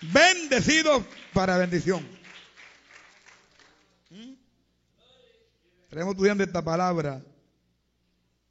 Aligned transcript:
bendecidos 0.00 1.04
para 1.32 1.58
bendición. 1.58 2.06
Estaremos 5.84 6.12
estudiando 6.12 6.44
esta 6.44 6.62
palabra. 6.62 7.24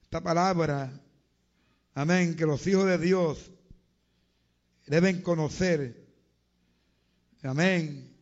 Esta 0.03 0.21
palabra. 0.21 0.91
Amén. 1.93 2.35
Que 2.35 2.45
los 2.45 2.65
hijos 2.67 2.85
de 2.85 2.97
Dios 2.97 3.51
deben 4.87 5.21
conocer. 5.21 6.07
Amén. 7.43 8.15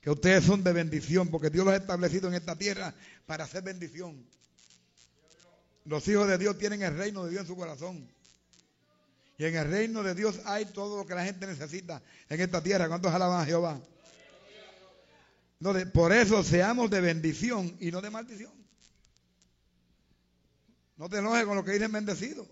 Que 0.00 0.10
ustedes 0.10 0.44
son 0.44 0.64
de 0.64 0.72
bendición 0.72 1.28
porque 1.28 1.50
Dios 1.50 1.64
los 1.64 1.74
ha 1.74 1.76
establecido 1.76 2.28
en 2.28 2.34
esta 2.34 2.56
tierra 2.56 2.94
para 3.26 3.44
hacer 3.44 3.62
bendición. 3.62 4.26
Los 5.84 6.06
hijos 6.08 6.26
de 6.26 6.38
Dios 6.38 6.56
tienen 6.56 6.82
el 6.82 6.96
reino 6.96 7.24
de 7.24 7.32
Dios 7.32 7.42
en 7.42 7.46
su 7.48 7.56
corazón. 7.56 8.08
Y 9.40 9.46
en 9.46 9.56
el 9.56 9.70
reino 9.70 10.02
de 10.02 10.14
Dios 10.14 10.38
hay 10.44 10.66
todo 10.66 10.98
lo 10.98 11.06
que 11.06 11.14
la 11.14 11.24
gente 11.24 11.46
necesita 11.46 12.02
en 12.28 12.42
esta 12.42 12.62
tierra. 12.62 12.88
¿Cuántos 12.88 13.10
alaban 13.10 13.40
a 13.40 13.46
Jehová? 13.46 13.80
por 15.94 16.12
eso 16.12 16.44
seamos 16.44 16.90
de 16.90 17.00
bendición 17.00 17.74
y 17.80 17.90
no 17.90 18.02
de 18.02 18.10
maldición. 18.10 18.52
No 20.98 21.08
te 21.08 21.20
enojes 21.20 21.46
con 21.46 21.56
lo 21.56 21.64
que 21.64 21.72
dicen 21.72 21.90
bendecidos. 21.90 22.46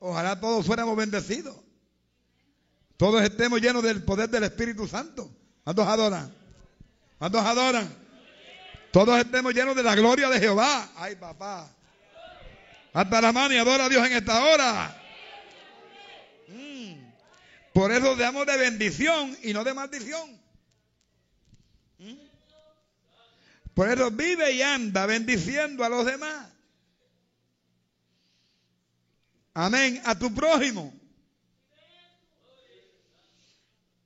Ojalá 0.00 0.40
todos 0.40 0.66
fuéramos 0.66 0.96
bendecidos. 0.96 1.54
Todos 2.96 3.22
estemos 3.22 3.60
llenos 3.60 3.84
del 3.84 4.02
poder 4.02 4.28
del 4.30 4.42
Espíritu 4.42 4.88
Santo. 4.88 5.30
¿Cuántos 5.62 5.86
adoran? 5.86 6.34
¿Cuántos 7.16 7.46
adoran? 7.46 7.88
Todos 8.90 9.16
estemos 9.20 9.54
llenos 9.54 9.76
de 9.76 9.84
la 9.84 9.94
gloria 9.94 10.30
de 10.30 10.40
Jehová. 10.40 10.90
Ay, 10.96 11.14
papá. 11.14 11.70
Hasta 12.92 13.20
la 13.20 13.32
mano 13.32 13.54
y 13.54 13.58
adora 13.58 13.84
a 13.84 13.88
Dios 13.88 14.04
en 14.04 14.14
esta 14.14 14.44
hora. 14.44 14.97
Por 17.78 17.92
eso 17.92 18.16
seamos 18.16 18.44
de 18.44 18.56
bendición 18.56 19.38
y 19.40 19.52
no 19.52 19.62
de 19.62 19.72
maldición. 19.72 20.36
Mm. 21.98 22.16
Por 23.72 23.88
eso 23.88 24.10
vive 24.10 24.50
y 24.50 24.62
anda 24.62 25.06
bendiciendo 25.06 25.84
a 25.84 25.88
los 25.88 26.04
demás. 26.04 26.50
Amén. 29.54 30.02
A 30.04 30.18
tu 30.18 30.34
prójimo. 30.34 30.92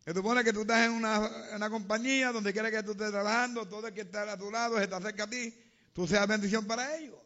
Se 0.05 0.13
supone 0.13 0.45
que 0.45 0.53
tú 0.53 0.61
estás 0.61 0.85
en 0.85 0.93
una, 0.93 1.71
compañía 1.71 2.31
donde 2.31 2.53
quiera 2.53 2.71
que 2.71 2.83
tú 2.83 2.91
estés 2.91 3.11
trabajando, 3.11 3.67
todo 3.67 3.87
el 3.87 3.95
que 3.95 4.03
está 4.03 4.31
a 4.31 4.37
tu 4.37 4.51
lado, 4.51 4.79
está 4.79 5.01
cerca 5.01 5.25
a 5.25 5.31
ti, 5.31 5.59
tú 5.95 6.07
seas 6.07 6.29
bendición 6.29 6.67
para 6.67 6.95
ellos. 6.99 7.17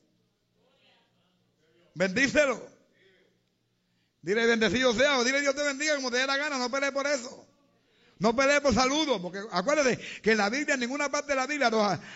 Bendícelo. 1.95 2.76
Dile 4.27 4.45
bendecido 4.45 4.93
sea 4.93 5.19
o 5.19 5.25
dile 5.25 5.41
Dios 5.41 5.55
te 5.55 5.63
bendiga 5.63 5.95
como 5.95 6.11
te 6.11 6.17
dé 6.17 6.27
la 6.27 6.37
gana, 6.37 6.59
no 6.59 6.69
pelees 6.69 6.91
por 6.91 7.07
eso. 7.07 7.47
No 8.19 8.35
pelees 8.35 8.61
por 8.61 8.75
saludos, 8.75 9.21
porque 9.23 9.39
acuérdate 9.53 10.01
que 10.21 10.33
en 10.33 10.39
la 10.39 10.51
Biblia, 10.51 10.75
en 10.75 10.81
ninguna 10.81 11.09
parte 11.09 11.29
de 11.29 11.37
la 11.37 11.47
Biblia, 11.47 11.71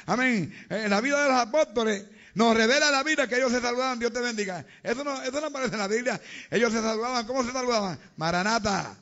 amén, 0.06 0.52
en 0.68 0.90
la 0.90 1.00
vida 1.00 1.22
de 1.22 1.28
los 1.28 1.38
apóstoles, 1.38 2.04
nos 2.34 2.56
revela 2.56 2.90
la 2.90 3.04
vida 3.04 3.28
que 3.28 3.36
ellos 3.36 3.52
se 3.52 3.60
saludaban, 3.60 4.00
Dios 4.00 4.12
te 4.12 4.18
bendiga. 4.18 4.66
Eso 4.82 5.04
no, 5.04 5.22
eso 5.22 5.40
no 5.40 5.46
aparece 5.46 5.74
en 5.74 5.78
la 5.78 5.86
Biblia. 5.86 6.20
Ellos 6.50 6.72
se 6.72 6.82
saludaban, 6.82 7.24
¿cómo 7.28 7.44
se 7.44 7.52
saludaban? 7.52 7.96
Maranata. 8.16 8.96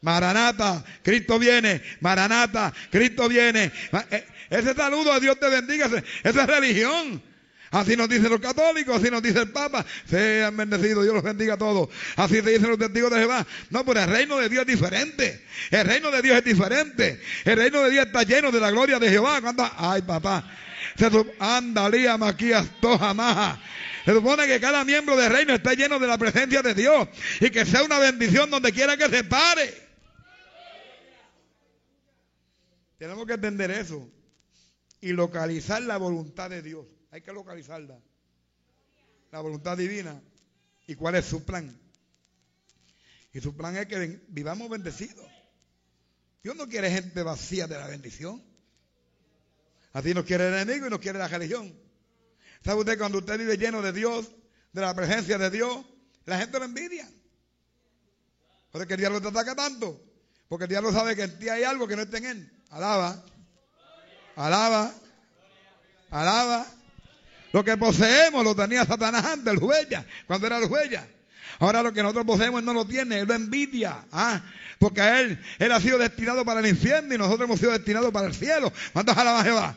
Maranata, 0.00 0.84
Cristo 1.04 1.38
viene. 1.38 1.80
Maranata, 2.00 2.74
Cristo 2.90 3.28
viene. 3.28 3.70
Eh, 4.10 4.26
ese 4.50 4.74
saludo 4.74 5.12
a 5.12 5.20
Dios 5.20 5.38
te 5.38 5.48
bendiga, 5.48 5.86
esa 5.86 6.42
es 6.42 6.46
religión. 6.48 7.22
Así 7.70 7.96
nos 7.96 8.08
dicen 8.08 8.30
los 8.30 8.40
católicos, 8.40 8.96
así 8.96 9.10
nos 9.10 9.22
dice 9.22 9.40
el 9.40 9.50
Papa. 9.50 9.84
Sean 10.08 10.56
bendecidos, 10.56 11.04
Dios 11.04 11.14
los 11.14 11.22
bendiga 11.22 11.54
a 11.54 11.58
todos. 11.58 11.88
Así 12.16 12.40
te 12.42 12.50
dicen 12.50 12.70
los 12.70 12.78
testigos 12.78 13.10
de 13.10 13.18
Jehová. 13.18 13.46
No, 13.70 13.84
pero 13.84 14.00
el 14.00 14.08
reino 14.08 14.38
de 14.38 14.48
Dios 14.48 14.62
es 14.62 14.66
diferente. 14.66 15.44
El 15.70 15.86
reino 15.86 16.10
de 16.10 16.22
Dios 16.22 16.38
es 16.38 16.44
diferente. 16.44 17.20
El 17.44 17.56
reino 17.56 17.82
de 17.82 17.90
Dios 17.90 18.06
está 18.06 18.22
lleno 18.22 18.50
de 18.50 18.60
la 18.60 18.70
gloria 18.70 18.98
de 18.98 19.10
Jehová. 19.10 19.40
Cuando, 19.40 19.70
ay, 19.76 20.02
papá. 20.02 20.44
Andalía, 21.38 22.16
maquías, 22.16 22.66
toja. 22.80 23.58
Se 24.04 24.12
supone 24.12 24.46
que 24.46 24.58
cada 24.60 24.84
miembro 24.84 25.16
del 25.16 25.30
reino 25.30 25.54
está 25.54 25.74
lleno 25.74 25.98
de 25.98 26.06
la 26.06 26.16
presencia 26.16 26.62
de 26.62 26.74
Dios 26.74 27.08
y 27.40 27.50
que 27.50 27.66
sea 27.66 27.82
una 27.82 27.98
bendición 27.98 28.50
donde 28.50 28.72
quiera 28.72 28.96
que 28.96 29.08
se 29.08 29.24
pare. 29.24 29.88
Tenemos 32.96 33.26
que 33.26 33.34
entender 33.34 33.70
eso 33.70 34.10
y 35.00 35.12
localizar 35.12 35.82
la 35.82 35.98
voluntad 35.98 36.50
de 36.50 36.62
Dios. 36.62 36.86
Hay 37.10 37.22
que 37.22 37.32
localizarla. 37.32 37.98
La 39.32 39.40
voluntad 39.40 39.76
divina. 39.76 40.20
¿Y 40.86 40.94
cuál 40.94 41.16
es 41.16 41.26
su 41.26 41.44
plan? 41.44 41.78
Y 43.32 43.40
su 43.40 43.56
plan 43.56 43.76
es 43.76 43.86
que 43.86 44.20
vivamos 44.28 44.68
bendecidos. 44.70 45.26
Dios 46.42 46.56
no 46.56 46.68
quiere 46.68 46.90
gente 46.90 47.22
vacía 47.22 47.66
de 47.66 47.78
la 47.78 47.86
bendición. 47.86 48.42
Así 49.92 50.14
nos 50.14 50.24
quiere 50.24 50.48
el 50.48 50.54
enemigo 50.54 50.86
y 50.86 50.90
nos 50.90 51.00
quiere 51.00 51.18
la 51.18 51.28
religión. 51.28 51.74
¿Sabe 52.64 52.80
usted 52.80 52.98
cuando 52.98 53.18
usted 53.18 53.38
vive 53.38 53.56
lleno 53.56 53.82
de 53.82 53.92
Dios, 53.92 54.30
de 54.72 54.80
la 54.80 54.94
presencia 54.94 55.38
de 55.38 55.50
Dios, 55.50 55.84
la 56.24 56.38
gente 56.38 56.58
lo 56.58 56.64
envidia? 56.64 57.08
Porque 58.70 58.94
el 58.94 59.00
diablo 59.00 59.20
te 59.20 59.28
ataca 59.28 59.54
tanto. 59.54 60.02
Porque 60.48 60.64
el 60.64 60.70
diablo 60.70 60.92
sabe 60.92 61.14
que 61.14 61.22
en 61.22 61.38
ti 61.38 61.48
hay 61.48 61.64
algo 61.64 61.86
que 61.86 61.96
no 61.96 62.02
está 62.02 62.18
en 62.18 62.26
él. 62.26 62.62
Alaba. 62.70 63.22
Alaba. 64.36 64.94
Alaba. 66.10 66.66
Lo 67.52 67.64
que 67.64 67.76
poseemos 67.76 68.44
lo 68.44 68.54
tenía 68.54 68.84
Satanás 68.84 69.24
antes, 69.24 69.52
el 69.52 69.58
huella, 69.58 70.04
cuando 70.26 70.46
era 70.46 70.58
el 70.58 70.70
huella. 70.70 71.06
Ahora 71.58 71.82
lo 71.82 71.92
que 71.92 72.02
nosotros 72.02 72.26
poseemos 72.26 72.60
él 72.60 72.66
no 72.66 72.72
lo 72.72 72.86
tiene, 72.86 73.20
él 73.20 73.28
lo 73.28 73.34
envidia. 73.34 74.04
¿ah? 74.12 74.40
Porque 74.78 75.00
a 75.00 75.20
él, 75.20 75.42
él 75.58 75.72
ha 75.72 75.80
sido 75.80 75.98
destinado 75.98 76.44
para 76.44 76.60
el 76.60 76.66
infierno 76.66 77.14
y 77.14 77.18
nosotros 77.18 77.48
hemos 77.48 77.58
sido 77.58 77.72
destinados 77.72 78.12
para 78.12 78.28
el 78.28 78.34
cielo. 78.34 78.72
¿Cuántos 78.92 79.16
alaban 79.16 79.44
Jehová? 79.44 79.76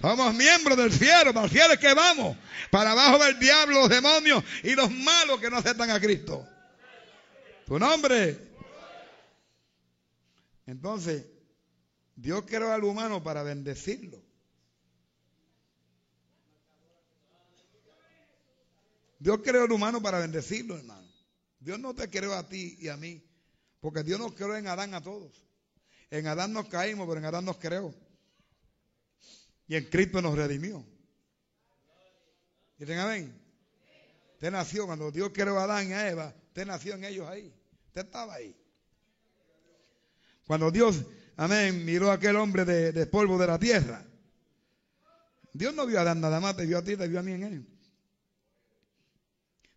Somos 0.00 0.34
miembros 0.34 0.76
del 0.76 0.92
cielo, 0.92 1.32
para 1.32 1.46
el 1.46 1.52
cielo 1.52 1.74
es 1.74 1.78
que 1.78 1.94
vamos. 1.94 2.36
Para 2.70 2.90
abajo 2.90 3.24
del 3.24 3.38
diablo, 3.38 3.80
los 3.80 3.88
demonios 3.88 4.42
y 4.64 4.74
los 4.74 4.90
malos 4.90 5.40
que 5.40 5.48
no 5.48 5.58
aceptan 5.58 5.90
a 5.90 6.00
Cristo. 6.00 6.46
Tu 7.66 7.78
nombre. 7.78 8.36
Entonces, 10.66 11.24
Dios 12.16 12.44
creó 12.46 12.72
al 12.72 12.84
humano 12.84 13.22
para 13.22 13.42
bendecirlo. 13.42 14.21
Dios 19.22 19.38
creó 19.44 19.62
al 19.62 19.70
humano 19.70 20.02
para 20.02 20.18
bendecirlo, 20.18 20.76
hermano. 20.76 21.08
Dios 21.60 21.78
no 21.78 21.94
te 21.94 22.10
creó 22.10 22.34
a 22.34 22.48
ti 22.48 22.76
y 22.80 22.88
a 22.88 22.96
mí, 22.96 23.24
porque 23.78 24.02
Dios 24.02 24.18
nos 24.18 24.32
creó 24.32 24.56
en 24.56 24.66
Adán 24.66 24.94
a 24.94 25.00
todos. 25.00 25.46
En 26.10 26.26
Adán 26.26 26.52
nos 26.52 26.66
caímos, 26.66 27.06
pero 27.06 27.20
en 27.20 27.26
Adán 27.26 27.44
nos 27.44 27.56
creó. 27.58 27.94
Y 29.68 29.76
en 29.76 29.84
Cristo 29.84 30.20
nos 30.20 30.34
redimió. 30.34 30.84
Dicen 32.76 32.98
amén. 32.98 33.40
Usted 34.32 34.50
nació 34.50 34.86
cuando 34.86 35.12
Dios 35.12 35.30
creó 35.32 35.56
a 35.56 35.64
Adán 35.64 35.88
y 35.88 35.92
a 35.92 36.10
Eva, 36.10 36.34
usted 36.48 36.66
nació 36.66 36.94
en 36.94 37.04
ellos 37.04 37.28
ahí. 37.28 37.54
Usted 37.86 38.04
estaba 38.04 38.34
ahí. 38.34 38.56
Cuando 40.48 40.72
Dios, 40.72 41.00
amén, 41.36 41.84
miró 41.84 42.10
a 42.10 42.14
aquel 42.14 42.34
hombre 42.34 42.64
de, 42.64 43.06
polvo 43.06 43.38
de 43.38 43.46
la 43.46 43.60
tierra. 43.60 44.04
Dios 45.52 45.72
no 45.76 45.86
vio 45.86 46.00
a 46.00 46.02
Adán 46.02 46.20
nada 46.20 46.40
más, 46.40 46.56
te 46.56 46.66
vio 46.66 46.78
a 46.78 46.82
ti, 46.82 46.96
te 46.96 47.06
vio 47.06 47.20
a 47.20 47.22
mí 47.22 47.30
en 47.30 47.42
él. 47.44 47.71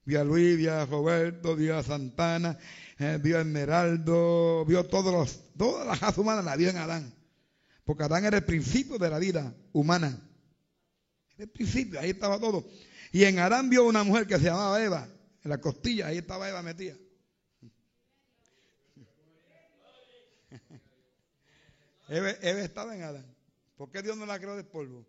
Vio 0.05 0.21
a 0.21 0.23
Luis, 0.23 0.55
vio 0.55 0.71
a 0.71 0.85
Roberto, 0.85 1.55
vio 1.55 1.75
a 1.75 1.83
Santana, 1.83 2.57
eh, 2.99 3.19
vio 3.21 3.37
a 3.37 3.41
Esmeraldo, 3.41 4.63
vio 4.65 4.85
todos 4.85 5.11
los, 5.11 5.55
todas 5.57 5.87
las 5.87 5.99
razas 5.99 6.19
humanas 6.19 6.45
la 6.45 6.55
vio 6.55 6.69
en 6.69 6.77
Adán. 6.77 7.11
Porque 7.83 8.03
Adán 8.03 8.23
era 8.23 8.37
el 8.37 8.45
principio 8.45 8.99
de 8.99 9.09
la 9.09 9.17
vida 9.17 9.55
humana. 9.73 10.21
el 11.37 11.49
principio, 11.49 11.99
ahí 11.99 12.11
estaba 12.11 12.39
todo. 12.39 12.69
Y 13.11 13.23
en 13.23 13.39
Adán 13.39 13.67
vio 13.69 13.83
una 13.83 14.03
mujer 14.03 14.27
que 14.27 14.37
se 14.37 14.45
llamaba 14.45 14.83
Eva, 14.83 15.09
en 15.43 15.49
la 15.49 15.57
costilla, 15.59 16.05
ahí 16.07 16.19
estaba 16.19 16.47
Eva 16.49 16.61
metida. 16.61 16.95
Eva, 22.09 22.29
Eva 22.29 22.61
estaba 22.61 22.95
en 22.95 23.01
Adán. 23.01 23.35
¿Por 23.75 23.89
qué 23.89 24.03
Dios 24.03 24.15
no 24.17 24.27
la 24.27 24.37
creó 24.37 24.55
de 24.55 24.63
polvo? 24.63 25.03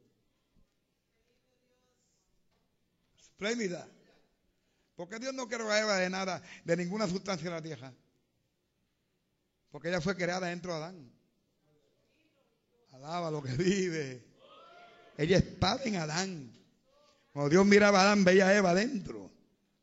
Espléndida. 3.21 3.87
Porque 4.97 5.19
Dios 5.19 5.35
no 5.35 5.47
creó 5.47 5.71
a 5.71 5.79
Eva 5.79 5.97
de 5.99 6.09
nada, 6.09 6.43
de 6.65 6.77
ninguna 6.77 7.07
sustancia 7.07 7.47
en 7.47 7.53
la 7.53 7.63
tierra. 7.63 7.93
Porque 9.71 9.89
ella 9.89 10.01
fue 10.01 10.17
creada 10.17 10.49
dentro 10.49 10.73
de 10.73 10.79
Adán. 10.79 11.13
Alaba 12.93 13.31
lo 13.31 13.43
que 13.43 13.53
vive. 13.53 14.25
Ella 15.19 15.37
estaba 15.37 15.83
en 15.85 15.97
Adán. 15.97 16.53
Cuando 17.31 17.51
Dios 17.51 17.67
miraba 17.67 18.01
a 18.01 18.03
Adán, 18.05 18.25
veía 18.25 18.49
a 18.49 18.57
Eva 18.57 18.71
adentro. 18.71 19.31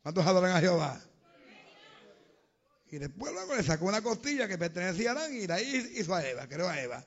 ¿Cuántos 0.01 0.25
adoran 0.25 0.55
a 0.55 0.59
Jehová? 0.59 0.99
Y 2.89 2.97
después 2.97 3.31
luego 3.33 3.55
le 3.55 3.63
sacó 3.63 3.85
una 3.85 4.01
costilla 4.01 4.47
que 4.47 4.57
pertenecía 4.57 5.11
a 5.11 5.13
Adán 5.13 5.33
y 5.33 5.45
de 5.45 5.53
ahí 5.53 5.93
hizo 5.95 6.13
a 6.13 6.27
Eva, 6.27 6.47
creó 6.47 6.67
a 6.67 6.81
Eva. 6.81 7.05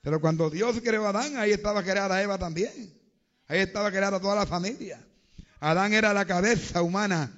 Pero 0.00 0.20
cuando 0.20 0.50
Dios 0.50 0.80
creó 0.82 1.06
a 1.06 1.10
Adán, 1.10 1.36
ahí 1.36 1.50
estaba 1.50 1.82
creada 1.82 2.22
Eva 2.22 2.38
también. 2.38 2.92
Ahí 3.48 3.60
estaba 3.60 3.90
creada 3.90 4.20
toda 4.20 4.36
la 4.36 4.46
familia. 4.46 5.04
Adán 5.62 5.92
era 5.92 6.12
la 6.12 6.24
cabeza 6.24 6.82
humana, 6.82 7.30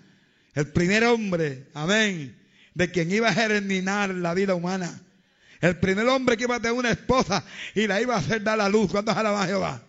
el 0.55 0.69
primer 0.69 1.05
hombre, 1.05 1.69
amén. 1.75 2.35
de 2.73 2.91
quien 2.91 3.13
iba 3.13 3.29
a 3.29 3.35
germinar 3.35 4.15
la 4.15 4.33
vida 4.33 4.55
humana. 4.55 4.99
El 5.61 5.77
primer 5.77 6.09
hombre 6.09 6.37
que 6.37 6.45
iba 6.45 6.57
a 6.57 6.61
tener 6.61 6.73
una 6.73 6.91
esposa 6.91 7.45
y 7.75 7.87
la 7.87 8.01
iba 8.01 8.15
a 8.15 8.19
hacer 8.19 8.43
dar 8.43 8.57
la 8.57 8.69
luz. 8.71 8.91
¿Cuántos 8.91 9.15
alaban 9.15 9.43
a 9.43 9.47
Jehová? 9.47 9.83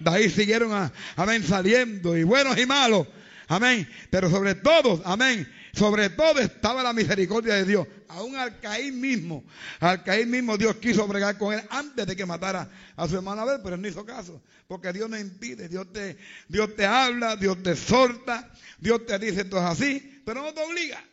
De 0.00 0.10
ahí 0.10 0.28
siguieron, 0.28 0.72
a, 0.72 0.92
amén, 1.14 1.44
saliendo, 1.44 2.16
y 2.16 2.24
buenos 2.24 2.58
y 2.58 2.66
malos. 2.66 3.06
Amén. 3.46 3.88
Pero 4.10 4.30
sobre 4.30 4.56
todo, 4.56 5.00
amén. 5.04 5.48
Sobre 5.76 6.08
todo 6.08 6.40
estaba 6.40 6.82
la 6.82 6.94
misericordia 6.94 7.54
de 7.54 7.64
Dios. 7.66 7.86
Aún 8.08 8.34
al 8.34 8.60
Caín 8.60 8.98
mismo, 8.98 9.44
al 9.78 10.02
Caín 10.02 10.30
mismo 10.30 10.56
Dios 10.56 10.76
quiso 10.76 11.06
bregar 11.06 11.36
con 11.36 11.52
él 11.52 11.62
antes 11.68 12.06
de 12.06 12.16
que 12.16 12.24
matara 12.24 12.70
a 12.96 13.06
su 13.06 13.16
hermano 13.16 13.42
Abel, 13.42 13.60
pero 13.62 13.74
él 13.74 13.82
no 13.82 13.88
hizo 13.88 14.06
caso. 14.06 14.42
Porque 14.66 14.90
Dios 14.94 15.10
no 15.10 15.18
impide, 15.18 15.68
Dios 15.68 15.92
te, 15.92 16.16
Dios 16.48 16.74
te 16.74 16.86
habla, 16.86 17.36
Dios 17.36 17.62
te 17.62 17.72
exhorta, 17.72 18.50
Dios 18.78 19.04
te 19.04 19.18
dice 19.18 19.42
esto 19.42 19.58
es 19.58 19.64
así, 19.64 20.22
pero 20.24 20.40
no 20.40 20.54
te 20.54 20.64
obliga. 20.64 21.04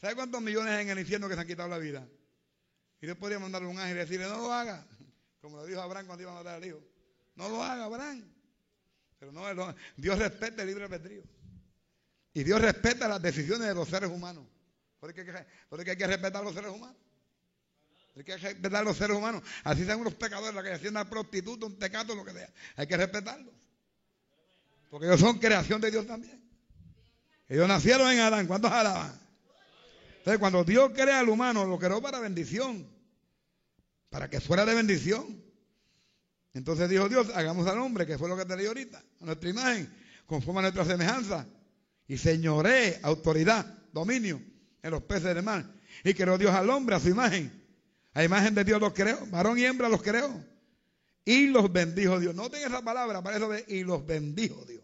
¿Sabe 0.00 0.14
cuántos 0.14 0.40
millones 0.42 0.80
en 0.80 0.90
el 0.90 0.98
infierno 1.00 1.28
que 1.28 1.34
se 1.34 1.40
han 1.40 1.46
quitado 1.46 1.68
la 1.68 1.78
vida? 1.78 2.06
Y 3.00 3.06
Dios 3.06 3.18
podría 3.18 3.40
mandarle 3.40 3.66
un 3.66 3.80
ángel 3.80 3.96
y 3.96 4.00
decirle, 4.00 4.28
no 4.28 4.36
lo 4.36 4.52
haga. 4.52 4.86
Como 5.40 5.56
lo 5.56 5.66
dijo 5.66 5.80
Abraham 5.80 6.06
cuando 6.06 6.22
iba 6.22 6.30
a 6.30 6.36
matar 6.36 6.54
al 6.54 6.64
hijo. 6.64 6.80
No 7.34 7.48
lo 7.48 7.64
haga, 7.64 7.84
Abraham. 7.84 8.41
Pero 9.22 9.30
no, 9.30 9.74
Dios 9.96 10.18
respeta 10.18 10.62
el 10.62 10.68
libre 10.68 10.82
albedrío. 10.82 11.22
Y 12.34 12.42
Dios 12.42 12.60
respeta 12.60 13.06
las 13.06 13.22
decisiones 13.22 13.68
de 13.68 13.72
los 13.72 13.88
seres 13.88 14.10
humanos. 14.10 14.44
Por 14.98 15.14
qué 15.14 15.20
hay 15.20 15.96
que 15.96 16.06
respetar 16.08 16.42
a 16.42 16.44
los 16.44 16.52
seres 16.52 16.72
humanos. 16.72 16.96
Hay 18.16 18.24
que 18.24 18.36
respetar 18.36 18.80
a 18.80 18.82
los 18.82 18.96
seres 18.96 19.16
humanos. 19.16 19.44
Así 19.62 19.84
sean 19.84 20.00
unos 20.00 20.14
pecadores, 20.14 20.52
la 20.52 20.60
que 20.64 20.72
hacen 20.72 20.88
una 20.88 21.08
prostituta, 21.08 21.66
un 21.66 21.78
tecato, 21.78 22.16
lo 22.16 22.24
que 22.24 22.32
sea. 22.32 22.50
Hay 22.74 22.88
que 22.88 22.96
respetarlos. 22.96 23.54
Porque 24.90 25.06
ellos 25.06 25.20
son 25.20 25.38
creación 25.38 25.80
de 25.80 25.92
Dios 25.92 26.04
también. 26.04 26.42
Ellos 27.48 27.68
nacieron 27.68 28.10
en 28.10 28.18
Adán. 28.18 28.48
¿Cuántos 28.48 28.72
alaban? 28.72 29.16
Entonces, 30.18 30.40
cuando 30.40 30.64
Dios 30.64 30.90
crea 30.96 31.20
al 31.20 31.28
humano, 31.28 31.64
lo 31.64 31.78
creó 31.78 32.02
para 32.02 32.18
bendición. 32.18 32.90
Para 34.10 34.28
que 34.28 34.40
fuera 34.40 34.66
de 34.66 34.74
bendición. 34.74 35.41
Entonces 36.54 36.88
dijo 36.88 37.08
Dios, 37.08 37.28
hagamos 37.34 37.66
al 37.66 37.78
hombre, 37.78 38.06
que 38.06 38.18
fue 38.18 38.28
lo 38.28 38.36
que 38.36 38.44
te 38.44 38.56
leí 38.56 38.66
ahorita, 38.66 39.02
a 39.20 39.24
nuestra 39.24 39.48
imagen, 39.48 39.92
conforme 40.26 40.60
a 40.60 40.62
nuestra 40.62 40.84
semejanza. 40.84 41.46
Y 42.06 42.18
señoré, 42.18 43.00
autoridad, 43.02 43.64
dominio 43.92 44.40
en 44.82 44.90
los 44.90 45.02
peces 45.02 45.34
del 45.34 45.42
mar. 45.42 45.64
Y 46.04 46.14
creó 46.14 46.36
Dios 46.36 46.52
al 46.52 46.68
hombre 46.70 46.96
a 46.96 47.00
su 47.00 47.08
imagen. 47.08 47.62
A 48.14 48.22
imagen 48.22 48.54
de 48.54 48.64
Dios 48.64 48.80
los 48.80 48.92
creó, 48.92 49.24
varón 49.26 49.58
y 49.58 49.64
hembra 49.64 49.88
los 49.88 50.02
creó. 50.02 50.44
Y 51.24 51.46
los 51.46 51.72
bendijo 51.72 52.20
Dios. 52.20 52.34
No 52.34 52.44
Noten 52.44 52.62
esa 52.62 52.82
palabra, 52.82 53.22
para 53.22 53.36
eso 53.36 53.48
de 53.48 53.64
y 53.68 53.84
los 53.84 54.04
bendijo 54.04 54.64
Dios. 54.66 54.82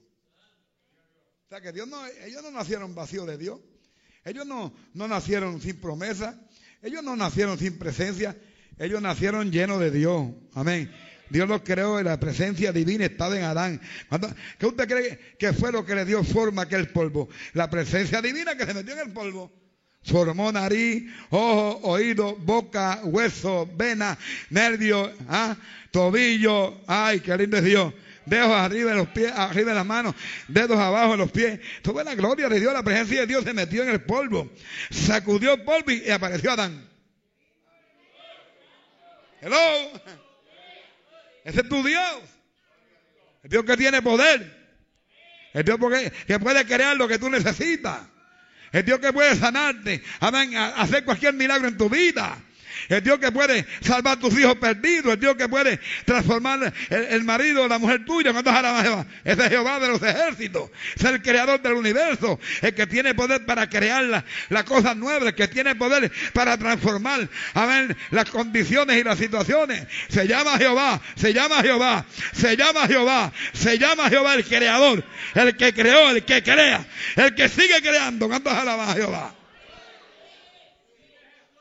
O 1.46 1.48
sea 1.48 1.60
que 1.60 1.72
Dios 1.72 1.88
no, 1.88 1.98
ellos 2.06 2.42
no 2.42 2.50
nacieron 2.50 2.94
vacíos 2.94 3.26
de 3.26 3.36
Dios. 3.36 3.58
Ellos 4.24 4.46
no, 4.46 4.72
no 4.94 5.08
nacieron 5.08 5.60
sin 5.60 5.80
promesa. 5.80 6.40
Ellos 6.82 7.02
no 7.02 7.16
nacieron 7.16 7.58
sin 7.58 7.78
presencia. 7.78 8.36
Ellos 8.78 9.02
nacieron 9.02 9.50
llenos 9.50 9.80
de 9.80 9.90
Dios. 9.90 10.30
Amén. 10.54 10.90
Dios 11.30 11.48
los 11.48 11.62
creó 11.62 12.00
y 12.00 12.04
la 12.04 12.19
presencia 12.19 12.72
divina 12.72 13.04
estaba 13.06 13.36
en 13.36 13.44
Adán. 13.44 13.80
¿Qué 14.58 14.66
usted 14.66 14.88
cree 14.88 15.19
que 15.38 15.52
fue 15.52 15.72
lo 15.72 15.84
que 15.84 15.94
le 15.94 16.04
dio 16.04 16.25
forma 16.25 16.62
a 16.62 16.64
aquel 16.64 16.88
polvo? 16.88 17.28
La 17.54 17.69
presencia 17.69 18.20
divina 18.22 18.56
que 18.56 18.66
se 18.66 18.75
metió 18.75 18.92
en 18.94 19.00
el 19.00 19.12
polvo. 19.12 19.52
Formó 20.04 20.50
nariz, 20.52 21.04
ojo, 21.30 21.80
oído, 21.82 22.36
boca, 22.36 23.00
hueso, 23.04 23.69
vena, 23.75 24.16
nervio, 24.50 25.12
¿ah? 25.28 25.56
tobillo. 25.90 26.80
Ay, 26.86 27.20
qué 27.20 27.36
lindo 27.36 27.58
es 27.58 27.64
Dios 27.64 27.92
dedos 28.28 28.50
arriba 28.50 28.90
de 28.90 28.96
los 28.96 29.08
pies, 29.08 29.32
arriba 29.34 29.70
de 29.70 29.76
las 29.76 29.86
manos, 29.86 30.14
dedos 30.46 30.78
abajo 30.78 31.12
de 31.12 31.16
los 31.16 31.30
pies. 31.30 31.60
Toda 31.82 32.04
la 32.04 32.14
gloria 32.14 32.48
de 32.48 32.60
Dios, 32.60 32.72
la 32.72 32.82
presencia 32.82 33.20
de 33.20 33.26
Dios 33.26 33.44
se 33.44 33.54
metió 33.54 33.82
en 33.82 33.90
el 33.90 34.02
polvo, 34.02 34.50
sacudió 34.90 35.54
el 35.54 35.62
polvo 35.62 35.90
y 35.90 36.10
apareció 36.10 36.52
Adán. 36.52 36.88
Hello. 39.40 40.27
Ese 41.48 41.62
es 41.62 41.68
tu 41.70 41.82
Dios. 41.82 42.20
El 43.42 43.48
Dios 43.48 43.64
que 43.64 43.78
tiene 43.78 44.02
poder. 44.02 44.54
El 45.54 45.64
Dios 45.64 45.78
que 46.26 46.38
puede 46.38 46.66
crear 46.66 46.94
lo 46.94 47.08
que 47.08 47.18
tú 47.18 47.30
necesitas. 47.30 48.02
El 48.70 48.84
Dios 48.84 48.98
que 48.98 49.14
puede 49.14 49.34
sanarte. 49.34 50.02
Amén. 50.20 50.54
Hacer 50.54 51.06
cualquier 51.06 51.32
milagro 51.32 51.68
en 51.68 51.78
tu 51.78 51.88
vida. 51.88 52.36
El 52.88 53.02
Dios 53.02 53.19
que 53.19 53.32
puede 53.32 53.66
salvar 53.80 54.19
tus 54.19 54.38
hijos 54.38 54.56
perdidos. 54.56 55.14
El 55.14 55.20
Dios 55.20 55.36
que 55.36 55.48
puede 55.48 55.80
transformar 56.04 56.72
el, 56.90 57.25
marido 57.25 57.64
o 57.64 57.69
la 57.69 57.78
mujer 57.78 58.04
tuya. 58.04 58.32
¿Cuántos 58.32 58.54
Jehová? 58.54 59.06
Ese 59.25 59.42
es 59.42 59.48
Jehová 59.48 59.80
de 59.80 59.88
los 59.88 60.02
ejércitos. 60.02 60.70
Es 60.96 61.04
el 61.04 61.22
creador 61.22 61.60
del 61.60 61.75
universo. 61.75 62.38
El 62.62 62.75
que 62.75 62.86
tiene 62.86 63.14
poder 63.14 63.44
para 63.44 63.69
crear 63.69 64.25
las 64.48 64.64
cosas 64.64 64.96
nuevas. 64.96 65.28
El 65.28 65.34
que 65.34 65.48
tiene 65.48 65.75
poder 65.75 66.10
para 66.32 66.56
transformar, 66.56 67.28
amén, 67.54 67.96
las 68.10 68.30
condiciones 68.30 68.96
y 68.96 69.04
las 69.04 69.19
situaciones. 69.19 69.86
Se 70.08 70.26
llama 70.26 70.58
Jehová. 70.58 71.00
Se 71.16 71.32
llama 71.32 71.62
Jehová. 71.62 72.04
Se 72.32 72.56
llama 72.56 72.86
Jehová. 72.86 73.32
Se 73.52 73.78
llama 73.78 74.08
Jehová 74.08 74.34
el 74.34 74.44
creador. 74.44 75.04
El 75.34 75.56
que 75.56 75.72
creó, 75.72 76.10
el 76.10 76.25
que 76.25 76.42
crea. 76.42 76.86
El 77.16 77.34
que 77.34 77.48
sigue 77.48 77.80
creando. 77.80 78.28
¿Cuántos 78.28 78.52
alaban 78.52 78.90
a 78.90 78.94
Jehová? 78.94 79.38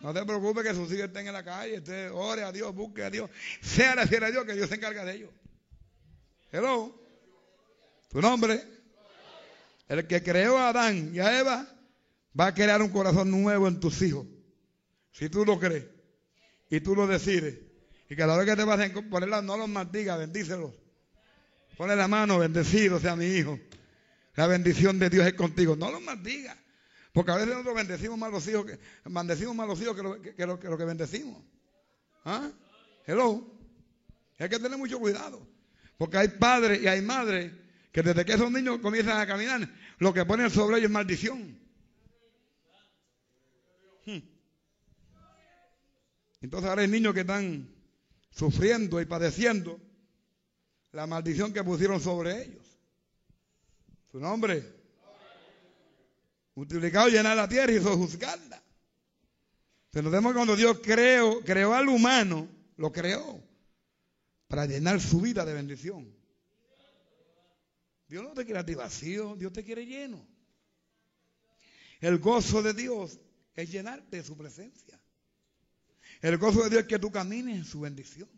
No 0.07 0.13
te 0.13 0.23
preocupes 0.23 0.63
que 0.63 0.73
sus 0.73 0.89
hijos 0.93 1.07
estén 1.07 1.27
en 1.27 1.33
la 1.33 1.43
calle, 1.43 1.79
usted 1.79 2.13
ore 2.13 2.41
a 2.41 2.53
Dios, 2.53 2.73
busque 2.73 3.03
a 3.03 3.09
Dios, 3.09 3.29
sea 3.59 3.93
la 3.93 4.07
fiel 4.07 4.23
a 4.23 4.31
Dios, 4.31 4.45
que 4.45 4.53
Dios 4.53 4.69
se 4.69 4.75
encarga 4.75 5.03
de 5.03 5.15
ellos. 5.15 5.31
Hello. 6.49 6.97
Tu 8.07 8.21
nombre. 8.21 8.63
El 9.89 10.07
que 10.07 10.23
creó 10.23 10.59
a 10.59 10.69
Adán 10.69 11.11
y 11.13 11.19
a 11.19 11.37
Eva 11.37 11.67
va 12.39 12.45
a 12.45 12.53
crear 12.53 12.81
un 12.81 12.87
corazón 12.87 13.29
nuevo 13.29 13.67
en 13.67 13.81
tus 13.81 14.01
hijos. 14.01 14.25
Si 15.11 15.27
tú 15.27 15.43
lo 15.43 15.59
crees 15.59 15.83
y 16.69 16.79
tú 16.79 16.95
lo 16.95 17.05
decides. 17.05 17.59
Y 18.09 18.15
cada 18.15 18.37
vez 18.37 18.45
que 18.45 18.55
te 18.55 18.63
vas 18.63 18.79
a 18.79 19.09
ponerla, 19.09 19.41
no 19.41 19.57
los 19.57 19.67
maldiga, 19.67 20.15
bendícelos. 20.15 20.71
Ponle 21.75 21.97
la 21.97 22.07
mano, 22.07 22.39
bendecido 22.39 22.97
sea 23.01 23.17
mi 23.17 23.25
hijo. 23.25 23.59
La 24.35 24.47
bendición 24.47 24.99
de 24.99 25.09
Dios 25.09 25.27
es 25.27 25.33
contigo. 25.33 25.75
No 25.75 25.91
los 25.91 26.01
maldiga. 26.01 26.57
Porque 27.17 27.31
a 27.31 27.35
veces 27.35 27.49
nosotros 27.49 27.73
bendecimos 27.73 28.15
más 28.19 28.31
los 28.31 28.47
hijos 28.47 28.63
que, 28.67 28.79
bendecimos 29.05 29.55
más 29.55 29.67
los 29.67 29.81
hijos 29.81 29.95
que 29.95 30.03
lo 30.03 30.21
que, 30.21 30.45
lo, 30.45 30.77
que 30.77 30.85
bendecimos. 30.85 31.43
¿Ah? 32.23 32.51
Hello. 33.07 33.43
Hay 34.37 34.47
que 34.47 34.59
tener 34.59 34.77
mucho 34.77 34.99
cuidado. 34.99 35.41
Porque 35.97 36.17
hay 36.17 36.27
padres 36.27 36.79
y 36.79 36.87
hay 36.87 37.01
madres 37.01 37.51
que 37.91 38.03
desde 38.03 38.23
que 38.23 38.33
esos 38.33 38.51
niños 38.51 38.77
comienzan 38.81 39.19
a 39.19 39.25
caminar, 39.25 39.67
lo 39.97 40.13
que 40.13 40.25
ponen 40.25 40.51
sobre 40.51 40.77
ellos 40.77 40.89
es 40.89 40.93
maldición. 40.93 41.59
Hmm. 44.05 44.19
Entonces 46.41 46.69
ahora 46.69 46.83
hay 46.83 46.87
niños 46.87 47.15
que 47.15 47.21
están 47.21 47.67
sufriendo 48.29 49.01
y 49.01 49.05
padeciendo 49.05 49.81
la 50.91 51.07
maldición 51.07 51.51
que 51.51 51.63
pusieron 51.63 51.99
sobre 51.99 52.43
ellos. 52.43 52.79
Su 54.11 54.19
nombre 54.19 54.76
multiplicado, 56.57 57.07
llenar 57.07 57.37
la 57.37 57.47
tierra 57.47 57.71
y 57.71 57.79
sojuzgarla. 57.79 58.63
Pero 59.91 60.03
nos 60.05 60.11
vemos 60.11 60.33
cuando 60.33 60.55
Dios 60.55 60.79
creó, 60.81 61.41
creó 61.41 61.75
al 61.75 61.87
humano, 61.87 62.49
lo 62.77 62.91
creó 62.91 63.43
para 64.47 64.65
llenar 64.65 64.99
su 64.99 65.21
vida 65.21 65.45
de 65.45 65.53
bendición. 65.53 66.11
Dios 68.07 68.23
no 68.23 68.33
te 68.33 68.43
quiere 68.43 68.59
a 68.59 68.65
ti 68.65 68.73
vacío, 68.73 69.35
Dios 69.35 69.53
te 69.53 69.63
quiere 69.63 69.85
lleno. 69.85 70.27
El 71.99 72.17
gozo 72.17 72.63
de 72.63 72.73
Dios 72.73 73.19
es 73.53 73.71
llenarte 73.71 74.17
de 74.17 74.23
su 74.23 74.35
presencia. 74.35 74.99
El 76.21 76.39
gozo 76.39 76.63
de 76.63 76.71
Dios 76.71 76.81
es 76.81 76.87
que 76.87 76.97
tú 76.97 77.11
camines 77.11 77.55
en 77.55 77.65
su 77.65 77.81
bendición. 77.81 78.29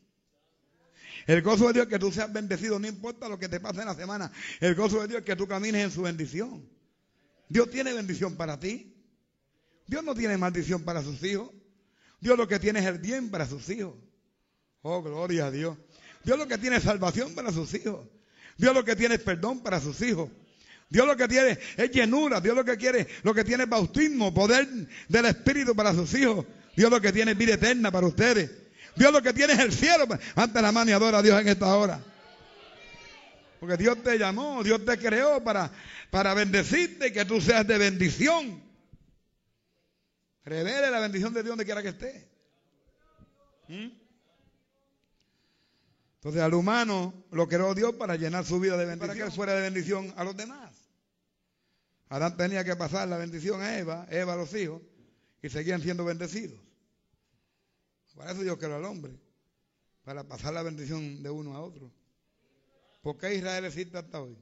El 1.25 1.41
gozo 1.41 1.67
de 1.67 1.73
Dios 1.73 1.85
es 1.85 1.89
que 1.89 1.99
tú 1.99 2.11
seas 2.11 2.33
bendecido, 2.33 2.79
no 2.79 2.87
importa 2.87 3.29
lo 3.29 3.39
que 3.39 3.47
te 3.47 3.61
pase 3.61 3.79
en 3.79 3.85
la 3.85 3.95
semana. 3.95 4.29
El 4.59 4.75
gozo 4.75 4.99
de 4.99 5.07
Dios 5.07 5.19
es 5.19 5.25
que 5.25 5.37
tú 5.37 5.47
camines 5.47 5.85
en 5.85 5.91
su 5.91 6.01
bendición. 6.01 6.78
Dios 7.49 7.69
tiene 7.71 7.93
bendición 7.93 8.37
para 8.37 8.59
ti. 8.59 8.95
Dios 9.87 10.03
no 10.03 10.13
tiene 10.13 10.37
maldición 10.37 10.83
para 10.83 11.01
sus 11.01 11.21
hijos. 11.23 11.49
Dios 12.21 12.37
lo 12.37 12.47
que 12.47 12.59
tiene 12.59 12.79
es 12.79 12.85
el 12.85 12.99
bien 12.99 13.31
para 13.31 13.47
sus 13.47 13.67
hijos. 13.69 13.95
Oh, 14.83 15.01
gloria 15.01 15.47
a 15.47 15.51
Dios. 15.51 15.77
Dios 16.23 16.37
lo 16.37 16.47
que 16.47 16.57
tiene 16.59 16.77
es 16.77 16.83
salvación 16.83 17.33
para 17.33 17.51
sus 17.51 17.73
hijos. 17.73 18.07
Dios 18.57 18.73
lo 18.73 18.85
que 18.85 18.95
tiene 18.95 19.15
es 19.15 19.21
perdón 19.21 19.61
para 19.61 19.79
sus 19.79 19.99
hijos. 20.01 20.29
Dios 20.89 21.07
lo 21.07 21.15
que 21.17 21.27
tiene 21.27 21.57
es 21.77 21.91
llenura. 21.91 22.39
Dios 22.39 22.55
lo 22.55 22.63
que 22.63 22.77
quiere, 22.77 23.07
lo 23.23 23.33
que 23.33 23.43
tiene 23.43 23.63
es 23.63 23.69
bautismo, 23.69 24.33
poder 24.33 24.67
del 25.07 25.25
Espíritu 25.25 25.75
para 25.75 25.93
sus 25.93 26.13
hijos. 26.13 26.45
Dios 26.75 26.91
lo 26.91 27.01
que 27.01 27.11
tiene 27.11 27.31
es 27.31 27.37
vida 27.37 27.55
eterna 27.55 27.91
para 27.91 28.05
ustedes. 28.05 28.51
Dios 28.95 29.11
lo 29.11 29.21
que 29.23 29.33
tiene 29.33 29.53
es 29.53 29.59
el 29.59 29.71
cielo. 29.71 30.07
Ante 30.35 30.61
la 30.61 30.71
mano 30.71 30.91
y 30.91 30.93
adora 30.93 31.17
a 31.17 31.21
Dios 31.23 31.41
en 31.41 31.47
esta 31.47 31.75
hora. 31.75 31.99
Porque 33.59 33.75
Dios 33.75 34.01
te 34.03 34.17
llamó, 34.17 34.63
Dios 34.63 34.85
te 34.85 34.97
creó 34.97 35.43
para, 35.43 35.69
para 36.09 36.33
bendecirte 36.33 37.07
y 37.07 37.13
que 37.13 37.25
tú 37.25 37.39
seas 37.41 37.67
de 37.67 37.77
bendición. 37.77 38.63
Revele 40.43 40.89
la 40.89 40.99
bendición 40.99 41.33
de 41.33 41.43
Dios 41.43 41.51
donde 41.51 41.65
quiera 41.65 41.81
que 41.83 41.89
esté. 41.89 42.27
¿Mm? 43.67 43.89
Entonces 46.15 46.41
al 46.41 46.53
humano 46.53 47.13
lo 47.31 47.47
creó 47.47 47.73
Dios 47.75 47.93
para 47.93 48.15
llenar 48.15 48.45
su 48.45 48.59
vida 48.59 48.75
de 48.75 48.85
bendición, 48.85 49.07
para 49.15 49.25
que 49.25 49.31
fuera 49.31 49.53
de 49.53 49.61
bendición 49.61 50.13
a 50.17 50.23
los 50.23 50.35
demás. 50.35 50.73
Adán 52.09 52.35
tenía 52.35 52.63
que 52.63 52.75
pasar 52.75 53.07
la 53.07 53.17
bendición 53.17 53.61
a 53.61 53.77
Eva, 53.77 54.07
Eva 54.09 54.33
a 54.33 54.35
los 54.35 54.53
hijos, 54.55 54.81
y 55.41 55.49
seguían 55.49 55.81
siendo 55.81 56.03
bendecidos. 56.03 56.59
Para 58.15 58.31
eso 58.31 58.41
Dios 58.41 58.57
creó 58.57 58.75
al 58.75 58.83
hombre, 58.83 59.13
para 60.03 60.25
pasar 60.25 60.53
la 60.53 60.63
bendición 60.63 61.23
de 61.23 61.29
uno 61.29 61.55
a 61.55 61.61
otro. 61.61 61.89
¿Por 63.01 63.17
qué 63.17 63.35
Israel 63.35 63.63
existe 63.63 63.97
hasta 63.97 64.21
hoy? 64.21 64.37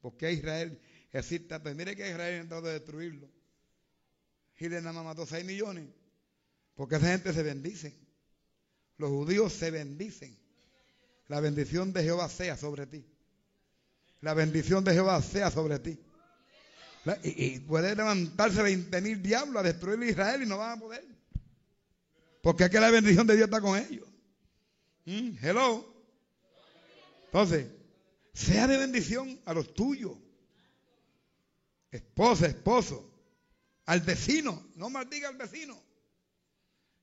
¿Por 0.00 0.16
qué 0.16 0.32
Israel 0.32 0.80
hasta 1.18 1.68
hoy? 1.68 1.74
Mire 1.74 1.94
que 1.94 2.08
Israel 2.08 2.34
intentado 2.34 2.62
destruirlo. 2.62 3.28
Hitler 4.58 4.82
nada 4.82 4.94
más 4.94 5.04
mató 5.04 5.26
6 5.26 5.44
millones. 5.44 5.88
Porque 6.74 6.96
esa 6.96 7.06
gente 7.08 7.32
se 7.32 7.42
bendice. 7.42 7.96
Los 8.98 9.10
judíos 9.10 9.52
se 9.52 9.70
bendicen. 9.70 10.36
La 11.28 11.40
bendición 11.40 11.92
de 11.92 12.02
Jehová 12.02 12.28
sea 12.28 12.56
sobre 12.56 12.86
ti. 12.86 13.04
La 14.20 14.34
bendición 14.34 14.84
de 14.84 14.92
Jehová 14.92 15.22
sea 15.22 15.50
sobre 15.50 15.78
ti. 15.78 15.98
y, 17.22 17.60
puede 17.60 17.94
levantarse 17.94 18.62
20 18.62 19.00
mil 19.00 19.22
diablos 19.22 19.56
a 19.56 19.62
destruir 19.62 20.02
Israel 20.08 20.42
y 20.42 20.46
no 20.46 20.58
van 20.58 20.78
a 20.78 20.80
poder. 20.80 21.04
Porque 22.42 22.64
es 22.64 22.70
que 22.70 22.80
la 22.80 22.90
bendición 22.90 23.26
de 23.26 23.36
Dios 23.36 23.46
está 23.46 23.60
con 23.60 23.78
ellos. 23.78 24.06
Mm, 25.04 25.36
hello. 25.42 25.94
Entonces, 27.26 27.66
sea 28.32 28.66
de 28.66 28.78
bendición 28.78 29.40
a 29.44 29.54
los 29.54 29.74
tuyos. 29.74 30.12
Esposa, 31.94 32.48
esposo. 32.48 33.08
Al 33.86 34.00
vecino. 34.00 34.66
No 34.74 34.90
maldiga 34.90 35.28
al 35.28 35.36
vecino. 35.36 35.80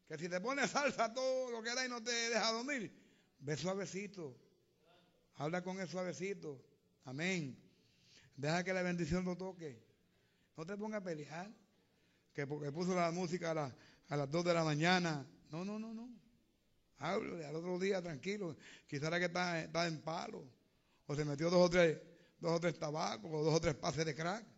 Que 0.05 0.17
si 0.17 0.27
te 0.27 0.41
pone 0.41 0.67
salsa 0.67 1.13
todo 1.13 1.49
lo 1.49 1.63
que 1.63 1.73
da 1.73 1.85
y 1.85 1.89
no 1.89 2.03
te 2.03 2.11
deja 2.11 2.51
dormir, 2.51 2.91
ve 3.39 3.55
suavecito. 3.55 4.37
Habla 5.35 5.63
con 5.63 5.79
el 5.79 5.87
suavecito. 5.87 6.61
Amén. 7.05 7.57
Deja 8.35 8.65
que 8.65 8.73
la 8.73 8.81
bendición 8.81 9.23
lo 9.23 9.37
toque. 9.37 9.81
No 10.57 10.65
te 10.65 10.75
pongas 10.75 10.99
a 10.99 11.03
pelear. 11.05 11.49
Que 12.33 12.45
porque 12.45 12.69
puso 12.73 12.93
la 12.93 13.11
música 13.11 13.51
a, 13.51 13.73
a 14.09 14.17
las 14.17 14.29
2 14.29 14.43
de 14.43 14.53
la 14.53 14.65
mañana. 14.65 15.25
No, 15.51 15.63
no, 15.63 15.79
no, 15.79 15.93
no. 15.93 16.09
Háblale 16.97 17.45
al 17.45 17.55
otro 17.55 17.79
día 17.79 18.01
tranquilo. 18.01 18.57
Quizá 18.87 19.07
era 19.07 19.19
que 19.19 19.25
está, 19.27 19.61
está, 19.61 19.87
en 19.87 20.01
palo. 20.01 20.43
O 21.05 21.15
se 21.15 21.23
metió 21.23 21.49
dos 21.49 21.65
o 21.65 21.69
tres, 21.69 21.97
dos 22.41 22.51
o 22.51 22.59
tres 22.59 22.77
tabacos 22.77 23.31
o 23.33 23.41
dos 23.41 23.53
o 23.55 23.61
tres 23.61 23.75
pases 23.75 24.05
de 24.05 24.13
crack. 24.13 24.50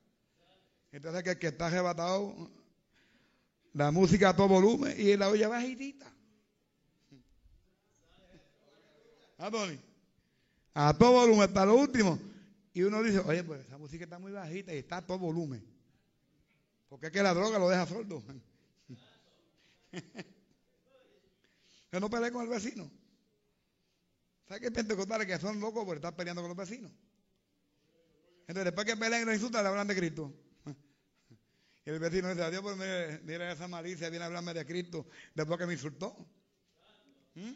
Entonces 0.94 1.24
que 1.24 1.32
el 1.32 1.40
que 1.40 1.48
está 1.48 1.66
arrebatado 1.68 2.50
la 3.74 3.90
música 3.90 4.30
a 4.30 4.36
todo 4.36 4.48
volumen 4.48 4.96
y 4.98 5.18
la 5.18 5.28
olla 5.30 5.48
bajitita. 5.48 6.06
¿Ah, 9.40 9.50
A 10.76 10.94
todo 10.96 11.14
volumen, 11.14 11.42
hasta 11.42 11.66
lo 11.66 11.76
último. 11.76 12.20
Y 12.74 12.84
uno 12.84 13.02
dice, 13.02 13.18
oye, 13.20 13.44
pues 13.44 13.66
esa 13.66 13.80
música 13.80 14.04
está 14.04 14.20
muy 14.20 14.32
bajita 14.32 14.72
y 14.74 14.78
está 14.78 14.98
a 14.98 15.06
todo 15.06 15.18
volumen. 15.18 15.66
Porque 16.90 17.08
es 17.08 17.12
que 17.12 17.24
la 17.24 17.34
droga 17.34 17.58
lo 17.58 17.70
deja 17.70 17.88
sordo. 17.88 18.24
Yo 21.92 22.00
no 22.00 22.08
peleé 22.08 22.32
con 22.32 22.44
el 22.44 22.50
vecino. 22.50 22.90
¿Sabes 24.48 24.62
qué 24.62 24.70
pentecostales 24.70 25.26
que 25.26 25.40
son 25.40 25.60
locos 25.60 25.84
por 25.86 25.96
estar 25.96 26.16
peleando 26.16 26.44
con 26.44 26.50
los 26.50 26.58
vecinos? 26.58 26.92
Entonces, 28.42 28.66
después 28.66 28.86
que 28.86 28.96
pelean 28.96 29.24
y 29.24 29.26
los 29.26 29.34
insultan, 29.34 29.64
le 29.64 29.70
hablan 29.70 29.88
de 29.88 29.96
Cristo. 29.96 30.32
Y 31.86 31.90
el 31.90 32.00
vecino 32.00 32.30
dice, 32.30 32.44
adiós, 32.44 32.62
pues 32.62 32.78
mira, 33.24 33.52
esa 33.52 33.68
malicia, 33.68 34.10
viene 34.10 34.24
a 34.24 34.28
hablarme 34.28 34.54
de 34.54 34.66
Cristo 34.66 35.06
después 35.34 35.60
que 35.60 35.66
me 35.66 35.74
insultó. 35.74 36.16
¿Mm? 37.36 37.52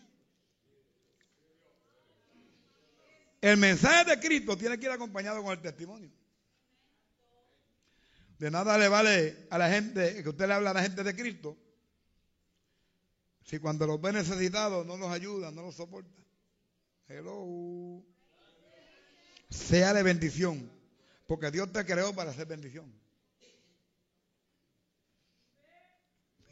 El 3.40 3.58
mensaje 3.58 4.10
de 4.10 4.20
Cristo 4.20 4.58
tiene 4.58 4.78
que 4.78 4.86
ir 4.86 4.92
acompañado 4.92 5.42
con 5.42 5.54
el 5.54 5.62
testimonio. 5.62 6.12
De 8.38 8.52
nada 8.52 8.78
le 8.78 8.88
vale 8.88 9.48
a 9.50 9.58
la 9.58 9.70
gente 9.70 10.22
que 10.22 10.30
usted 10.30 10.48
le 10.48 10.54
habla 10.54 10.72
a 10.72 10.74
la 10.74 10.84
gente 10.84 11.04
de 11.04 11.16
Cristo 11.16 11.58
si 13.48 13.60
cuando 13.60 13.88
los 13.88 14.02
ve 14.02 14.12
necesitados 14.12 14.86
no 14.86 14.98
los 14.98 15.10
ayuda, 15.10 15.52
no 15.52 15.62
los 15.62 15.76
soporta. 15.76 16.22
Hello. 17.08 18.04
Sea 19.50 19.94
de 19.94 20.04
bendición, 20.04 20.70
porque 21.28 21.50
Dios 21.50 21.72
te 21.72 21.86
creó 21.86 22.14
para 22.14 22.32
hacer 22.32 22.46
bendición. 22.46 22.94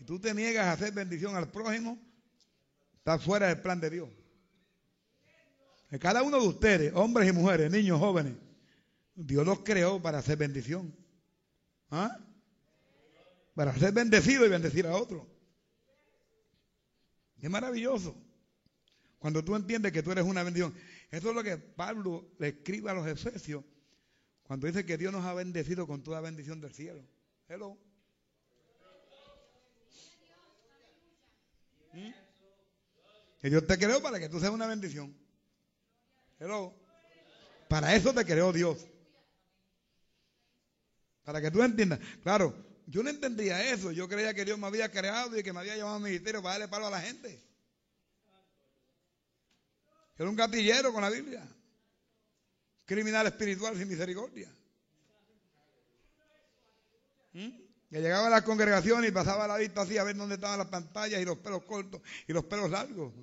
Tú 0.05 0.19
te 0.19 0.33
niegas 0.33 0.65
a 0.65 0.73
hacer 0.73 0.93
bendición 0.93 1.35
al 1.35 1.51
prójimo, 1.51 1.99
estás 2.97 3.23
fuera 3.23 3.47
del 3.47 3.61
plan 3.61 3.79
de 3.79 3.89
Dios. 3.89 4.09
Cada 5.99 6.23
uno 6.23 6.39
de 6.41 6.47
ustedes, 6.47 6.93
hombres 6.93 7.29
y 7.29 7.31
mujeres, 7.31 7.71
niños, 7.71 7.99
jóvenes, 7.99 8.33
Dios 9.15 9.45
los 9.45 9.59
creó 9.59 10.01
para 10.01 10.17
hacer 10.17 10.37
bendición. 10.37 10.93
¿Ah? 11.89 12.17
Para 13.53 13.73
ser 13.77 13.93
bendecido 13.93 14.45
y 14.45 14.49
bendecir 14.49 14.85
a 14.87 14.95
otro. 14.95 15.25
Es 17.39 17.49
maravilloso. 17.49 18.15
Cuando 19.19 19.43
tú 19.43 19.55
entiendes 19.55 19.91
que 19.91 20.03
tú 20.03 20.11
eres 20.11 20.25
una 20.25 20.43
bendición. 20.43 20.73
Eso 21.11 21.29
es 21.29 21.35
lo 21.35 21.43
que 21.43 21.57
Pablo 21.57 22.27
le 22.39 22.49
escribe 22.49 22.91
a 22.91 22.93
los 22.93 23.07
Efesios 23.07 23.63
cuando 24.43 24.67
dice 24.67 24.85
que 24.85 24.97
Dios 24.97 25.13
nos 25.13 25.25
ha 25.25 25.33
bendecido 25.33 25.87
con 25.87 26.03
toda 26.03 26.19
bendición 26.21 26.59
del 26.59 26.73
cielo. 26.73 27.03
Hello. 27.47 27.77
Que 33.41 33.49
Dios 33.49 33.65
te 33.67 33.77
creó 33.77 34.01
para 34.01 34.19
que 34.19 34.29
tú 34.29 34.39
seas 34.39 34.51
una 34.51 34.67
bendición. 34.67 35.15
Hello. 36.39 36.73
Para 37.69 37.95
eso 37.95 38.13
te 38.13 38.25
creó 38.25 38.51
Dios. 38.51 38.85
Para 41.23 41.41
que 41.41 41.49
tú 41.51 41.63
entiendas. 41.63 41.99
Claro, 42.21 42.55
yo 42.87 43.01
no 43.01 43.09
entendía 43.09 43.71
eso. 43.71 43.91
Yo 43.91 44.07
creía 44.07 44.33
que 44.33 44.45
Dios 44.45 44.59
me 44.59 44.67
había 44.67 44.91
creado 44.91 45.37
y 45.37 45.43
que 45.43 45.53
me 45.53 45.59
había 45.59 45.75
llamado 45.75 45.97
al 45.97 46.03
ministerio 46.03 46.41
para 46.41 46.53
darle 46.53 46.67
palo 46.67 46.87
a 46.87 46.91
la 46.91 47.01
gente. 47.01 47.43
Era 50.17 50.29
un 50.29 50.35
gatillero 50.35 50.93
con 50.93 51.01
la 51.01 51.09
Biblia. 51.09 51.45
Criminal 52.85 53.27
espiritual 53.27 53.75
sin 53.77 53.87
misericordia. 53.87 54.53
¿Mm? 57.33 57.64
Que 57.95 58.01
llegaba 58.01 58.27
a 58.27 58.29
la 58.29 58.43
congregación 58.43 59.05
y 59.05 59.11
pasaba 59.11 59.47
la 59.47 59.55
vista 59.55 59.83
así 59.83 59.97
a 59.97 60.03
ver 60.03 60.17
dónde 60.17 60.35
estaban 60.35 60.59
las 60.59 60.67
pantallas 60.67 61.21
y 61.21 61.23
los 61.23 61.37
pelos 61.37 61.63
cortos 61.63 62.01
y 62.27 62.33
los 62.33 62.43
pelos 62.43 62.69
largos. 62.69 63.13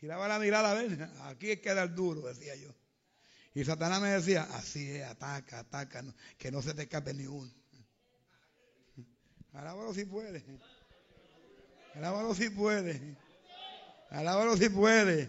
Giraba 0.00 0.26
la 0.26 0.40
mirada 0.40 0.72
a 0.72 0.74
ver, 0.74 1.08
aquí 1.22 1.52
es 1.52 1.60
que 1.60 1.70
el 1.70 1.94
duro, 1.94 2.22
decía 2.22 2.56
yo. 2.56 2.74
Y 3.54 3.64
Satanás 3.64 4.00
me 4.00 4.08
decía, 4.08 4.42
así 4.54 4.90
es, 4.90 5.04
ataca, 5.06 5.60
ataca, 5.60 6.02
que 6.36 6.50
no 6.50 6.62
se 6.62 6.74
te 6.74 6.82
escape 6.82 7.14
ni 7.14 7.28
uno. 7.28 7.48
Alábalo 9.52 9.94
si 9.94 10.04
puede. 10.04 10.44
Alábalo 11.94 12.34
si 12.34 12.50
puede. 12.50 13.16
Alábalo 14.10 14.56
si 14.56 14.68
puede. 14.68 15.28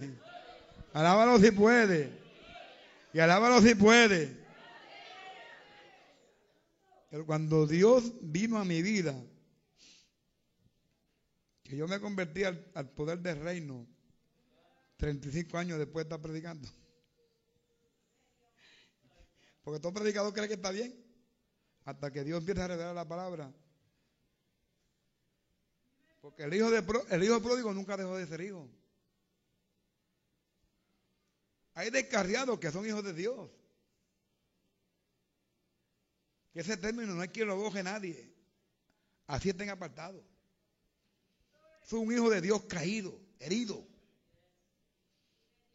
Alábalo 0.94 1.38
si 1.38 1.52
puede. 1.52 2.12
Y 3.14 3.20
alábalo 3.20 3.62
si 3.62 3.76
puede. 3.76 4.49
Pero 7.10 7.26
cuando 7.26 7.66
Dios 7.66 8.14
vino 8.22 8.60
a 8.60 8.66
mi 8.66 8.82
vida, 8.82 9.20
que 11.64 11.76
yo 11.76 11.88
me 11.88 12.00
convertí 12.00 12.44
al, 12.44 12.90
poder 12.96 13.20
del 13.20 13.40
reino 13.42 13.88
35 14.98 15.58
años 15.58 15.80
después 15.80 16.06
de 16.06 16.10
estar 16.10 16.22
predicando. 16.22 16.70
Porque 19.64 19.80
todo 19.80 19.94
predicador 19.94 20.34
cree 20.34 20.48
que 20.48 20.56
está 20.56 20.72
bien. 20.72 21.06
Hasta 21.86 22.12
que 22.12 22.24
Dios 22.24 22.40
empieza 22.40 22.66
a 22.66 22.68
revelar 22.68 22.94
la 22.94 23.08
palabra. 23.08 23.54
Porque 26.22 26.44
el 26.44 26.54
hijo, 26.54 26.70
de, 26.70 26.84
el 27.10 27.24
hijo 27.24 27.42
pródigo 27.42 27.74
nunca 27.74 27.98
dejó 27.98 28.18
de 28.18 28.28
ser 28.28 28.42
hijo. 28.42 28.70
Hay 31.74 31.90
descarriados 31.90 32.60
que 32.60 32.72
son 32.72 32.86
hijos 32.86 33.04
de 33.04 33.14
Dios. 33.14 33.50
Ese 36.60 36.76
término 36.76 37.16
no 37.16 37.22
hay 37.22 37.30
quien 37.30 37.48
lo 37.48 37.56
boje 37.56 37.82
nadie. 37.82 38.36
Así 39.28 39.48
estén 39.48 39.70
apartados. 39.70 40.22
Fue 41.84 42.00
un 42.00 42.12
hijo 42.12 42.30
de 42.30 42.42
Dios 42.42 42.64
caído, 42.64 43.18
herido. 43.40 43.82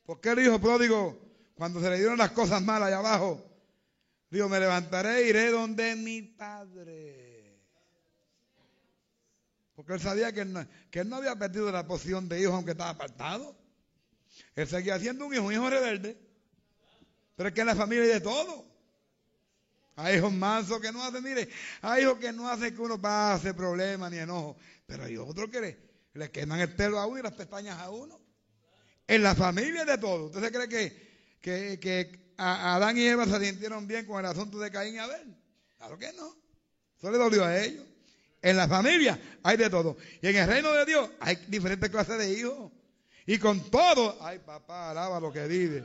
Porque 0.04 0.28
el 0.28 0.40
hijo 0.40 0.60
pródigo, 0.60 1.18
cuando 1.54 1.80
se 1.80 1.88
le 1.88 1.96
dieron 1.96 2.18
las 2.18 2.32
cosas 2.32 2.62
malas 2.62 2.88
allá 2.88 2.98
abajo, 2.98 3.42
dijo, 4.28 4.46
me 4.50 4.60
levantaré 4.60 5.20
e 5.20 5.28
iré 5.30 5.50
donde 5.50 5.96
mi 5.96 6.20
padre. 6.20 7.62
Porque 9.74 9.94
él 9.94 10.00
sabía 10.00 10.34
que 10.34 10.42
él, 10.42 10.52
no, 10.52 10.68
que 10.90 11.00
él 11.00 11.08
no 11.08 11.16
había 11.16 11.34
perdido 11.34 11.72
la 11.72 11.86
posición 11.86 12.28
de 12.28 12.42
hijo 12.42 12.52
aunque 12.52 12.72
estaba 12.72 12.90
apartado. 12.90 13.56
Él 14.54 14.68
seguía 14.68 14.98
siendo 14.98 15.24
un 15.24 15.32
hijo, 15.32 15.44
un 15.44 15.52
hijo 15.54 15.70
rebelde. 15.70 16.20
Pero 17.36 17.48
es 17.48 17.54
que 17.54 17.62
en 17.62 17.68
la 17.68 17.74
familia 17.74 18.04
hay 18.04 18.10
de 18.10 18.20
todo. 18.20 18.73
Hay 19.96 20.16
hijos 20.16 20.32
mansos 20.32 20.80
que 20.80 20.90
no 20.90 21.02
hacen, 21.04 21.22
mire, 21.22 21.48
hay 21.82 22.02
hijos 22.02 22.18
que 22.18 22.32
no 22.32 22.48
hacen 22.48 22.74
que 22.74 22.82
uno 22.82 23.00
pase 23.00 23.54
problemas 23.54 24.10
ni 24.10 24.18
enojo. 24.18 24.56
Pero 24.86 25.04
hay 25.04 25.16
otros 25.16 25.48
que 25.50 25.78
le, 26.12 26.30
queman 26.30 26.60
el 26.60 26.74
pelo 26.74 26.98
a 26.98 27.06
uno 27.06 27.20
y 27.20 27.22
las 27.22 27.32
pestañas 27.32 27.78
a 27.78 27.90
uno. 27.90 28.20
En 29.06 29.22
la 29.22 29.34
familia 29.34 29.84
de 29.84 29.98
todo. 29.98 30.26
¿Usted 30.26 30.40
se 30.42 30.52
cree 30.52 30.68
que, 31.40 31.78
que, 31.78 32.34
Adán 32.36 32.98
y 32.98 33.06
Eva 33.06 33.26
se 33.26 33.38
sintieron 33.44 33.86
bien 33.86 34.06
con 34.06 34.18
el 34.18 34.26
asunto 34.26 34.58
de 34.58 34.70
Caín 34.70 34.96
y 34.96 34.98
Abel? 34.98 35.36
Claro 35.76 35.98
que 35.98 36.12
no. 36.14 36.34
Eso 36.98 37.10
le 37.10 37.18
dolió 37.18 37.44
a 37.44 37.56
ellos. 37.56 37.84
En 38.42 38.56
la 38.56 38.66
familia 38.66 39.18
hay 39.42 39.56
de 39.56 39.70
todo. 39.70 39.96
Y 40.20 40.26
en 40.28 40.36
el 40.36 40.48
reino 40.48 40.72
de 40.72 40.84
Dios 40.84 41.08
hay 41.20 41.36
diferentes 41.46 41.88
clases 41.88 42.18
de 42.18 42.32
hijos. 42.32 42.72
Y 43.26 43.38
con 43.38 43.70
todo, 43.70 44.18
ay 44.20 44.40
papá, 44.40 44.90
alaba 44.90 45.20
lo 45.20 45.32
que 45.32 45.46
vive. 45.46 45.84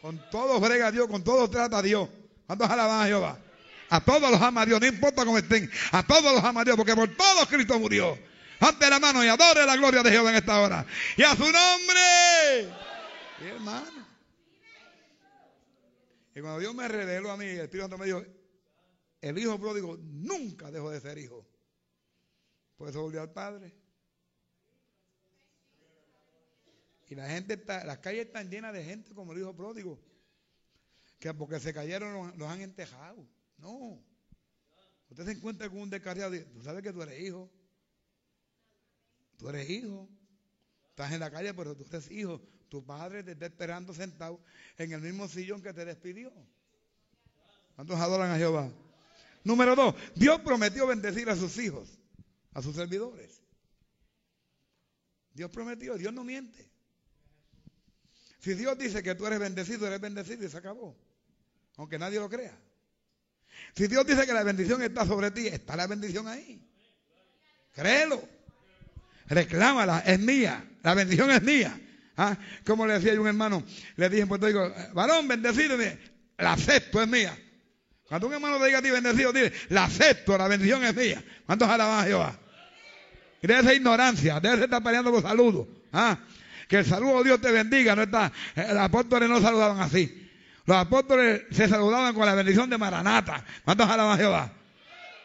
Con 0.00 0.30
todo 0.30 0.60
frega 0.60 0.90
Dios, 0.90 1.08
con 1.08 1.22
todo 1.22 1.50
trata 1.50 1.82
Dios. 1.82 2.08
¿Cuántos 2.50 2.68
alaban 2.68 3.02
a 3.02 3.06
Jehová? 3.06 3.38
A 3.90 4.04
todos 4.04 4.28
los 4.28 4.42
ama 4.42 4.66
Dios, 4.66 4.80
no 4.80 4.86
importa 4.88 5.24
cómo 5.24 5.38
estén. 5.38 5.70
A 5.92 6.04
todos 6.04 6.34
los 6.34 6.42
ama 6.42 6.64
Dios, 6.64 6.76
porque 6.76 6.96
por 6.96 7.08
todos 7.14 7.46
Cristo 7.46 7.78
murió. 7.78 8.18
Ante 8.58 8.90
la 8.90 8.98
mano 8.98 9.24
y 9.24 9.28
adore 9.28 9.64
la 9.64 9.76
gloria 9.76 10.02
de 10.02 10.10
Jehová 10.10 10.30
en 10.30 10.36
esta 10.36 10.60
hora. 10.60 10.84
Y 11.16 11.22
a 11.22 11.36
su 11.36 11.44
nombre. 11.44 12.74
Y 13.40 13.46
hermano. 13.46 14.04
Y 16.34 16.40
cuando 16.40 16.58
Dios 16.58 16.74
me 16.74 16.88
reveló 16.88 17.30
a 17.30 17.36
mí, 17.36 17.44
el 17.44 17.60
Espíritu 17.60 17.96
me 17.96 18.06
dijo, 18.06 18.24
el 19.20 19.38
hijo 19.38 19.56
pródigo 19.60 19.96
nunca 20.02 20.72
dejó 20.72 20.90
de 20.90 21.00
ser 21.00 21.18
hijo. 21.18 21.46
Por 22.76 22.88
eso 22.88 23.00
volvió 23.00 23.22
al 23.22 23.30
Padre. 23.30 23.72
Y 27.06 27.14
la 27.14 27.28
gente 27.28 27.54
está, 27.54 27.84
las 27.84 27.98
calles 27.98 28.26
están 28.26 28.50
llenas 28.50 28.72
de 28.72 28.82
gente 28.82 29.14
como 29.14 29.34
el 29.34 29.38
hijo 29.38 29.54
pródigo. 29.54 30.09
Que 31.20 31.32
porque 31.34 31.60
se 31.60 31.72
cayeron 31.72 32.36
los, 32.36 32.48
han 32.48 32.62
entejado. 32.62 33.24
No. 33.58 34.02
Usted 35.10 35.24
se 35.26 35.32
encuentra 35.32 35.68
con 35.68 35.80
un 35.80 35.90
descarriado 35.90 36.34
tú 36.52 36.62
sabes 36.62 36.82
que 36.82 36.92
tú 36.92 37.02
eres 37.02 37.20
hijo. 37.20 37.48
Tú 39.36 39.48
eres 39.48 39.68
hijo. 39.70 40.08
Estás 40.88 41.12
en 41.12 41.20
la 41.20 41.30
calle, 41.30 41.54
pero 41.54 41.76
tú 41.76 41.84
eres 41.88 42.10
hijo. 42.10 42.40
Tu 42.68 42.84
padre 42.84 43.22
te 43.22 43.32
está 43.32 43.46
esperando 43.46 43.92
sentado 43.92 44.40
en 44.78 44.92
el 44.92 45.00
mismo 45.00 45.28
sillón 45.28 45.62
que 45.62 45.72
te 45.72 45.84
despidió. 45.84 46.32
¿Cuántos 47.74 47.98
adoran 48.00 48.30
a 48.30 48.36
Jehová? 48.36 48.72
Número 49.44 49.74
dos, 49.74 49.94
Dios 50.14 50.40
prometió 50.40 50.86
bendecir 50.86 51.28
a 51.30 51.36
sus 51.36 51.56
hijos, 51.58 51.98
a 52.52 52.62
sus 52.62 52.76
servidores. 52.76 53.42
Dios 55.32 55.50
prometió, 55.50 55.96
Dios 55.96 56.12
no 56.12 56.24
miente. 56.24 56.70
Si 58.38 58.54
Dios 58.54 58.76
dice 58.78 59.02
que 59.02 59.14
tú 59.14 59.26
eres 59.26 59.38
bendecido, 59.38 59.86
eres 59.86 60.00
bendecido 60.00 60.44
y 60.44 60.48
se 60.48 60.56
acabó. 60.56 60.96
Aunque 61.80 61.98
nadie 61.98 62.20
lo 62.20 62.28
crea. 62.28 62.52
Si 63.74 63.86
Dios 63.86 64.06
dice 64.06 64.26
que 64.26 64.34
la 64.34 64.42
bendición 64.42 64.82
está 64.82 65.06
sobre 65.06 65.30
ti, 65.30 65.46
está 65.46 65.76
la 65.76 65.86
bendición 65.86 66.28
ahí. 66.28 66.62
Créelo. 67.72 68.22
Reclámala, 69.28 70.00
es 70.00 70.18
mía. 70.20 70.62
La 70.82 70.92
bendición 70.92 71.30
es 71.30 71.40
mía. 71.40 71.80
¿Ah? 72.18 72.36
Como 72.66 72.86
le 72.86 72.92
decía 72.92 73.14
yo 73.14 73.20
a 73.20 73.22
un 73.22 73.28
hermano, 73.28 73.64
le 73.96 74.10
dije 74.10 74.20
en 74.20 74.28
Puerto 74.28 74.46
Rico, 74.46 74.70
varón, 74.92 75.26
bendecido, 75.26 75.78
la 76.36 76.52
acepto, 76.52 77.00
es 77.00 77.08
mía. 77.08 77.34
Cuando 78.06 78.26
un 78.26 78.34
hermano 78.34 78.58
te 78.58 78.66
diga 78.66 78.80
a 78.80 78.82
ti 78.82 78.90
bendecido, 78.90 79.32
dile, 79.32 79.50
la 79.70 79.84
acepto, 79.84 80.36
la 80.36 80.48
bendición 80.48 80.84
es 80.84 80.94
mía. 80.94 81.24
¿Cuántos 81.46 81.66
alaban 81.66 82.00
a 82.00 82.06
Jehová? 82.06 82.38
Y 83.40 83.46
debe 83.46 83.62
ser 83.62 83.76
ignorancia, 83.76 84.38
debe 84.38 84.64
estar 84.64 84.82
peleando 84.82 85.10
por 85.10 85.22
saludos. 85.22 85.66
¿ah? 85.94 86.18
Que 86.68 86.76
el 86.76 86.84
saludo 86.84 87.20
de 87.20 87.24
Dios 87.24 87.40
te 87.40 87.50
bendiga, 87.50 87.96
no 87.96 88.02
está. 88.02 88.30
Eh, 88.54 88.66
los 88.68 88.82
apóstoles 88.82 89.30
no 89.30 89.40
saludaban 89.40 89.80
así. 89.80 90.19
Los 90.70 90.78
apóstoles 90.78 91.42
se 91.50 91.66
saludaban 91.66 92.14
con 92.14 92.24
la 92.24 92.32
bendición 92.36 92.70
de 92.70 92.78
Maranata. 92.78 93.44
¿Cuántos 93.64 93.90
alaban 93.90 94.14
a 94.14 94.16
Jehová? 94.16 94.52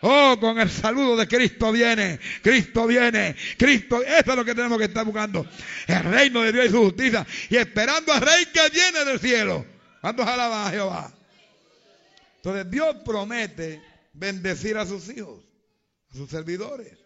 Oh, 0.02 0.36
con 0.40 0.60
el 0.60 0.72
saludo 0.72 1.16
de 1.16 1.28
Cristo 1.28 1.72
viene, 1.72 2.20
Cristo 2.42 2.88
viene, 2.88 3.36
Cristo, 3.56 4.02
eso 4.02 4.32
es 4.32 4.36
lo 4.36 4.44
que 4.44 4.56
tenemos 4.56 4.80
que 4.80 4.86
estar 4.86 5.06
buscando. 5.06 5.46
El 5.86 6.04
reino 6.04 6.42
de 6.42 6.52
Dios 6.52 6.66
y 6.66 6.70
su 6.70 6.78
justicia. 6.86 7.28
Y 7.52 7.58
esperando 7.58 8.12
al 8.12 8.22
Rey 8.22 8.48
que 8.48 8.70
viene 8.72 9.06
del 9.06 9.20
cielo. 9.20 9.64
¿Cuántos 10.02 10.26
alaban 10.26 10.68
a 10.68 10.72
Jehová? 10.72 11.14
Entonces 12.38 12.72
Dios 12.72 12.96
promete 13.06 13.84
bendecir 14.14 14.80
a 14.80 14.86
sus 14.88 15.08
hijos, 15.16 15.46
a 16.12 16.16
sus 16.16 16.28
servidores. 16.28 16.98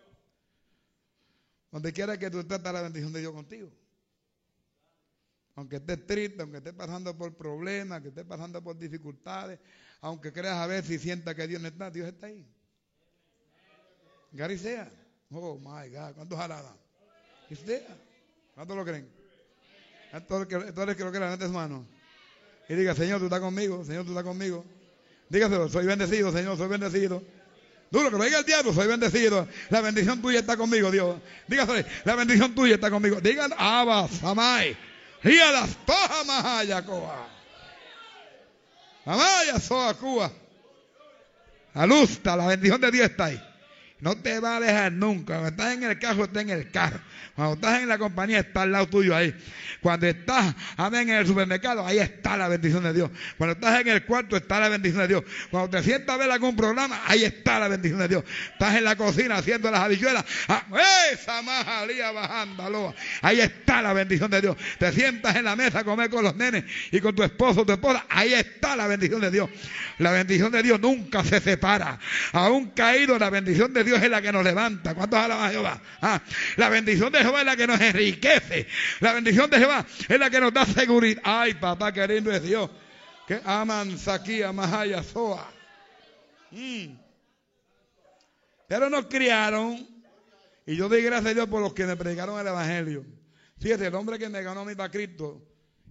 Donde 1.71 1.91
quiera 1.91 2.17
que 2.17 2.32
tú 2.32 2.39
estés, 2.39 2.60
está 2.60 2.71
la 2.71 2.84
bendición 2.84 3.12
de 3.12 3.19
Dios 3.19 3.34
contigo. 3.34 3.69
Aunque 5.60 5.76
estés 5.76 6.08
triste, 6.08 6.41
aunque 6.41 6.60
estés 6.60 6.72
pasando 6.72 7.17
por 7.17 7.36
problemas, 7.36 8.02
que 8.02 8.08
estés 8.08 8.24
pasando 8.24 8.63
por 8.63 8.78
dificultades, 8.78 9.60
aunque 10.00 10.32
creas 10.32 10.56
a 10.56 10.65
ver 10.67 10.86
si 10.86 10.98
sientas 10.98 11.36
que 11.36 11.45
Dios 11.48 11.62
no 11.62 11.67
está, 11.67 11.91
Dios 11.91 12.08
está 12.08 12.28
ahí. 12.28 12.48
Gary 14.32 14.58
sea. 14.58 14.89
Oh 15.32 15.60
my 15.60 15.89
God, 15.89 16.13
¿cuántos 16.15 16.39
alaban? 16.39 16.78
¿Y 17.50 17.56
sea? 17.58 17.98
¿Cuántos 18.56 18.78
lo 18.78 18.86
creen? 18.86 19.10
Todos 20.30 20.48
los 20.48 20.95
que 20.95 21.04
lo 21.04 21.12
crean, 21.12 21.41
en 21.41 21.52
manos. 21.52 21.86
Y 22.69 22.76
diga, 22.76 22.95
Señor, 22.95 23.19
tú 23.19 23.26
estás 23.26 23.41
conmigo, 23.41 23.84
Señor, 23.84 24.06
tú 24.06 24.12
estás 24.12 24.24
conmigo. 24.24 24.63
Dígaselo, 25.28 25.67
soy 25.67 25.86
bendecido, 25.86 26.32
Señor, 26.32 26.58
soy 26.58 26.69
bendecido. 26.69 27.22
Duro 27.91 28.10
que 28.10 28.17
lo 28.17 28.24
diga 28.24 28.39
el 28.39 28.45
diablo, 28.45 28.74
soy 28.74 28.88
bendecido. 28.88 29.45
La 29.72 29.82
bendición 29.82 30.22
tuya 30.22 30.39
está 30.39 30.56
conmigo, 30.56 30.89
Dios. 30.89 31.17
Dígaselo, 31.50 31.86
la 32.06 32.15
bendición 32.15 32.56
tuya 32.56 32.76
está 32.76 32.89
conmigo. 32.89 33.19
Digan, 33.19 33.52
Abba, 33.58 34.08
Samay. 35.21 35.38
las 35.53 35.75
toja 35.86 36.23
mahaya 36.25 36.86
coa. 36.86 37.27
Amaya 39.05 39.60
soa 39.60 39.93
cuba. 39.93 40.32
Alusta, 41.73 42.36
la 42.36 42.47
bendición 42.47 42.82
de 42.82 42.91
Dios 42.91 43.10
está 43.10 43.25
ahí. 43.25 43.48
No 44.01 44.15
te 44.15 44.39
va 44.39 44.57
a 44.57 44.59
dejar 44.62 44.93
nunca. 44.93 45.33
Cuando 45.33 45.49
estás 45.49 45.73
en 45.73 45.83
el 45.83 45.99
carro, 45.99 46.23
está 46.23 46.41
en 46.41 46.49
el 46.51 46.71
carro. 46.71 46.99
Cuando 47.35 47.55
estás 47.55 47.81
en 47.81 47.89
la 47.89 47.97
compañía, 47.97 48.39
está 48.39 48.62
al 48.62 48.71
lado 48.71 48.88
tuyo 48.88 49.13
ahí. 49.13 49.35
Cuando 49.81 50.07
estás, 50.07 50.55
amén, 50.77 51.09
en 51.09 51.15
el 51.15 51.27
supermercado, 51.27 51.85
ahí 51.85 51.99
está 51.99 52.38
la 52.38 52.47
bendición 52.47 52.83
de 52.83 52.93
Dios. 52.93 53.12
Cuando 53.38 53.53
estás 53.53 53.81
en 53.81 53.89
el 53.89 54.05
cuarto, 54.05 54.38
está 54.38 54.59
la 54.59 54.69
bendición 54.69 55.01
de 55.01 55.07
Dios. 55.09 55.23
Cuando 55.51 55.77
te 55.77 55.83
sientas 55.83 56.15
a 56.15 56.17
ver 56.17 56.31
algún 56.31 56.55
programa, 56.55 57.01
ahí 57.05 57.25
está 57.25 57.59
la 57.59 57.67
bendición 57.67 57.99
de 57.99 58.07
Dios. 58.07 58.23
Estás 58.53 58.75
en 58.75 58.85
la 58.85 58.95
cocina 58.95 59.38
haciendo 59.38 59.69
las 59.69 59.81
habichuelas. 59.81 60.23
Ah, 60.47 60.63
esa 61.12 61.41
majalía 61.41 62.12
bajando, 62.12 62.95
Ahí 63.21 63.41
está 63.41 63.81
la 63.81 63.91
bendición 63.91 64.31
de 64.31 64.41
Dios. 64.41 64.57
Te 64.77 64.91
sientas 64.93 65.35
en 65.35 65.43
la 65.43 65.55
mesa 65.57 65.79
a 65.79 65.83
comer 65.83 66.09
con 66.09 66.23
los 66.23 66.35
nenes 66.35 66.63
y 66.91 66.99
con 67.01 67.15
tu 67.15 67.23
esposo, 67.23 67.65
tu 67.65 67.73
esposa. 67.73 68.05
Ahí 68.09 68.33
está 68.33 68.75
la 68.77 68.88
bendición 68.88 69.19
de 69.19 69.31
Dios. 69.31 69.49
La 69.97 70.12
bendición 70.12 70.51
de 70.51 70.63
Dios 70.63 70.79
nunca 70.79 71.23
se 71.23 71.39
separa. 71.41 71.99
Aún 72.31 72.71
caído, 72.71 73.17
la 73.19 73.29
bendición 73.29 73.73
de 73.73 73.83
Dios 73.83 73.88
es 73.97 74.10
la 74.10 74.21
que 74.21 74.32
nos 74.32 74.43
levanta. 74.43 74.93
¿Cuántos 74.95 75.19
alaban 75.19 75.49
a 75.49 75.52
Jehová? 75.52 75.82
Ah, 76.02 76.21
la 76.58 76.69
bendición 76.69 77.12
de 77.12 77.19
Jehová 77.19 77.39
es 77.39 77.45
la 77.45 77.56
que 77.56 77.67
nos 77.67 77.80
enriquece. 77.80 78.67
La 78.99 79.13
bendición 79.13 79.49
de 79.49 79.58
Jehová 79.58 79.86
es 80.08 80.19
la 80.19 80.30
que 80.30 80.39
nos 80.39 80.54
da 80.54 80.65
seguridad. 80.65 81.21
Ay, 81.23 81.56
papá, 81.56 81.91
qué 81.91 82.08
lindo 82.08 82.32
es 82.32 82.43
Dios. 82.43 82.69
Que 83.28 83.41
aman 83.43 83.97
Saquía, 83.97 84.52
Mahaya, 84.52 85.04
Soa. 85.04 85.52
Mm. 86.52 86.97
Pero 88.67 88.89
nos 88.89 89.06
criaron. 89.08 89.88
Y 90.65 90.75
yo 90.75 90.88
doy 90.88 91.02
gracias 91.02 91.32
a 91.32 91.34
Dios 91.34 91.47
por 91.47 91.62
los 91.62 91.73
que 91.73 91.86
me 91.86 91.95
predicaron 91.95 92.39
el 92.39 92.47
Evangelio. 92.47 93.06
Fíjate, 93.60 93.88
el 93.88 93.95
hombre 93.95 94.19
que 94.19 94.30
me 94.30 94.41
ganó 94.41 94.62
a 94.62 94.65
mí 94.65 94.75
para 94.75 94.91
Cristo 94.91 95.41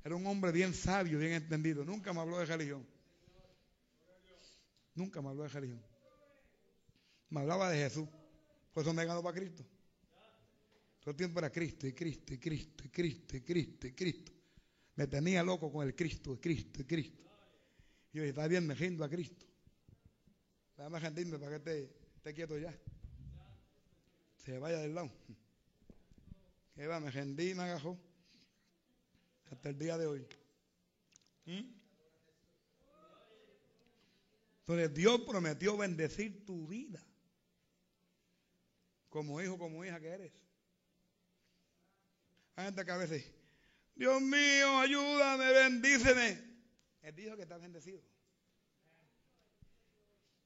era 0.04 0.14
un 0.14 0.26
hombre 0.26 0.52
bien 0.52 0.72
sabio, 0.72 1.18
bien 1.18 1.32
entendido. 1.32 1.84
Nunca 1.84 2.12
me 2.12 2.20
habló 2.20 2.38
de 2.38 2.46
religión. 2.46 2.87
Nunca 4.94 5.20
me 5.20 5.28
habló 5.28 5.42
de 5.42 5.48
religión. 5.48 5.88
Me 7.30 7.40
hablaba 7.40 7.70
de 7.70 7.78
Jesús. 7.78 8.08
Por 8.72 8.82
eso 8.82 8.92
me 8.94 9.04
ganó 9.04 9.22
para 9.22 9.38
Cristo. 9.38 9.64
Todo 11.00 11.10
el 11.10 11.16
tiempo 11.16 11.38
era 11.38 11.50
Cristo 11.50 11.86
y 11.86 11.92
Cristo 11.92 12.34
y 12.34 12.38
Cristo 12.38 12.84
y 12.84 12.88
Cristo 12.90 13.36
y 13.36 13.40
Cristo 13.40 13.86
y 13.86 13.92
Cristo. 13.92 14.32
Me 14.94 15.06
tenía 15.06 15.42
loco 15.42 15.70
con 15.70 15.86
el 15.86 15.94
Cristo 15.94 16.34
y 16.34 16.38
Cristo 16.38 16.82
y 16.82 16.84
Cristo. 16.84 17.22
Y 18.12 18.18
yo 18.18 18.24
está 18.24 18.46
bien, 18.46 18.66
me 18.66 18.74
rindo 18.74 19.04
a 19.04 19.08
Cristo. 19.08 19.46
Déjame 20.76 20.98
rendirme 20.98 21.38
para 21.38 21.50
que 21.50 21.56
esté, 21.56 21.96
esté, 22.16 22.34
quieto 22.34 22.58
ya. 22.58 22.76
Se 24.36 24.58
vaya 24.58 24.78
del 24.78 24.94
lado. 24.94 25.10
Que 26.74 26.86
va, 26.86 27.00
me 27.00 27.10
rendí 27.10 27.54
me 27.54 27.62
agajó. 27.62 27.98
Hasta 29.50 29.70
el 29.70 29.78
día 29.78 29.98
de 29.98 30.06
hoy. 30.06 30.26
¿Mm? 31.46 31.78
Entonces 34.60 34.94
Dios 34.94 35.22
prometió 35.22 35.76
bendecir 35.76 36.44
tu 36.44 36.66
vida. 36.68 37.02
Como 39.08 39.40
hijo, 39.40 39.58
como 39.58 39.84
hija 39.84 40.00
que 40.00 40.08
eres. 40.08 40.32
Hay 42.56 42.66
gente 42.66 42.84
que 42.84 42.90
a 42.90 42.96
veces, 42.96 43.24
Dios 43.94 44.20
mío, 44.20 44.78
ayúdame, 44.78 45.52
bendíceme. 45.52 46.42
Él 47.02 47.14
dijo 47.14 47.36
que 47.36 47.42
está 47.42 47.56
bendecido. 47.56 48.02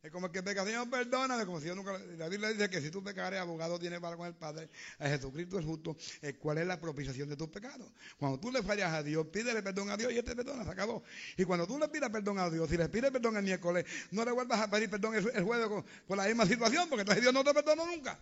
Es 0.02 0.10
como 0.10 0.32
que 0.32 0.42
peca, 0.42 0.64
Señor, 0.64 0.90
perdóname, 0.90 1.46
como 1.46 1.60
si 1.60 1.68
yo 1.68 1.76
nunca. 1.76 1.96
La 2.18 2.28
Biblia 2.28 2.48
dice 2.48 2.68
que 2.68 2.80
si 2.80 2.90
tú 2.90 3.04
pecares, 3.04 3.38
abogado 3.38 3.78
tiene 3.78 4.00
para 4.00 4.16
con 4.16 4.26
el 4.26 4.34
Padre. 4.34 4.68
A 4.98 5.08
Jesucristo 5.08 5.60
es 5.60 5.64
justo. 5.64 5.96
¿Cuál 6.40 6.58
es 6.58 6.66
la 6.66 6.80
propiciación 6.80 7.28
de 7.28 7.36
tus 7.36 7.48
pecados? 7.48 7.88
Cuando 8.18 8.40
tú 8.40 8.50
le 8.50 8.64
fallas 8.64 8.92
a 8.92 9.04
Dios, 9.04 9.24
pídele 9.28 9.62
perdón 9.62 9.90
a 9.90 9.96
Dios 9.96 10.12
y 10.12 10.18
Él 10.18 10.24
te 10.24 10.34
perdona, 10.34 10.64
se 10.64 10.70
acabó. 10.70 11.04
Y 11.36 11.44
cuando 11.44 11.68
tú 11.68 11.78
le 11.78 11.88
pidas 11.88 12.10
perdón 12.10 12.40
a 12.40 12.50
Dios, 12.50 12.68
si 12.68 12.76
le 12.76 12.88
pides 12.88 13.12
perdón 13.12 13.36
el 13.36 13.44
miércoles, 13.44 13.86
no 14.10 14.24
le 14.24 14.32
vuelvas 14.32 14.60
a 14.60 14.68
pedir 14.68 14.90
perdón 14.90 15.14
el, 15.14 15.44
jueves 15.44 15.84
por 16.04 16.16
la 16.16 16.26
misma 16.26 16.46
situación, 16.46 16.88
porque 16.88 17.02
entonces 17.02 17.22
Dios 17.22 17.32
no 17.32 17.44
te 17.44 17.54
perdonó 17.54 17.86
nunca. 17.86 18.18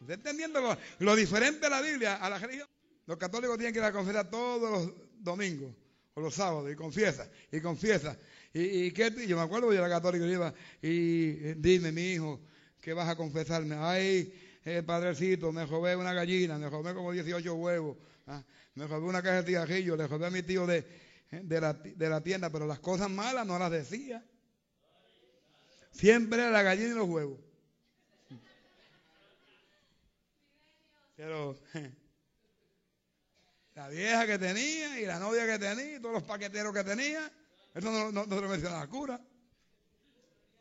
¿Usted 0.00 0.14
entendiendo 0.14 0.60
lo, 0.60 0.76
lo 0.98 1.16
diferente 1.16 1.60
de 1.60 1.70
la 1.70 1.80
Biblia 1.80 2.16
a 2.16 2.30
la 2.30 2.38
religión? 2.38 2.68
Los 3.06 3.16
católicos 3.18 3.56
tienen 3.56 3.72
que 3.72 3.78
ir 3.78 3.84
a 3.84 3.92
conferencia 3.92 4.30
todos 4.30 4.70
los 4.70 4.94
domingos 5.18 5.72
o 6.14 6.20
los 6.20 6.34
sábados, 6.34 6.72
y 6.72 6.74
confiesa, 6.74 7.28
y 7.52 7.60
confiesa. 7.60 8.16
Y, 8.52 8.86
y 8.86 9.26
yo 9.26 9.36
me 9.36 9.42
acuerdo, 9.42 9.72
yo 9.72 9.78
era 9.78 9.88
católico, 9.88 10.24
y 10.24 10.32
iba, 10.32 10.54
y 10.80 11.32
dime, 11.54 11.92
mi 11.92 12.12
hijo, 12.12 12.40
¿qué 12.80 12.94
vas 12.94 13.08
a 13.08 13.16
confesarme? 13.16 13.76
Ay, 13.78 14.32
el 14.64 14.84
padrecito, 14.84 15.52
me 15.52 15.66
robé 15.66 15.94
una 15.94 16.14
gallina, 16.14 16.58
me 16.58 16.70
robé 16.70 16.94
como 16.94 17.12
18 17.12 17.54
huevos, 17.54 17.98
¿ah? 18.26 18.42
me 18.74 18.86
robé 18.86 19.06
una 19.06 19.22
caja 19.22 19.42
de 19.42 19.46
cigarrillos, 19.46 19.98
le 19.98 20.06
robé 20.06 20.26
a 20.26 20.30
mi 20.30 20.42
tío 20.42 20.66
de, 20.66 20.86
de, 21.30 21.60
la, 21.60 21.74
de 21.74 22.08
la 22.08 22.22
tienda, 22.22 22.50
pero 22.50 22.66
las 22.66 22.78
cosas 22.80 23.10
malas 23.10 23.46
no 23.46 23.58
las 23.58 23.70
decía. 23.70 24.24
Siempre 25.92 26.50
la 26.50 26.62
gallina 26.62 26.88
y 26.88 26.94
los 26.94 27.08
huevos. 27.08 27.38
Pero 31.16 31.58
la 33.74 33.88
vieja 33.88 34.26
que 34.26 34.38
tenía 34.38 35.00
y 35.00 35.06
la 35.06 35.18
novia 35.18 35.46
que 35.46 35.58
tenía 35.58 35.96
y 35.96 36.00
todos 36.00 36.14
los 36.14 36.22
paqueteros 36.22 36.74
que 36.74 36.84
tenía, 36.84 37.30
eso 37.74 37.90
no, 37.90 38.12
no, 38.12 38.26
no 38.26 38.36
se 38.36 38.42
lo 38.42 38.48
menciona 38.48 38.78
la 38.78 38.86
cura. 38.86 39.20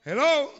Hello. 0.05 0.53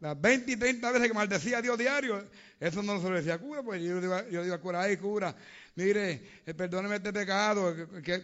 Las 0.00 0.20
20 0.20 0.52
y 0.52 0.56
30 0.56 0.92
veces 0.92 1.08
que 1.08 1.14
maldecía 1.14 1.58
a 1.58 1.62
Dios 1.62 1.76
diario, 1.76 2.28
eso 2.60 2.82
no 2.82 3.00
se 3.00 3.08
lo 3.08 3.16
decía 3.16 3.38
cura, 3.38 3.62
pues 3.62 3.82
yo 3.82 4.00
digo, 4.00 4.28
yo 4.28 4.42
digo 4.44 4.54
a 4.54 4.60
cura, 4.60 4.82
ay 4.82 4.96
cura, 4.96 5.34
mire, 5.74 6.40
eh, 6.46 6.54
perdóneme 6.54 6.96
este 6.96 7.12
pecado, 7.12 7.74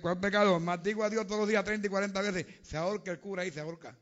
¿cuál 0.01 0.21
pecado? 0.21 0.61
Maldigo 0.61 1.03
a 1.03 1.11
Dios 1.11 1.27
todos 1.27 1.41
los 1.41 1.49
días 1.49 1.65
30 1.65 1.87
y 1.87 1.91
40 1.91 2.23
veces, 2.23 2.47
se 2.63 2.77
ahorca 2.77 3.11
el 3.11 3.19
cura 3.19 3.43
ahí, 3.43 3.51
se 3.51 3.61
ahorca. 3.61 3.97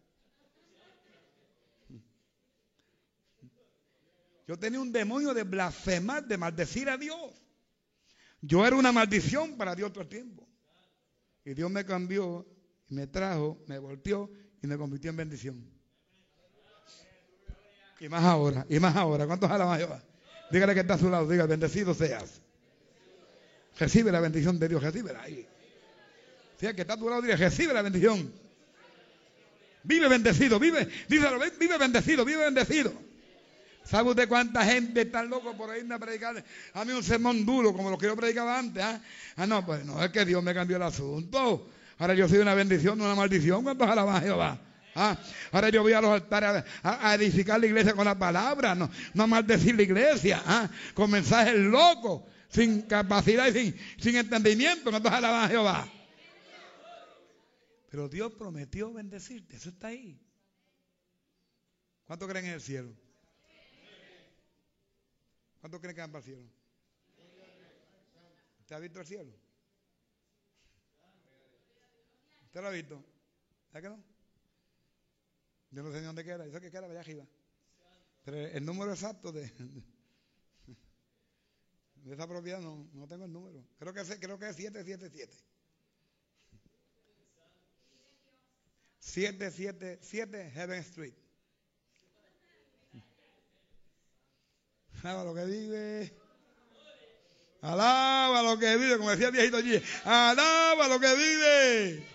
Yo 4.52 4.58
tenía 4.58 4.80
un 4.80 4.92
demonio 4.92 5.32
de 5.32 5.44
blasfemar, 5.44 6.26
de 6.26 6.36
maldecir 6.36 6.90
a 6.90 6.98
Dios. 6.98 7.32
Yo 8.42 8.66
era 8.66 8.76
una 8.76 8.92
maldición 8.92 9.56
para 9.56 9.74
Dios 9.74 9.90
todo 9.94 10.02
el 10.02 10.10
tiempo. 10.10 10.46
Y 11.42 11.54
Dios 11.54 11.70
me 11.70 11.86
cambió, 11.86 12.46
me 12.88 13.06
trajo, 13.06 13.64
me 13.66 13.78
volteó 13.78 14.30
y 14.62 14.66
me 14.66 14.76
convirtió 14.76 15.08
en 15.08 15.16
bendición. 15.16 15.70
Y 17.98 18.10
más 18.10 18.24
ahora, 18.24 18.66
y 18.68 18.78
más 18.78 18.94
ahora. 18.94 19.26
¿Cuántos 19.26 19.50
alaban 19.50 19.72
a 19.72 19.78
Jehová? 19.78 20.02
Dígale 20.50 20.74
que 20.74 20.80
está 20.80 20.94
a 20.94 20.98
su 20.98 21.08
lado, 21.08 21.26
diga, 21.26 21.46
bendecido 21.46 21.94
seas. 21.94 22.42
Recibe 23.78 24.12
la 24.12 24.20
bendición 24.20 24.58
de 24.58 24.68
Dios, 24.68 24.82
recíbela 24.82 25.22
ahí. 25.22 25.48
Si 26.60 26.66
que 26.74 26.82
está 26.82 26.92
a 26.92 26.98
tu 26.98 27.08
lado, 27.08 27.22
diga, 27.22 27.36
recibe 27.36 27.72
la 27.72 27.80
bendición. 27.80 28.30
Vive 29.82 30.08
bendecido, 30.08 30.58
vive, 30.58 30.86
díselo, 31.08 31.38
vive 31.58 31.78
bendecido, 31.78 32.26
vive 32.26 32.44
bendecido. 32.44 33.11
¿Sabe 33.84 34.10
usted 34.10 34.28
cuánta 34.28 34.64
gente 34.64 35.02
está 35.02 35.22
loco 35.24 35.56
por 35.56 35.76
irme 35.76 35.94
a 35.94 35.98
predicar 35.98 36.42
a 36.72 36.84
mí 36.84 36.92
un 36.92 37.02
sermón 37.02 37.44
duro 37.44 37.72
como 37.72 37.90
lo 37.90 37.98
que 37.98 38.06
yo 38.06 38.16
predicaba 38.16 38.58
antes? 38.58 38.82
¿ah? 38.82 39.00
ah, 39.36 39.46
no, 39.46 39.64
pues 39.66 39.84
no, 39.84 40.02
es 40.02 40.10
que 40.10 40.24
Dios 40.24 40.42
me 40.42 40.54
cambió 40.54 40.76
el 40.76 40.82
asunto. 40.82 41.68
Ahora 41.98 42.14
yo 42.14 42.28
soy 42.28 42.38
una 42.38 42.54
bendición, 42.54 42.98
no 42.98 43.04
una 43.04 43.14
maldición. 43.14 43.62
¿Cuántos 43.62 43.88
alaban 43.88 44.22
Jehová? 44.22 44.58
¿Ah? 44.94 45.16
Ahora 45.50 45.68
yo 45.70 45.82
voy 45.82 45.92
a 45.92 46.00
los 46.00 46.10
altares 46.10 46.64
a, 46.82 47.14
edificar 47.14 47.58
la 47.60 47.66
iglesia 47.66 47.94
con 47.94 48.04
la 48.04 48.18
palabra, 48.18 48.74
no, 48.74 48.90
no 49.14 49.22
a 49.22 49.26
maldecir 49.26 49.74
la 49.74 49.82
iglesia, 49.82 50.42
¿ah? 50.44 50.68
con 50.94 51.10
mensajes 51.10 51.54
locos, 51.54 52.22
sin 52.48 52.82
capacidad 52.82 53.46
y 53.48 53.52
sin, 53.52 53.80
sin 53.98 54.16
entendimiento. 54.16 54.90
¿Cuántos 54.90 55.12
alaban 55.12 55.48
Jehová? 55.48 55.88
Pero 57.90 58.08
Dios 58.08 58.32
prometió 58.32 58.92
bendecirte, 58.92 59.56
eso 59.56 59.70
está 59.70 59.88
ahí. 59.88 60.18
¿Cuántos 62.04 62.28
creen 62.28 62.46
en 62.46 62.52
el 62.52 62.60
cielo? 62.60 63.01
¿Cuántos 65.62 65.80
creen 65.80 65.94
que 65.94 66.00
van 66.00 66.10
para 66.10 66.18
el 66.18 66.24
cielo? 66.24 66.42
¿Usted 68.58 68.74
ha 68.74 68.80
visto 68.80 68.98
el 68.98 69.06
cielo? 69.06 69.32
¿Usted 72.46 72.60
lo 72.60 72.66
ha 72.66 72.70
visto? 72.72 73.04
¿Sabes 73.70 73.82
que 73.84 73.96
no? 73.96 74.04
Yo 75.70 75.84
no 75.84 75.92
sé 75.92 76.00
ni 76.00 76.06
dónde 76.06 76.24
queda. 76.24 76.44
Yo 76.46 76.52
sé 76.52 76.60
que 76.60 76.68
queda 76.72 76.86
allá 76.86 76.98
arriba. 76.98 77.24
Pero 78.24 78.38
el 78.38 78.64
número 78.64 78.90
exacto 78.92 79.30
de, 79.30 79.52
de 81.94 82.12
esa 82.12 82.26
propiedad 82.26 82.60
no, 82.60 82.90
no 82.92 83.06
tengo 83.06 83.24
el 83.26 83.32
número. 83.32 83.64
Creo 83.78 83.92
que, 83.94 84.00
es, 84.00 84.18
creo 84.18 84.36
que 84.40 84.48
es 84.48 84.56
777. 84.56 85.32
777 88.98 90.50
Heaven 90.50 90.80
Street. 90.80 91.21
Alaba 95.02 95.24
lo 95.24 95.34
que 95.34 95.44
vive. 95.44 96.12
Alaba 97.62 98.42
lo 98.42 98.58
que 98.58 98.76
vive, 98.76 98.96
como 98.98 99.10
decía 99.10 99.26
el 99.28 99.32
viejito 99.32 99.56
allí. 99.56 99.82
Alaba 100.04 100.86
lo 100.86 101.00
que 101.00 101.14
vive. 101.16 102.06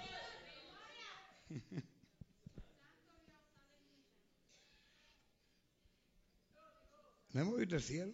¿No 7.33 7.41
hemos 7.41 7.57
visto 7.57 7.75
el 7.75 7.83
cielo? 7.83 8.13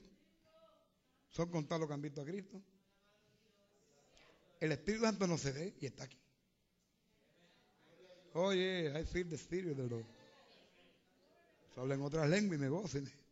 Son 1.29 1.49
contados 1.49 1.81
los 1.81 1.87
que 1.87 1.93
han 1.93 2.01
visto 2.01 2.21
a 2.21 2.25
Cristo. 2.25 2.61
El 4.59 4.71
Espíritu 4.71 5.05
Santo 5.05 5.27
no 5.27 5.37
se 5.37 5.51
ve 5.51 5.75
y 5.79 5.85
está 5.85 6.05
aquí. 6.05 6.19
Oye, 8.33 8.99
I 8.99 9.05
feel 9.05 9.29
the 9.29 9.35
Spirit. 9.35 9.77
Hablan 11.75 12.01
otras 12.01 12.27
lenguas 12.27 12.57
y 12.57 12.61
me 12.61 12.69
gocen. 12.69 13.22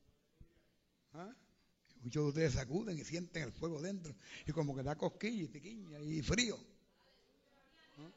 ¿Ah? 1.13 1.33
Muchos 2.01 2.23
de 2.23 2.29
ustedes 2.29 2.53
sacuden 2.53 2.97
y 2.97 3.03
sienten 3.03 3.43
el 3.43 3.51
fuego 3.51 3.81
dentro. 3.81 4.15
Y 4.45 4.51
como 4.51 4.75
que 4.75 4.83
da 4.83 4.95
cosquilla 4.95 5.43
y 5.43 5.47
piquiña 5.47 5.99
y 5.99 6.21
frío. 6.21 6.57
¿Ah? 7.97 8.09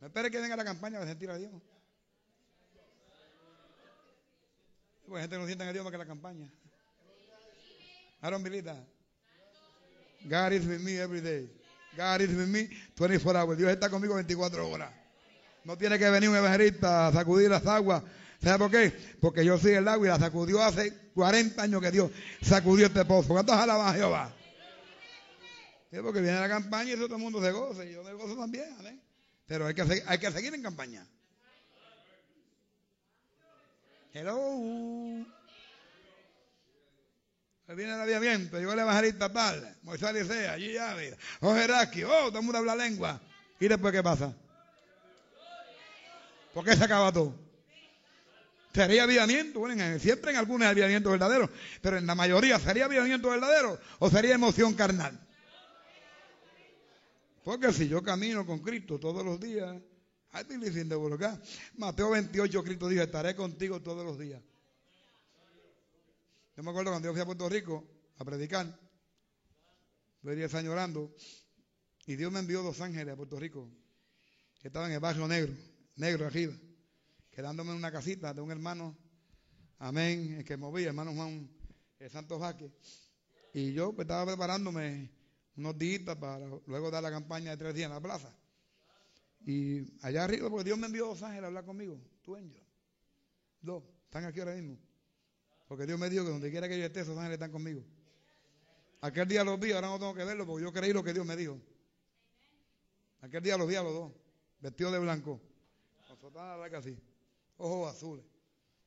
No 0.00 0.06
espere 0.06 0.30
que 0.30 0.40
venga 0.40 0.56
la 0.56 0.64
campaña 0.64 0.98
para 0.98 1.10
sentir 1.10 1.30
a 1.30 1.38
Dios. 1.38 1.52
Pues 5.06 5.20
gente 5.20 5.38
no 5.38 5.46
siente 5.46 5.64
a 5.64 5.72
Dios 5.72 5.84
más 5.84 5.90
que 5.90 5.98
la 5.98 6.06
campaña. 6.06 6.48
Believe 8.22 8.62
that. 8.62 8.86
God 10.28 10.52
is 10.52 10.64
with 10.64 10.80
me 10.80 10.96
every 10.98 11.20
day. 11.20 11.50
God 11.96 12.20
is 12.20 12.30
with 12.30 12.46
me 12.46 12.68
24 12.94 13.36
hours. 13.36 13.58
Dios 13.58 13.70
está 13.70 13.90
conmigo 13.90 14.14
24 14.14 14.68
horas. 14.68 14.92
No 15.64 15.76
tiene 15.76 15.98
que 15.98 16.08
venir 16.08 16.28
un 16.28 16.36
evangelista 16.36 17.08
a 17.08 17.12
sacudir 17.12 17.50
las 17.50 17.66
aguas 17.66 18.04
¿Sabe 18.42 18.58
por 18.58 18.70
qué? 18.70 18.92
Porque 19.20 19.44
yo 19.44 19.56
soy 19.56 19.74
el 19.74 19.86
agua 19.86 20.06
y 20.06 20.10
la 20.10 20.18
sacudió 20.18 20.60
hace 20.62 20.92
40 21.14 21.62
años 21.62 21.80
que 21.80 21.90
Dios 21.92 22.10
sacudió 22.40 22.86
este 22.86 23.04
pozo. 23.04 23.28
¿Cuántos 23.28 23.54
alaban 23.54 23.88
a 23.88 23.94
Jehová? 23.94 24.34
porque 26.02 26.22
viene 26.22 26.40
la 26.40 26.48
campaña 26.48 26.94
y 26.94 26.96
todo 26.96 27.14
el 27.14 27.20
mundo 27.20 27.40
se 27.42 27.52
goza. 27.52 27.84
Y 27.84 27.92
yo 27.92 28.02
me 28.02 28.14
gozo 28.14 28.34
también. 28.34 28.74
Pero 29.46 29.66
hay 29.66 29.74
que, 29.74 30.02
hay 30.06 30.18
que 30.18 30.32
seguir 30.32 30.54
en 30.54 30.62
campaña. 30.62 31.06
Hello. 34.14 35.24
viene 37.68 37.94
el 37.94 38.00
aviamiento, 38.00 38.58
llegó 38.58 38.72
el 38.72 38.80
evangelista 38.80 39.32
tal, 39.32 39.78
Moisés 39.82 40.12
dice, 40.12 40.48
allí 40.48 40.74
ya, 40.74 40.94
José 41.40 41.66
Rasky, 41.66 42.04
oh, 42.04 42.28
todo 42.28 42.38
el 42.38 42.44
mundo 42.44 42.58
habla 42.58 42.76
lengua. 42.76 43.18
¿Y 43.58 43.68
después 43.68 43.90
qué 43.90 44.02
pasa? 44.02 44.34
¿Por 46.52 46.64
qué 46.64 46.76
se 46.76 46.84
acaba 46.84 47.10
todo? 47.10 47.41
¿Sería 48.74 49.02
avivamiento? 49.04 49.58
Bueno, 49.60 49.98
siempre 49.98 50.30
en 50.30 50.38
algunos 50.38 50.66
avivamiento 50.66 51.10
verdadero, 51.10 51.50
pero 51.82 51.98
en 51.98 52.06
la 52.06 52.14
mayoría, 52.14 52.58
¿sería 52.58 52.86
avivamiento 52.86 53.28
verdadero 53.28 53.78
o 53.98 54.08
sería 54.08 54.34
emoción 54.34 54.72
carnal? 54.74 55.18
Porque 57.44 57.72
si 57.72 57.88
yo 57.88 58.02
camino 58.02 58.46
con 58.46 58.60
Cristo 58.60 58.98
todos 58.98 59.24
los 59.24 59.38
días, 59.38 59.76
I 60.32 60.44
believe 60.48 60.80
in 60.80 60.88
the 60.88 60.96
Mateo 61.76 62.10
28, 62.10 62.64
Cristo 62.64 62.88
dijo, 62.88 63.02
estaré 63.02 63.34
contigo 63.36 63.82
todos 63.82 64.06
los 64.06 64.18
días. 64.18 64.40
Yo 66.56 66.62
me 66.62 66.70
acuerdo 66.70 66.92
cuando 66.92 67.08
yo 67.08 67.12
fui 67.12 67.20
a 67.20 67.26
Puerto 67.26 67.48
Rico 67.50 67.86
a 68.16 68.24
predicar, 68.24 68.78
fui 70.22 70.34
10 70.34 70.54
años 70.54 70.72
orando, 70.72 71.14
y 72.06 72.16
Dios 72.16 72.32
me 72.32 72.38
envió 72.38 72.62
dos 72.62 72.80
ángeles 72.80 73.12
a 73.12 73.16
Puerto 73.16 73.38
Rico, 73.38 73.68
que 74.62 74.68
estaban 74.68 74.90
en 74.90 74.94
el 74.94 75.00
barrio 75.00 75.28
negro, 75.28 75.52
negro 75.96 76.26
arriba 76.26 76.54
quedándome 77.32 77.70
en 77.70 77.78
una 77.78 77.90
casita 77.90 78.32
de 78.32 78.40
un 78.40 78.50
hermano, 78.50 78.96
amén, 79.78 80.34
el 80.38 80.44
que 80.44 80.56
movía, 80.56 80.88
hermano 80.88 81.14
Juan 81.14 81.50
el 81.98 82.10
Santo 82.10 82.38
Jaque. 82.38 82.70
Y 83.54 83.72
yo 83.72 83.92
pues, 83.94 84.04
estaba 84.04 84.26
preparándome 84.26 85.10
unos 85.56 85.78
días 85.78 86.16
para 86.16 86.46
luego 86.66 86.90
dar 86.90 87.02
la 87.02 87.10
campaña 87.10 87.50
de 87.52 87.56
tres 87.56 87.74
días 87.74 87.86
en 87.86 87.94
la 87.94 88.00
plaza. 88.00 88.36
Y 89.44 89.98
allá 90.04 90.24
arriba, 90.24 90.48
porque 90.50 90.64
Dios 90.64 90.78
me 90.78 90.86
envió 90.86 91.06
dos 91.06 91.22
ángeles 91.22 91.44
a 91.44 91.46
hablar 91.48 91.64
conmigo, 91.64 91.98
y 92.24 92.50
yo. 92.52 92.60
Dos, 93.60 93.82
están 94.04 94.24
aquí 94.24 94.40
ahora 94.40 94.54
mismo. 94.54 94.78
Porque 95.66 95.86
Dios 95.86 95.98
me 95.98 96.10
dijo 96.10 96.24
que 96.24 96.30
donde 96.30 96.50
quiera 96.50 96.68
que 96.68 96.78
yo 96.78 96.84
esté, 96.84 97.00
esos 97.00 97.16
ángeles 97.16 97.34
están 97.34 97.50
conmigo. 97.50 97.82
Aquel 99.00 99.26
día 99.26 99.42
los 99.42 99.58
vi, 99.58 99.72
ahora 99.72 99.88
no 99.88 99.98
tengo 99.98 100.14
que 100.14 100.24
verlo 100.24 100.46
porque 100.46 100.64
yo 100.64 100.72
creí 100.72 100.92
lo 100.92 101.02
que 101.02 101.12
Dios 101.12 101.26
me 101.26 101.36
dijo. 101.36 101.58
Aquel 103.20 103.42
día 103.42 103.56
los 103.56 103.66
vi 103.66 103.74
a 103.76 103.82
los 103.82 103.92
dos, 103.92 104.12
vestidos 104.60 104.92
de 104.92 104.98
blanco, 104.98 105.40
con 106.06 106.18
sotana 106.18 106.64
así 106.76 106.96
ojos 107.62 107.94
azules, 107.94 108.24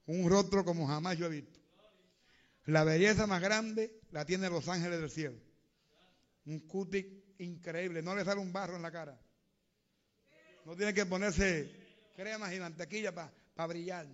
un 0.06 0.30
rostro 0.30 0.64
como 0.64 0.88
jamás 0.88 1.18
yo 1.18 1.28
he 1.28 1.30
visto. 1.30 1.60
La 2.66 2.84
belleza 2.84 3.28
más 3.28 3.42
grande 3.42 4.00
la 4.12 4.26
tienen 4.26 4.52
los 4.52 4.68
ángeles 4.68 5.00
del 5.00 5.10
cielo. 5.10 5.38
Un 6.46 6.60
cutic 6.62 7.08
increíble, 7.40 8.02
no 8.02 8.16
le 8.16 8.26
sale 8.26 8.40
un 8.40 8.52
barro 8.52 8.76
en 8.76 8.82
la 8.82 8.92
cara. 8.92 9.20
No 10.66 10.76
tiene 10.76 10.94
que 10.94 11.06
ponerse 11.06 11.70
cremas 12.16 12.54
y 12.54 12.60
mantequilla 12.60 13.14
para 13.14 13.68
brillar. 13.68 14.08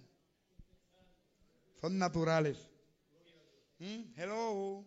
Son 1.79 1.97
naturales. 1.97 2.57
¿Mm? 3.79 4.13
Hello. 4.15 4.85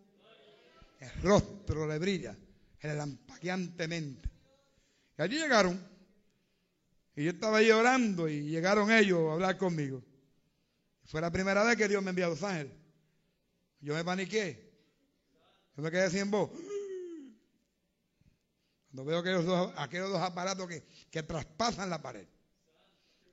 El 0.99 1.21
rostro 1.21 1.87
le 1.87 1.99
brilla 1.99 2.37
relampagueantemente. 2.81 4.29
Y 5.17 5.21
allí 5.21 5.37
llegaron. 5.37 5.94
Y 7.15 7.23
yo 7.23 7.31
estaba 7.31 7.57
ahí 7.57 7.71
orando 7.71 8.27
y 8.27 8.41
llegaron 8.43 8.91
ellos 8.91 9.29
a 9.29 9.33
hablar 9.33 9.57
conmigo. 9.57 10.03
Fue 11.05 11.21
la 11.21 11.31
primera 11.31 11.63
vez 11.63 11.77
que 11.77 11.87
Dios 11.87 12.03
me 12.03 12.09
envió 12.09 12.25
a 12.25 12.29
Los 12.29 12.43
Ángeles. 12.43 12.73
Yo 13.79 13.93
me 13.93 14.03
paniqué. 14.03 14.73
Yo 15.77 15.83
me 15.83 15.91
quedé 15.91 16.09
sin 16.09 16.29
voz. 16.29 16.49
Cuando 18.87 19.05
veo 19.05 19.19
aquellos 19.19 19.45
dos, 19.45 19.73
aquellos 19.77 20.09
dos 20.09 20.21
aparatos 20.21 20.67
que, 20.67 20.85
que 21.09 21.23
traspasan 21.23 21.89
la 21.89 22.01
pared 22.01 22.27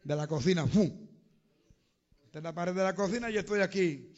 de 0.04 0.16
la 0.16 0.26
cocina. 0.26 0.66
¡Fum! 0.66 1.08
Esta 2.24 2.38
es 2.38 2.44
la 2.44 2.54
pared 2.54 2.74
de 2.74 2.82
la 2.82 2.94
cocina 2.94 3.30
y 3.30 3.34
yo 3.34 3.40
estoy 3.40 3.60
aquí 3.60 4.12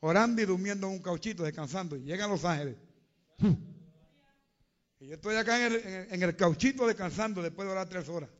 orando 0.00 0.42
y 0.42 0.46
durmiendo 0.46 0.86
en 0.86 0.94
un 0.94 1.02
cauchito, 1.02 1.44
descansando. 1.44 1.96
Y 1.96 2.02
llegan 2.02 2.30
Los 2.30 2.44
Ángeles. 2.44 2.76
Y 5.00 5.06
yo 5.06 5.14
estoy 5.14 5.36
acá 5.36 5.64
en 5.64 5.72
el, 5.72 6.08
en 6.10 6.22
el, 6.22 6.34
cauchito 6.34 6.86
descansando 6.86 7.40
después 7.40 7.66
de 7.66 7.72
orar 7.72 7.88
tres 7.88 8.08
horas. 8.08 8.30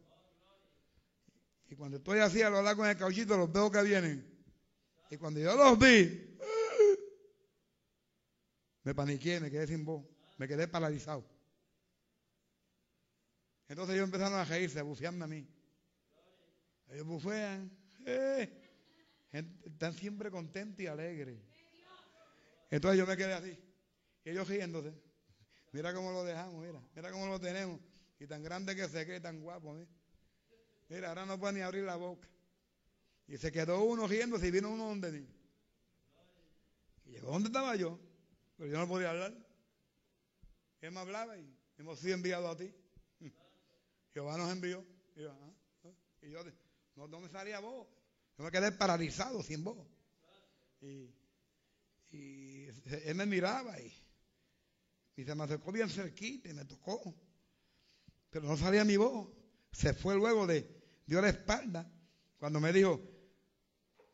Y 1.68 1.76
cuando 1.76 1.98
estoy 1.98 2.20
así 2.20 2.42
a 2.42 2.50
lo 2.50 2.62
largo 2.62 2.84
en 2.84 2.90
el 2.90 2.96
cauchito, 2.96 3.36
los 3.36 3.52
veo 3.52 3.70
que 3.70 3.82
vienen. 3.82 4.38
Y 5.10 5.16
cuando 5.16 5.40
yo 5.40 5.54
los 5.54 5.78
vi, 5.78 6.36
me 8.82 8.94
paniqué, 8.94 9.38
me 9.40 9.50
quedé 9.50 9.66
sin 9.66 9.84
voz, 9.84 10.04
me 10.38 10.48
quedé 10.48 10.66
paralizado. 10.66 11.24
Entonces 13.68 13.96
ellos 13.96 14.06
empezaron 14.06 14.38
a 14.38 14.44
reírse, 14.44 14.78
a 14.78 14.82
a 14.82 15.26
mí. 15.26 15.46
Ellos 16.88 17.06
bufean, 17.06 17.70
eh, 18.06 18.50
están 19.30 19.92
siempre 19.92 20.30
contentos 20.30 20.80
y 20.80 20.86
alegres. 20.86 21.38
Entonces 22.70 22.98
yo 22.98 23.06
me 23.06 23.16
quedé 23.16 23.34
así. 23.34 23.58
Y 24.24 24.30
ellos 24.30 24.48
riéndose. 24.48 24.94
Mira 25.72 25.92
cómo 25.92 26.12
lo 26.12 26.24
dejamos, 26.24 26.64
mira, 26.64 26.80
mira 26.94 27.10
cómo 27.10 27.26
lo 27.26 27.38
tenemos. 27.38 27.78
Y 28.18 28.26
tan 28.26 28.42
grande 28.42 28.74
que 28.74 28.88
se 28.88 29.04
quede, 29.04 29.20
tan 29.20 29.40
guapo. 29.42 29.74
Mira, 29.74 29.86
mira 30.88 31.08
ahora 31.08 31.26
no 31.26 31.38
puede 31.38 31.54
ni 31.54 31.60
abrir 31.60 31.84
la 31.84 31.96
boca. 31.96 32.28
Y 33.26 33.36
se 33.36 33.52
quedó 33.52 33.82
uno 33.82 34.06
riéndose 34.06 34.48
y 34.48 34.50
vino 34.50 34.70
uno 34.70 34.88
donde 34.88 35.12
mí. 35.12 35.28
Y 37.04 37.10
llegó 37.10 37.30
donde 37.30 37.48
estaba 37.48 37.76
yo, 37.76 37.98
pero 38.56 38.70
yo 38.70 38.78
no 38.78 38.88
podía 38.88 39.10
hablar. 39.10 39.34
Y 40.80 40.86
él 40.86 40.92
me 40.92 41.00
hablaba 41.00 41.36
y 41.36 41.54
hemos 41.76 41.98
sido 41.98 42.14
enviados 42.14 42.54
a 42.54 42.56
ti. 42.56 42.74
Jehová 44.14 44.38
nos 44.38 44.50
envió. 44.50 44.84
Y 45.14 45.22
yo, 45.22 45.30
ah, 45.30 45.54
ah". 45.84 46.52
no, 46.96 47.20
me 47.20 47.28
salía 47.28 47.60
voz. 47.60 47.86
Yo 48.38 48.44
me 48.44 48.50
quedé 48.50 48.72
paralizado 48.72 49.42
sin 49.42 49.64
voz. 49.64 49.86
Y, 50.80 51.12
y 52.12 52.66
él 53.04 53.14
me 53.14 53.26
miraba 53.26 53.78
y, 53.80 53.92
y 55.16 55.24
se 55.24 55.34
me 55.34 55.44
acercó 55.44 55.72
bien 55.72 55.90
cerquita 55.90 56.48
y 56.48 56.54
me 56.54 56.64
tocó. 56.64 57.14
Pero 58.30 58.46
no 58.46 58.56
salía 58.56 58.84
mi 58.84 58.96
voz. 58.96 59.28
Se 59.72 59.92
fue 59.92 60.14
luego 60.14 60.46
de, 60.46 60.77
dio 61.08 61.20
la 61.22 61.30
espalda. 61.30 61.90
Cuando 62.38 62.60
me 62.60 62.72
dijo, 62.72 63.00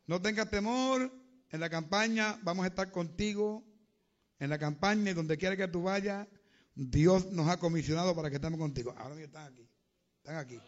no 0.07 0.23
tengas 0.23 0.49
temor, 0.49 1.13
en 1.51 1.61
la 1.61 1.69
campaña 1.69 2.39
vamos 2.43 2.65
a 2.65 2.69
estar 2.69 2.91
contigo. 2.91 3.63
En 4.39 4.51
la 4.51 4.59
campaña 4.59 5.11
y 5.11 5.15
donde 5.15 5.39
quiera 5.39 5.57
que 5.57 5.69
tú 5.69 5.83
vayas, 5.83 6.27
Dios 6.75 7.31
nos 7.31 7.49
ha 7.49 7.59
comisionado 7.59 8.15
para 8.15 8.31
que 8.31 8.37
estemos 8.37 8.59
contigo. 8.59 8.93
Ahora 8.97 9.15
mismo 9.15 9.27
están 9.27 9.53
aquí. 9.53 9.69
Están 10.19 10.37
aquí. 10.37 10.61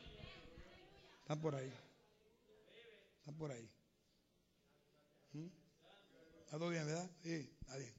Están 1.23 1.41
por 1.41 1.55
ahí. 1.55 1.73
Están 3.19 3.35
por 3.37 3.51
ahí. 3.51 3.71
¿Mm? 5.33 5.47
¿Está 6.45 6.59
todo 6.59 6.71
bien, 6.71 6.87
verdad? 6.87 7.11
Sí, 7.23 7.57
está 7.61 7.77
bien. 7.77 7.95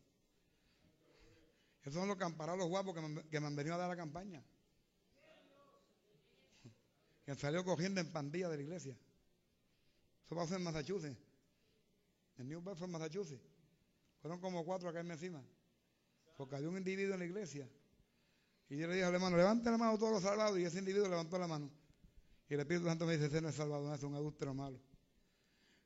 Esos 1.82 1.94
son 1.94 2.08
los 2.08 2.18
camparalos 2.18 2.68
guapos 2.68 2.96
que 2.96 3.02
me, 3.02 3.24
que 3.28 3.40
me 3.40 3.48
han 3.48 3.56
venido 3.56 3.76
a 3.76 3.78
dar 3.78 3.90
la 3.90 3.98
campaña. 3.98 4.44
Que 7.28 7.36
salido 7.36 7.64
cogiendo 7.64 8.02
en 8.02 8.12
pandilla 8.12 8.50
de 8.50 8.58
la 8.58 8.64
iglesia. 8.64 8.98
Eso 10.26 10.36
pasó 10.36 10.56
en 10.56 10.64
Massachusetts 10.64 11.28
en 12.38 12.48
New 12.48 12.62
Bedford, 12.62 12.90
Massachusetts. 12.90 13.44
Fueron 14.22 14.40
como 14.40 14.64
cuatro 14.64 14.90
a 14.90 14.94
caerme 14.94 15.14
encima. 15.14 15.44
Porque 16.36 16.56
había 16.56 16.70
un 16.70 16.78
individuo 16.78 17.14
en 17.14 17.20
la 17.20 17.26
iglesia. 17.26 17.68
Y 18.70 18.78
yo 18.78 18.88
le 18.88 18.96
dije 18.96 19.06
al 19.06 19.14
hermano, 19.14 19.38
levante 19.38 19.72
la 19.72 19.78
mano 19.78 19.98
todos 19.98 20.14
los 20.14 20.24
salvados. 20.24 20.60
Y 20.60 20.66
ese 20.66 20.80
individuo 20.80 21.08
levantó 21.08 21.40
la 21.40 21.48
mano. 21.48 21.72
Y 22.50 22.54
el 22.54 22.62
Espíritu 22.62 22.86
Santo 22.86 23.06
me 23.06 23.14
dice, 23.14 23.26
usted 23.26 23.42
no 23.42 23.50
es 23.50 23.56
salvado, 23.56 23.88
no 23.88 23.94
es 23.94 24.04
un 24.04 24.16
adúltero 24.16 24.54
malo. 24.54 24.80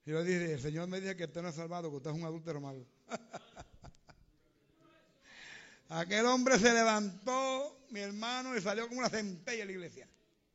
Y 0.06 0.12
yo 0.12 0.22
le 0.22 0.26
dije, 0.26 0.54
el 0.54 0.62
Señor 0.62 0.88
me 0.88 1.00
dice 1.00 1.16
que 1.16 1.26
usted 1.26 1.42
no 1.42 1.50
es 1.50 1.56
salvado, 1.56 1.90
que 1.90 1.98
usted 1.98 2.12
es 2.12 2.16
un 2.16 2.24
adúltero 2.24 2.60
malo. 2.60 2.86
Aquel 5.90 6.26
hombre 6.26 6.58
se 6.58 6.74
levantó, 6.74 7.86
mi 7.90 8.00
hermano, 8.00 8.56
y 8.56 8.62
salió 8.62 8.88
como 8.88 9.00
una 9.00 9.10
centella 9.10 9.62
en 9.62 9.68
la 9.68 9.74
iglesia. 9.74 10.08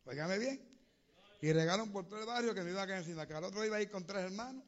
Oígame 0.04 0.38
bien. 0.38 0.75
Y 1.40 1.52
regaron 1.52 1.90
por 1.92 2.06
todo 2.06 2.20
el 2.20 2.26
barrio 2.26 2.54
que 2.54 2.62
me 2.62 2.70
iba 2.70 2.82
a 2.82 2.86
caer 2.86 3.00
encima. 3.00 3.26
Que 3.26 3.34
al 3.34 3.44
otro 3.44 3.64
iba 3.64 3.76
a 3.76 3.82
ir 3.82 3.90
con 3.90 4.06
tres 4.06 4.24
hermanos 4.24 4.64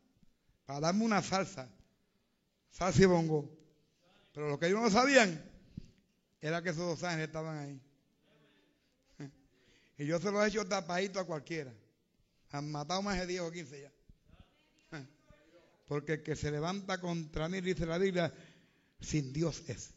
para 0.66 0.80
darme 0.80 1.04
una 1.04 1.22
salsa, 1.22 1.68
salsa 2.70 3.02
y 3.02 3.06
bongo. 3.06 3.50
Pero 4.32 4.50
lo 4.50 4.58
que 4.58 4.66
ellos 4.66 4.82
no 4.82 4.90
sabían 4.90 5.42
era 6.40 6.62
que 6.62 6.70
esos 6.70 6.84
dos 6.84 7.02
ángeles 7.04 7.28
estaban 7.28 7.58
ahí. 7.58 7.80
Y 9.98 10.06
yo 10.06 10.20
se 10.20 10.30
lo 10.30 10.44
he 10.44 10.48
hecho 10.48 10.66
tapadito 10.66 11.18
a 11.18 11.26
cualquiera. 11.26 11.72
Han 12.50 12.70
matado 12.70 13.02
más 13.02 13.18
de 13.18 13.26
10 13.26 13.40
o 13.40 13.50
15 13.50 13.80
ya. 13.82 13.92
Porque 15.88 16.12
el 16.14 16.22
que 16.22 16.36
se 16.36 16.50
levanta 16.50 17.00
contra 17.00 17.48
mí, 17.48 17.60
dice 17.60 17.84
la 17.86 17.98
Biblia, 17.98 18.32
sin 19.00 19.32
Dios 19.32 19.64
es. 19.68 19.94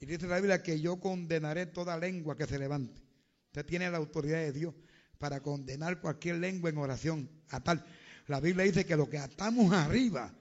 Y 0.00 0.06
dice 0.06 0.26
la 0.26 0.36
Biblia 0.36 0.62
que 0.62 0.80
yo 0.80 0.98
condenaré 0.98 1.66
toda 1.66 1.96
lengua 1.96 2.36
que 2.36 2.46
se 2.46 2.58
levante. 2.58 3.00
Usted 3.46 3.64
tiene 3.64 3.90
la 3.90 3.98
autoridad 3.98 4.38
de 4.38 4.52
Dios 4.52 4.74
para 5.22 5.40
condenar 5.40 6.00
cualquier 6.00 6.38
lengua 6.38 6.68
en 6.68 6.78
oración. 6.78 7.30
A 7.50 7.60
tal. 7.60 7.80
La 8.26 8.40
Biblia 8.40 8.64
dice 8.64 8.84
que 8.84 8.96
lo 8.96 9.08
que 9.08 9.18
atamos 9.18 9.72
arriba 9.72 10.32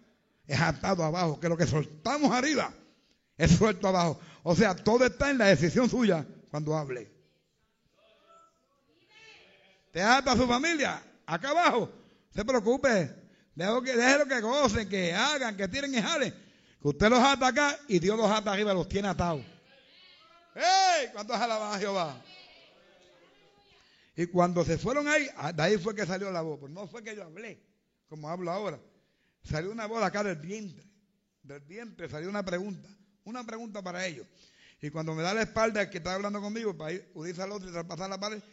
es 0.47 0.59
atado 0.59 1.03
abajo, 1.03 1.39
que 1.39 1.47
lo 1.47 1.55
que 1.55 1.67
soltamos 1.67 2.31
arriba 2.31 2.73
es 3.37 3.51
suelto 3.51 3.89
abajo. 3.89 4.19
O 4.41 4.55
sea, 4.55 4.73
todo 4.73 5.05
está 5.05 5.29
en 5.29 5.37
la 5.37 5.45
decisión 5.45 5.87
suya 5.87 6.25
cuando 6.49 6.75
hable. 6.75 7.11
Te 9.91 10.01
ata 10.01 10.31
a 10.31 10.35
su 10.35 10.47
familia, 10.47 11.03
acá 11.27 11.51
abajo, 11.51 11.91
se 12.33 12.43
preocupe, 12.43 13.13
déjelo 13.53 13.83
que, 13.83 13.95
déjelo 13.95 14.25
que 14.25 14.41
gocen, 14.41 14.89
que 14.89 15.13
hagan, 15.13 15.55
que 15.55 15.67
tiren 15.67 15.93
y 15.93 16.01
jalen. 16.01 16.33
Que 16.81 16.87
usted 16.87 17.07
los 17.07 17.19
ata 17.19 17.45
acá 17.45 17.77
y 17.87 17.99
Dios 17.99 18.17
los 18.17 18.31
ata 18.31 18.51
arriba, 18.51 18.73
los 18.73 18.89
tiene 18.89 19.09
atados. 19.09 19.43
¡Ey! 20.55 21.09
¿Cuántos 21.13 21.39
alaban 21.39 21.75
a 21.75 21.77
Jehová? 21.77 22.19
Y 24.15 24.27
cuando 24.27 24.63
se 24.65 24.77
fueron 24.77 25.07
ahí, 25.07 25.27
ah, 25.37 25.53
de 25.53 25.63
ahí 25.63 25.77
fue 25.77 25.95
que 25.95 26.05
salió 26.05 26.31
la 26.31 26.41
voz. 26.41 26.59
Pues 26.59 26.71
no 26.71 26.87
fue 26.87 27.03
que 27.03 27.15
yo 27.15 27.23
hablé 27.23 27.71
como 28.11 28.27
hablo 28.27 28.51
ahora, 28.51 28.77
salió 29.41 29.71
una 29.71 29.85
voz 29.85 30.03
acá 30.03 30.21
del 30.21 30.35
vientre. 30.35 30.85
Del 31.43 31.61
vientre 31.61 32.09
salió 32.09 32.27
una 32.27 32.43
pregunta. 32.43 32.89
Una 33.23 33.45
pregunta 33.45 33.81
para 33.81 34.05
ellos. 34.05 34.27
Y 34.81 34.89
cuando 34.89 35.15
me 35.15 35.23
da 35.23 35.33
la 35.33 35.43
espalda 35.43 35.83
el 35.83 35.89
que 35.89 35.99
está 35.99 36.15
hablando 36.15 36.41
conmigo 36.41 36.75
para 36.75 36.91
ir 36.91 37.09
unirse 37.13 37.41
al 37.41 37.53
otro 37.53 37.69
y 37.69 37.71
traspasar 37.71 38.09
la 38.09 38.19
pared, 38.19 38.43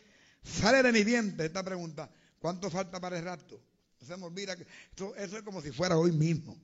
sale 0.44 0.81
de 0.81 0.92
mi 0.92 1.03
vientre 1.03 1.47
esta 1.47 1.64
pregunta. 1.64 2.09
¿Cuánto 2.38 2.71
falta 2.71 3.01
para 3.01 3.18
el 3.18 3.25
rapto? 3.25 3.61
se 4.07 4.16
me 4.16 4.27
olvida 4.27 4.57
que 4.57 4.64
eso, 4.92 5.16
es 5.16 5.42
como 5.42 5.61
si 5.61 5.73
fuera 5.73 5.99
hoy 5.99 6.12
mismo. 6.12 6.57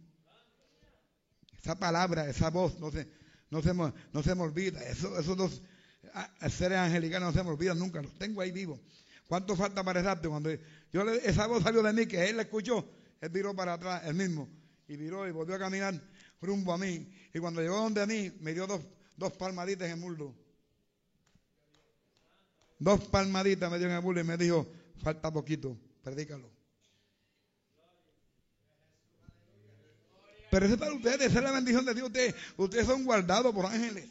Esa 1.61 1.77
palabra, 1.77 2.29
esa 2.29 2.49
voz, 2.49 2.79
no 2.79 2.93
se, 2.93 3.09
no 3.51 3.61
se, 3.61 3.75
no 3.75 4.23
se 4.23 4.35
me 4.37 4.43
olvida. 4.43 4.81
Eso, 4.85 5.19
esos 5.19 5.37
dos 6.05 6.13
ah, 6.15 6.51
seres 6.51 6.79
angelicanos 6.79 7.35
no 7.35 7.41
se 7.41 7.45
me 7.45 7.51
olvidan 7.51 7.79
nunca. 7.79 8.03
Los 8.03 8.17
tengo 8.19 8.41
ahí 8.41 8.53
vivos. 8.53 8.81
¿Cuánto 9.27 9.57
falta 9.57 9.83
para 9.83 10.03
rapto? 10.03 10.31
Cuando 10.31 10.51
yo 10.93 11.03
esa 11.11 11.47
voz 11.47 11.63
salió 11.63 11.83
de 11.83 11.93
mí, 11.93 12.07
que 12.07 12.29
él 12.29 12.37
la 12.37 12.43
escuchó, 12.43 12.89
él 13.21 13.29
viró 13.31 13.55
para 13.55 13.75
atrás, 13.75 14.03
él 14.05 14.15
mismo, 14.15 14.49
y 14.87 14.97
viró 14.97 15.27
y 15.27 15.33
volvió 15.33 15.57
a 15.57 15.59
caminar 15.59 16.01
rumbo 16.41 16.73
a 16.73 16.79
mí. 16.79 17.11
Y 17.33 17.39
cuando 17.39 17.63
llegó 17.63 17.77
donde 17.77 18.03
a 18.03 18.07
mí, 18.07 18.33
me 18.41 18.53
dio 18.53 18.67
dos, 18.67 18.83
dos 19.17 19.33
palmaditas 19.33 19.87
en 19.87 19.95
el 19.95 20.01
muslo. 20.01 20.35
Dos 22.79 23.01
palmaditas 23.07 23.71
me 23.71 23.79
dio 23.79 23.89
en 23.89 23.95
el 23.95 24.03
muslo 24.03 24.21
y 24.21 24.25
me 24.25 24.37
dijo, 24.37 24.67
falta 25.03 25.33
poquito, 25.33 25.77
predícalo. 26.03 26.51
Pero 30.51 30.67
eso 30.67 30.75
es 30.75 30.81
para 30.81 30.95
ustedes, 30.95 31.21
esa 31.23 31.39
es 31.39 31.45
la 31.45 31.51
bendición 31.51 31.85
de 31.85 31.95
Dios. 31.95 32.11
Ustedes 32.57 32.87
son 32.87 33.05
guardados 33.05 33.53
por 33.53 33.67
ángeles. 33.67 34.09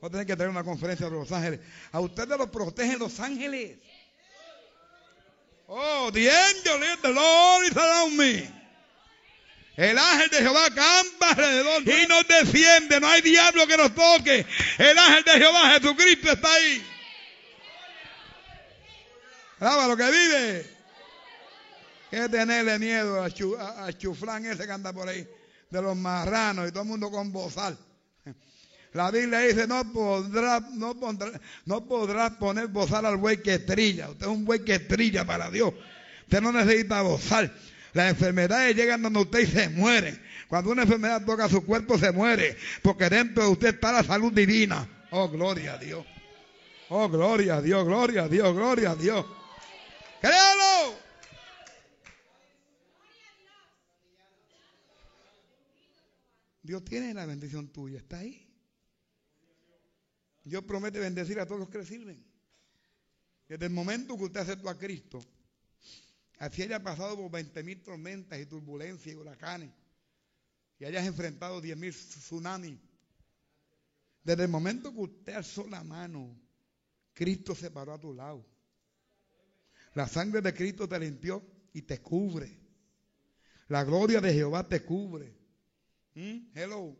Voy 0.00 0.08
a 0.08 0.10
tener 0.10 0.26
que 0.26 0.36
traer 0.36 0.50
una 0.50 0.62
conferencia 0.62 1.06
de 1.06 1.12
los 1.12 1.32
ángeles. 1.32 1.60
A 1.90 2.00
ustedes 2.00 2.38
los 2.38 2.48
protegen 2.50 2.98
los 2.98 3.18
ángeles. 3.18 3.78
Oh, 5.66 6.10
the 6.12 6.30
angel 6.30 6.82
of 6.82 7.02
the 7.02 7.12
Lord 7.12 7.66
is 7.66 7.76
around 7.76 8.16
me. 8.16 8.58
El 9.76 9.96
ángel 9.96 10.30
de 10.30 10.38
Jehová 10.38 10.70
campa 10.74 11.30
alrededor 11.30 11.82
y 11.82 12.06
nos 12.06 12.26
defiende. 12.26 13.00
No 13.00 13.08
hay 13.08 13.22
diablo 13.22 13.66
que 13.66 13.76
nos 13.76 13.94
toque. 13.94 14.46
El 14.78 14.98
ángel 14.98 15.24
de 15.24 15.32
Jehová, 15.32 15.70
Jesucristo, 15.78 16.32
está 16.32 16.52
ahí. 16.52 16.86
Alaba 19.60 19.86
lo 19.88 19.96
que 19.96 20.10
vive. 20.10 20.78
Que 22.10 22.28
tenerle 22.28 22.78
miedo 22.78 23.22
a, 23.22 23.92
chuflán 23.92 24.46
ese 24.46 24.64
que 24.64 24.72
anda 24.72 24.92
por 24.92 25.08
ahí, 25.08 25.28
de 25.68 25.82
los 25.82 25.94
marranos 25.94 26.68
y 26.68 26.70
todo 26.70 26.82
el 26.82 26.88
mundo 26.88 27.10
con 27.10 27.30
bozal. 27.30 27.78
La 28.92 29.10
Biblia 29.10 29.40
dice, 29.40 29.66
no 29.66 29.92
podrá, 29.92 30.60
no, 30.72 30.96
no 31.66 31.86
podrás 31.86 32.32
poner 32.32 32.68
bozal 32.68 33.04
al 33.06 33.16
buey 33.16 33.42
que 33.42 33.58
trilla. 33.58 34.10
Usted 34.10 34.26
es 34.26 34.32
un 34.32 34.44
buey 34.44 34.60
que 34.60 34.78
trilla 34.78 35.24
para 35.26 35.50
Dios. 35.50 35.74
Usted 36.22 36.40
no 36.40 36.52
necesita 36.52 37.02
bozal. 37.02 37.52
Las 37.92 38.10
enfermedades 38.10 38.74
llegan 38.76 39.02
donde 39.02 39.20
usted 39.20 39.40
y 39.40 39.46
se 39.46 39.68
muere. 39.68 40.18
Cuando 40.48 40.70
una 40.70 40.82
enfermedad 40.82 41.24
toca 41.24 41.48
su 41.48 41.64
cuerpo, 41.64 41.98
se 41.98 42.12
muere. 42.12 42.56
Porque 42.82 43.08
dentro 43.08 43.44
de 43.44 43.50
usted 43.50 43.74
está 43.74 43.92
la 43.92 44.02
salud 44.02 44.32
divina. 44.32 44.88
Oh, 45.10 45.28
gloria 45.28 45.74
a 45.74 45.78
Dios. 45.78 46.06
Oh, 46.88 47.08
gloria 47.08 47.56
a 47.56 47.62
Dios, 47.62 47.84
gloria 47.84 48.24
a 48.24 48.28
Dios, 48.28 48.54
gloria 48.54 48.90
a 48.92 48.96
Dios. 48.96 49.26
Créalo. 50.20 50.98
Dios 56.62 56.84
tiene 56.84 57.14
la 57.14 57.26
bendición 57.26 57.68
tuya, 57.68 57.98
está 57.98 58.18
ahí. 58.18 58.47
Dios 60.48 60.64
promete 60.64 60.98
bendecir 60.98 61.38
a 61.38 61.46
todos 61.46 61.60
los 61.60 61.68
que 61.68 61.78
le 61.78 61.86
sirven. 61.86 62.24
Desde 63.46 63.66
el 63.66 63.72
momento 63.72 64.16
que 64.16 64.24
usted 64.24 64.40
aceptó 64.40 64.68
a 64.68 64.78
Cristo, 64.78 65.20
así 66.38 66.62
haya 66.62 66.82
pasado 66.82 67.16
por 67.16 67.30
20 67.30 67.62
mil 67.62 67.82
tormentas 67.82 68.38
y 68.38 68.46
turbulencias 68.46 69.14
y 69.14 69.18
huracanes, 69.18 69.70
y 70.78 70.84
hayas 70.84 71.06
enfrentado 71.06 71.60
10 71.60 71.76
mil 71.76 71.92
tsunamis, 71.92 72.78
desde 74.22 74.42
el 74.42 74.48
momento 74.48 74.92
que 74.92 75.00
usted 75.00 75.32
alzó 75.34 75.66
la 75.66 75.82
mano, 75.82 76.38
Cristo 77.14 77.54
se 77.54 77.70
paró 77.70 77.94
a 77.94 77.98
tu 77.98 78.12
lado. 78.12 78.44
La 79.94 80.06
sangre 80.06 80.40
de 80.42 80.52
Cristo 80.52 80.88
te 80.88 80.98
limpió 80.98 81.42
y 81.72 81.82
te 81.82 82.00
cubre. 82.00 82.58
La 83.68 83.84
gloria 83.84 84.20
de 84.20 84.32
Jehová 84.32 84.68
te 84.68 84.84
cubre. 84.84 85.34
¿Mm? 86.14 86.50
Hello. 86.54 86.96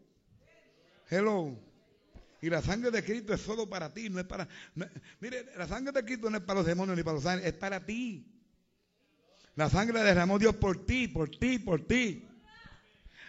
Hello. 1.11 1.68
Y 2.41 2.51
la 2.51 2.63
sangre 2.63 2.91
de 2.91 3.05
Cristo 3.05 3.35
es 3.35 3.41
solo 3.41 3.69
para 3.69 3.93
ti, 3.93 4.09
no 4.09 4.21
es 4.21 4.27
para... 4.27 4.47
mire, 5.21 5.47
la 5.57 5.67
sangre 5.67 5.93
de 5.93 6.05
Cristo 6.05 6.31
no 6.31 6.37
es 6.37 6.43
para 6.45 6.61
los 6.61 6.67
demonios 6.67 6.97
ni 6.97 7.03
para 7.03 7.17
los 7.17 7.27
ángeles, 7.27 7.53
es 7.53 7.59
para 7.59 7.85
ti. 7.85 8.27
La 9.57 9.69
sangre 9.69 10.03
derramó 10.05 10.39
Dios 10.39 10.55
por 10.55 10.87
ti, 10.87 11.09
por 11.09 11.29
ti, 11.29 11.59
por 11.59 11.85
ti. 11.85 12.25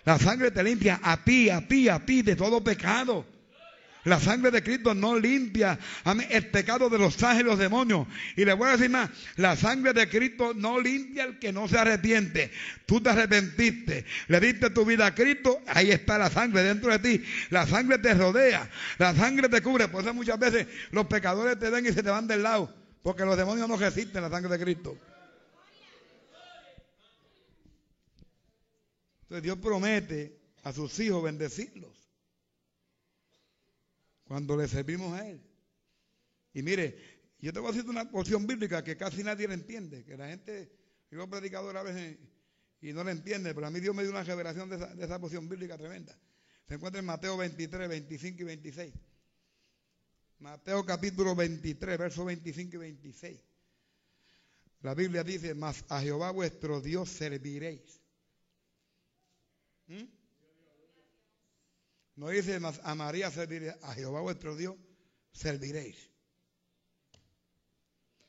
La 0.05 0.19
sangre 0.19 0.51
te 0.51 0.63
limpia 0.63 0.99
a 1.01 1.23
ti, 1.23 1.49
a 1.49 1.67
ti, 1.67 1.89
a 1.89 2.05
ti 2.05 2.21
de 2.21 2.35
todo 2.35 2.63
pecado. 2.63 3.25
La 4.05 4.19
sangre 4.19 4.49
de 4.49 4.63
Cristo 4.63 4.95
no 4.95 5.19
limpia 5.19 5.77
el 6.29 6.47
pecado 6.47 6.89
de 6.89 6.97
los 6.97 7.21
ángeles 7.21 7.41
y 7.41 7.49
los 7.49 7.59
demonios. 7.59 8.07
Y 8.37 8.45
le 8.45 8.53
voy 8.53 8.69
a 8.69 8.71
decir 8.73 8.89
más, 8.89 9.09
la 9.35 9.57
sangre 9.57 9.91
de 9.91 10.07
Cristo 10.07 10.53
no 10.53 10.79
limpia 10.79 11.25
al 11.25 11.37
que 11.37 11.51
no 11.51 11.67
se 11.67 11.77
arrepiente. 11.77 12.51
Tú 12.85 13.01
te 13.01 13.09
arrepentiste, 13.09 14.05
le 14.27 14.39
diste 14.39 14.69
tu 14.69 14.85
vida 14.85 15.07
a 15.07 15.13
Cristo, 15.15 15.59
ahí 15.67 15.91
está 15.91 16.17
la 16.17 16.29
sangre 16.29 16.63
dentro 16.63 16.97
de 16.97 16.99
ti. 16.99 17.25
La 17.49 17.67
sangre 17.67 17.97
te 17.97 18.13
rodea, 18.13 18.69
la 18.97 19.13
sangre 19.13 19.49
te 19.49 19.61
cubre. 19.61 19.89
Por 19.89 20.01
eso 20.01 20.13
muchas 20.13 20.39
veces 20.39 20.67
los 20.91 21.05
pecadores 21.07 21.59
te 21.59 21.69
ven 21.69 21.85
y 21.85 21.91
se 21.91 22.01
te 22.01 22.09
van 22.09 22.25
del 22.25 22.43
lado, 22.43 22.73
porque 23.03 23.25
los 23.25 23.35
demonios 23.35 23.67
no 23.67 23.75
resisten 23.75 24.21
la 24.21 24.29
sangre 24.29 24.57
de 24.57 24.63
Cristo. 24.63 24.97
Entonces 29.23 29.43
Dios 29.43 29.57
promete 29.57 30.39
a 30.63 30.71
sus 30.71 30.97
hijos 30.99 31.21
bendecirlos 31.21 31.98
cuando 34.29 34.55
le 34.55 34.67
servimos 34.67 35.11
a 35.19 35.27
Él. 35.27 35.41
Y 36.53 36.61
mire, 36.61 37.33
yo 37.39 37.51
te 37.51 37.57
voy 37.57 37.69
a 37.69 37.73
decir 37.73 37.89
una 37.89 38.11
porción 38.11 38.45
bíblica 38.45 38.83
que 38.83 38.95
casi 38.95 39.23
nadie 39.23 39.47
le 39.47 39.55
entiende, 39.55 40.05
que 40.05 40.15
la 40.15 40.27
gente, 40.27 40.71
yo 41.09 41.23
he 41.23 41.27
predicado 41.27 41.75
a 41.75 41.81
veces 41.81 42.19
y 42.79 42.93
no 42.93 43.03
le 43.03 43.11
entiende, 43.11 43.55
pero 43.55 43.65
a 43.65 43.71
mí 43.71 43.79
Dios 43.79 43.95
me 43.95 44.03
dio 44.03 44.11
una 44.11 44.23
revelación 44.23 44.69
de 44.69 44.75
esa, 44.75 44.93
de 44.93 45.19
porción 45.19 45.49
bíblica 45.49 45.79
tremenda. 45.79 46.15
Se 46.67 46.75
encuentra 46.75 46.99
en 46.99 47.07
Mateo 47.07 47.37
23, 47.37 47.89
25 47.89 48.41
y 48.43 48.45
26. 48.45 48.93
Mateo 50.37 50.85
capítulo 50.85 51.35
23, 51.35 51.97
versos 51.97 52.23
25 52.23 52.75
y 52.75 52.77
26. 52.77 53.39
La 54.81 54.93
Biblia 54.93 55.23
dice, 55.23 55.55
mas 55.55 55.83
a 55.89 56.01
Jehová 56.01 56.29
vuestro 56.29 56.81
Dios 56.81 57.09
serviréis. 57.09 57.99
¿Mm? 59.87 60.18
No 62.19 62.27
dice 62.27 62.59
más 62.59 62.81
a 62.83 62.95
María 62.95 63.31
serviréis, 63.31 63.75
a 63.81 63.93
Jehová 63.93 64.19
vuestro 64.19 64.57
Dios 64.57 64.75
serviréis. 65.31 65.95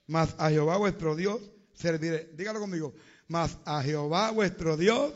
Más 0.06 0.36
a 0.38 0.48
Jehová 0.48 0.76
vuestro 0.76 1.16
Dios 1.16 1.40
serviréis. 1.74 2.36
Dígalo 2.36 2.60
conmigo. 2.60 2.94
Más 3.26 3.58
a 3.64 3.82
Jehová 3.82 4.30
vuestro 4.30 4.76
Dios. 4.76 5.12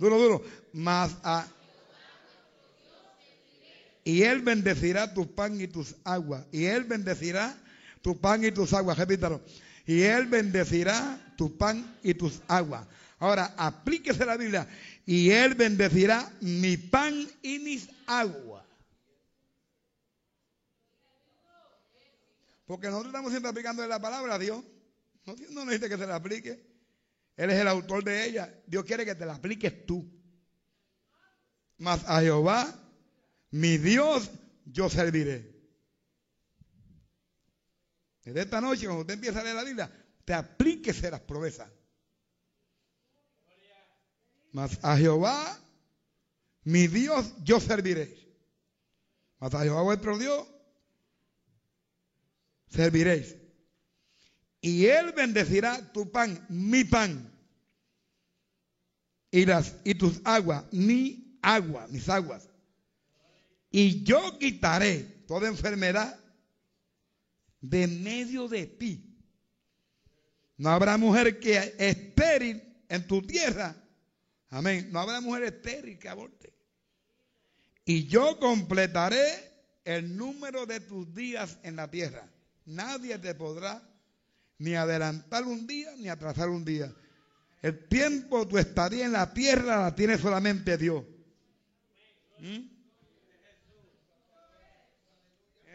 Duro, 0.00 0.18
duro. 0.18 0.44
Más 0.72 1.16
a. 1.22 1.46
Y 4.02 4.24
Él 4.24 4.40
bendecirá 4.40 5.14
tu 5.14 5.32
pan 5.32 5.60
y 5.60 5.68
tus 5.68 5.94
aguas. 6.02 6.44
Y 6.50 6.64
Él 6.64 6.82
bendecirá 6.82 7.56
tu 8.02 8.20
pan 8.20 8.44
y 8.44 8.50
tus 8.50 8.72
aguas. 8.72 8.98
Repítalo. 8.98 9.40
Y 9.86 10.02
Él 10.02 10.26
bendecirá 10.26 11.32
tu 11.36 11.56
pan 11.56 11.96
y 12.02 12.14
tus 12.14 12.40
aguas. 12.48 12.88
Ahora, 13.20 13.54
aplíquese 13.56 14.26
la 14.26 14.36
Biblia 14.36 14.66
y 15.04 15.30
Él 15.30 15.54
bendecirá 15.54 16.32
mi 16.40 16.76
pan 16.76 17.26
y 17.42 17.58
mis 17.58 17.88
aguas. 18.06 18.64
Porque 22.66 22.86
nosotros 22.86 23.08
estamos 23.08 23.30
siempre 23.30 23.50
aplicando 23.50 23.86
la 23.86 24.00
palabra 24.00 24.34
a 24.34 24.38
Dios. 24.38 24.64
No, 25.26 25.34
no 25.50 25.64
necesita 25.64 25.88
que 25.88 25.98
se 25.98 26.06
la 26.06 26.16
aplique. 26.16 26.64
Él 27.36 27.50
es 27.50 27.60
el 27.60 27.68
autor 27.68 28.04
de 28.04 28.24
ella. 28.26 28.62
Dios 28.66 28.84
quiere 28.84 29.04
que 29.04 29.14
te 29.14 29.26
la 29.26 29.34
apliques 29.34 29.84
tú. 29.86 30.08
Mas 31.78 32.04
a 32.06 32.20
Jehová, 32.20 32.72
mi 33.50 33.76
Dios, 33.78 34.30
yo 34.64 34.88
serviré. 34.88 35.52
Desde 38.24 38.42
esta 38.42 38.60
noche, 38.60 38.86
cuando 38.86 39.00
usted 39.00 39.14
empieza 39.14 39.40
a 39.40 39.42
leer 39.42 39.56
la 39.56 39.64
Biblia, 39.64 40.06
te 40.24 40.32
aplíquese 40.32 41.10
las 41.10 41.20
promesas. 41.20 41.68
Mas 44.52 44.78
a 44.82 44.96
Jehová, 44.96 45.58
mi 46.64 46.86
Dios, 46.86 47.34
yo 47.42 47.58
serviréis. 47.58 48.26
Mas 49.38 49.54
a 49.54 49.62
Jehová 49.62 49.82
vuestro 49.82 50.18
Dios, 50.18 50.46
serviréis. 52.68 53.36
Y 54.60 54.86
Él 54.86 55.12
bendecirá 55.12 55.92
tu 55.92 56.12
pan, 56.12 56.46
mi 56.48 56.84
pan. 56.84 57.30
Y, 59.30 59.46
las, 59.46 59.74
y 59.84 59.94
tus 59.94 60.20
aguas, 60.24 60.64
mi 60.70 61.38
agua, 61.42 61.88
mis 61.88 62.08
aguas. 62.08 62.48
Y 63.70 64.04
yo 64.04 64.38
quitaré 64.38 65.24
toda 65.26 65.48
enfermedad 65.48 66.20
de 67.62 67.86
medio 67.86 68.46
de 68.48 68.66
ti. 68.66 69.18
No 70.58 70.68
habrá 70.68 70.98
mujer 70.98 71.40
que 71.40 71.74
estéril 71.78 72.62
en 72.90 73.06
tu 73.06 73.22
tierra 73.22 73.81
Amén. 74.52 74.90
No 74.92 75.00
habrá 75.00 75.20
mujer 75.22 75.44
estéril 75.44 75.98
que 75.98 76.10
aborte. 76.10 76.52
Y 77.86 78.06
yo 78.06 78.38
completaré 78.38 79.50
el 79.82 80.14
número 80.14 80.66
de 80.66 80.80
tus 80.80 81.12
días 81.14 81.58
en 81.62 81.76
la 81.76 81.90
tierra. 81.90 82.28
Nadie 82.66 83.18
te 83.18 83.34
podrá 83.34 83.82
ni 84.58 84.74
adelantar 84.74 85.44
un 85.44 85.66
día 85.66 85.94
ni 85.96 86.08
atrasar 86.08 86.50
un 86.50 86.66
día. 86.66 86.94
El 87.62 87.88
tiempo 87.88 88.46
tu 88.46 88.58
estadía 88.58 89.06
en 89.06 89.12
la 89.12 89.32
tierra 89.32 89.80
la 89.80 89.94
tiene 89.94 90.18
solamente 90.18 90.76
Dios. 90.76 91.02
¿Mm? 92.38 92.60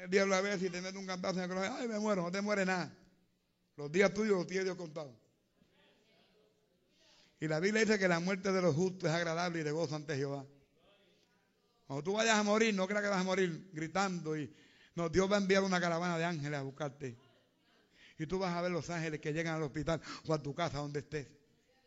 El 0.04 0.10
diablo 0.12 0.36
a 0.36 0.42
ver 0.42 0.60
si 0.60 0.70
te 0.70 0.80
un 0.96 1.08
cantazo 1.08 1.44
en 1.44 1.52
el. 1.52 1.58
Ay, 1.58 1.88
me 1.88 1.98
muero, 1.98 2.22
no 2.22 2.32
te 2.32 2.42
muere 2.42 2.64
nada. 2.64 2.96
Los 3.76 3.92
días 3.92 4.14
tuyos 4.14 4.38
los 4.38 4.48
tiene 4.48 4.66
Dios 4.66 4.78
contados. 4.78 5.16
Y 7.40 7.48
la 7.48 7.60
Biblia 7.60 7.82
dice 7.82 8.00
que 8.00 8.08
la 8.08 8.20
muerte 8.20 8.52
de 8.52 8.62
los 8.62 8.76
justos 8.76 9.10
es 9.10 9.16
agradable 9.16 9.60
y 9.60 9.64
de 9.64 9.72
gozo 9.72 9.96
ante 9.96 10.16
Jehová. 10.16 10.46
Cuando 11.86 12.04
tú 12.04 12.14
vayas 12.14 12.38
a 12.38 12.44
morir, 12.44 12.74
no 12.74 12.88
creas 12.88 13.04
que 13.04 13.10
vas 13.10 13.22
a 13.22 13.24
morir 13.24 13.70
gritando 13.72 14.36
y 14.38 14.54
no, 14.96 15.10
Dios 15.10 15.32
va 15.32 15.36
a 15.36 15.40
enviar 15.40 15.64
una 15.64 15.80
caravana 15.80 16.18
de 16.18 16.26
ángeles 16.26 16.60
a 16.60 16.64
buscarte. 16.64 17.16
Y 18.18 18.26
tú 18.26 18.40
vas 18.40 18.56
a 18.56 18.62
ver 18.62 18.72
los 18.72 18.90
ángeles 18.90 19.22
que 19.22 19.32
llegan 19.32 19.56
al 19.56 19.64
hospital 19.64 20.02
o 20.26 20.34
a 20.34 20.42
tu 20.42 20.56
casa 20.56 20.80
donde 20.80 21.00
estés. 21.00 21.28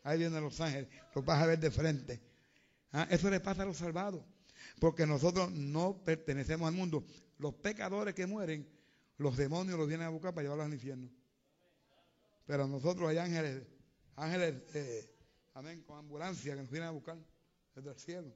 Ahí 0.04 0.18
vienen 0.18 0.42
los 0.42 0.60
ángeles, 0.60 0.88
los 1.14 1.24
vas 1.24 1.42
a 1.42 1.46
ver 1.46 1.58
de 1.58 1.72
frente. 1.72 2.20
Ah, 2.92 3.08
eso 3.10 3.28
le 3.28 3.40
pasa 3.40 3.62
a 3.62 3.66
los 3.66 3.76
salvados. 3.76 4.24
Porque 4.78 5.06
nosotros 5.06 5.50
no 5.50 6.02
pertenecemos 6.04 6.68
al 6.68 6.74
mundo. 6.74 7.04
Los 7.38 7.54
pecadores 7.54 8.14
que 8.14 8.26
mueren, 8.26 8.68
los 9.18 9.36
demonios 9.36 9.76
los 9.76 9.88
vienen 9.88 10.06
a 10.06 10.10
buscar 10.10 10.32
para 10.32 10.44
llevarlos 10.44 10.66
al 10.66 10.74
infierno. 10.74 11.10
Pero 12.46 12.68
nosotros 12.68 13.08
hay 13.08 13.18
ángeles, 13.18 13.66
ángeles 14.14 14.54
eh, 14.74 15.10
Amén. 15.54 15.82
Con 15.82 15.98
ambulancia 15.98 16.54
que 16.54 16.60
nos 16.60 16.70
vienen 16.70 16.88
a 16.88 16.92
buscar 16.92 17.18
desde 17.74 17.90
el 17.90 17.98
cielo. 17.98 18.34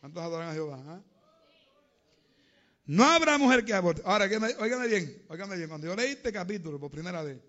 ¿Cuántos 0.00 0.22
adoran 0.22 0.50
a 0.50 0.52
Jehová? 0.52 0.82
Ah? 0.86 1.02
No 2.86 3.04
habrá 3.04 3.36
mujer 3.36 3.64
que 3.64 3.74
aborte. 3.74 4.02
Ahora, 4.04 4.26
óigame 4.26 4.86
bien, 4.86 5.24
óigame 5.28 5.56
bien. 5.56 5.68
Cuando 5.68 5.88
yo 5.88 5.96
leí 5.96 6.12
este 6.12 6.32
capítulo 6.32 6.78
por 6.78 6.90
primera 6.90 7.22
vez, 7.22 7.40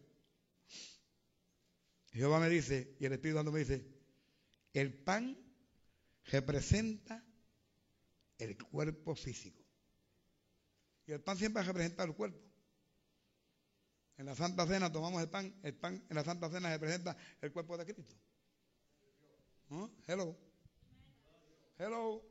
Jehová 2.12 2.39
me 2.39 2.50
dice, 2.50 2.95
y 3.00 3.06
el 3.06 3.14
Espíritu 3.14 3.38
Santo 3.38 3.52
me 3.52 3.60
dice, 3.60 3.86
el 4.74 4.93
pan 5.04 5.38
representa 6.26 7.24
el 8.39 8.58
cuerpo 8.58 9.16
físico. 9.16 9.64
Y 11.06 11.12
el 11.12 11.22
pan 11.22 11.38
siempre 11.38 11.62
representa 11.62 12.04
el 12.04 12.16
cuerpo. 12.16 12.39
En 14.18 14.26
la 14.26 14.36
Santa 14.36 14.66
Cena 14.66 14.91
tomamos 14.91 15.22
el 15.22 15.30
pan, 15.30 15.54
el 15.62 15.76
pan 15.76 16.04
en 16.10 16.16
la 16.16 16.24
Santa 16.24 16.50
Cena 16.50 16.70
representa 16.70 17.16
el 17.41 17.52
cuerpo 17.52 17.78
de 17.78 17.86
Cristo. 17.86 18.16
¿No? 19.70 19.91
Hello. 20.07 20.36
Hello. 21.78 22.22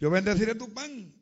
Yo 0.00 0.10
bendeciré 0.10 0.54
tu 0.54 0.72
pan 0.72 1.14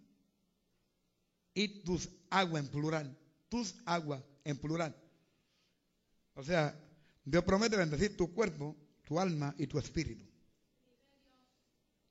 y 1.55 1.83
tus 1.83 2.09
aguas 2.31 2.64
en 2.64 2.71
plural. 2.71 3.18
Tus 3.49 3.75
aguas 3.85 4.23
en 4.45 4.59
plural. 4.59 4.97
O 6.35 6.43
sea, 6.43 6.79
Dios 7.25 7.45
promete 7.45 7.77
bendecir 7.77 8.16
tu 8.16 8.33
cuerpo, 8.33 8.77
tu 9.05 9.21
alma 9.21 9.55
y 9.59 9.66
tu 9.66 9.79
espíritu. 9.79 10.25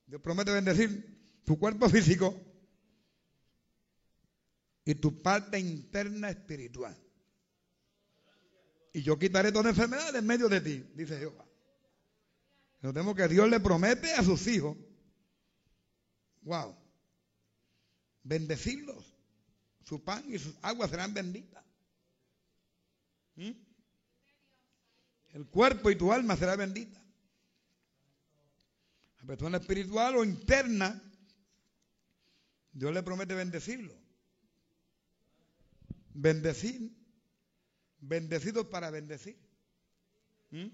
Dios 0.05 0.21
promete 0.21 0.51
bendecir 0.51 1.41
tu 1.45 1.57
cuerpo 1.57 1.89
físico 1.89 2.39
y 4.85 4.95
tu 4.95 5.21
parte 5.21 5.59
interna 5.59 6.29
espiritual. 6.29 6.95
Y 8.93 9.01
yo 9.01 9.17
quitaré 9.17 9.51
toda 9.51 9.69
enfermedad 9.69 10.15
en 10.15 10.25
medio 10.25 10.49
de 10.49 10.61
ti, 10.61 10.83
dice 10.95 11.17
Jehová. 11.17 11.48
Notemos 12.81 13.15
que 13.15 13.27
Dios 13.27 13.49
le 13.49 13.59
promete 13.59 14.13
a 14.13 14.23
sus 14.23 14.47
hijos, 14.47 14.77
wow, 16.41 16.75
bendecirlos. 18.23 19.05
Su 19.83 20.03
pan 20.03 20.23
y 20.27 20.37
sus 20.37 20.55
aguas 20.61 20.91
serán 20.91 21.13
benditas. 21.13 21.63
¿Mm? 23.35 23.51
El 25.33 25.47
cuerpo 25.47 25.89
y 25.89 25.95
tu 25.95 26.13
alma 26.13 26.35
será 26.35 26.55
bendita. 26.55 26.99
La 29.19 29.27
persona 29.27 29.57
espiritual 29.57 30.15
o 30.17 30.23
interna, 30.23 31.01
Dios 32.71 32.93
le 32.93 33.03
promete 33.03 33.35
bendecirlo. 33.35 33.93
Bendecir. 36.13 36.95
Bendecido 37.99 38.69
para 38.69 38.91
bendecir. 38.91 39.37
¿Mm? 40.51 40.67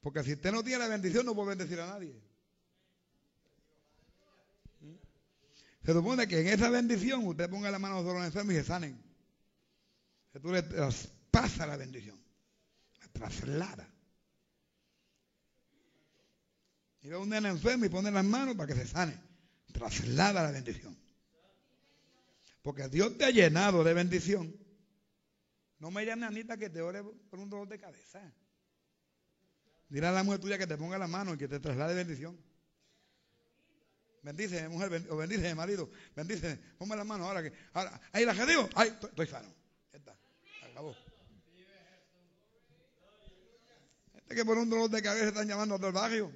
Porque 0.00 0.22
si 0.22 0.32
usted 0.32 0.52
no 0.52 0.62
tiene 0.62 0.78
la 0.78 0.88
bendición, 0.88 1.26
no 1.26 1.34
puede 1.34 1.50
bendecir 1.50 1.80
a 1.80 1.86
nadie. 1.86 2.14
Se 5.84 5.92
supone 5.92 6.28
que 6.28 6.40
en 6.40 6.48
esa 6.48 6.68
bendición 6.68 7.26
usted 7.26 7.48
ponga 7.48 7.70
la 7.70 7.78
mano 7.78 8.02
sobre 8.02 8.18
los 8.18 8.26
enfermos 8.26 8.54
y 8.54 8.56
se 8.58 8.64
sanen. 8.64 9.02
Que 10.32 10.38
tú 10.38 10.52
le 10.52 10.62
pasa 11.30 11.66
la 11.66 11.76
bendición. 11.76 12.20
La 13.00 13.08
traslada. 13.08 13.88
Y 17.00 17.08
ve 17.08 17.14
a 17.14 17.18
un 17.18 17.28
nene 17.28 17.48
enfermo 17.48 17.86
y 17.86 17.88
pone 17.88 18.10
las 18.10 18.24
manos 18.24 18.54
para 18.54 18.66
que 18.66 18.80
se 18.80 18.86
sane. 18.86 19.18
Traslada 19.72 20.42
la 20.42 20.50
bendición. 20.50 20.96
Porque 22.62 22.88
Dios 22.88 23.16
te 23.16 23.24
ha 23.24 23.30
llenado 23.30 23.82
de 23.82 23.94
bendición. 23.94 24.54
No 25.78 25.90
me 25.90 26.04
llame 26.04 26.26
Anita 26.26 26.56
que 26.56 26.68
te 26.68 26.82
ore 26.82 27.02
por 27.02 27.38
un 27.38 27.48
dolor 27.48 27.68
de 27.68 27.78
cabeza. 27.78 28.20
Dile 29.88 30.06
a 30.06 30.12
la 30.12 30.22
mujer 30.22 30.40
tuya 30.40 30.58
que 30.58 30.66
te 30.66 30.76
ponga 30.76 30.98
la 30.98 31.08
mano 31.08 31.34
y 31.34 31.38
que 31.38 31.48
te 31.48 31.60
traslade 31.60 31.94
bendición. 31.94 32.38
Bendice, 34.22 34.68
mujer, 34.68 35.06
o 35.08 35.16
bendice, 35.16 35.54
marido. 35.54 35.90
Bendice, 36.14 36.58
ponme 36.76 36.96
la 36.96 37.04
mano 37.04 37.24
ahora 37.24 37.42
que. 37.42 37.52
Ahora, 37.72 38.00
ahí 38.12 38.24
la 38.24 38.34
que 38.34 38.44
digo, 38.44 38.68
ahí 38.74 38.88
estoy, 38.88 39.26
sano. 39.26 39.48
Ya 39.92 39.98
está. 39.98 40.16
Acabó. 40.70 40.94
Este 44.14 44.34
que 44.34 44.44
por 44.44 44.58
un 44.58 44.68
dolor 44.68 44.90
de 44.90 45.00
cabeza 45.00 45.28
están 45.28 45.48
llamando 45.48 45.76
a 45.76 45.78
todo 45.78 45.88
el 45.88 45.94
barrio. 45.94 46.32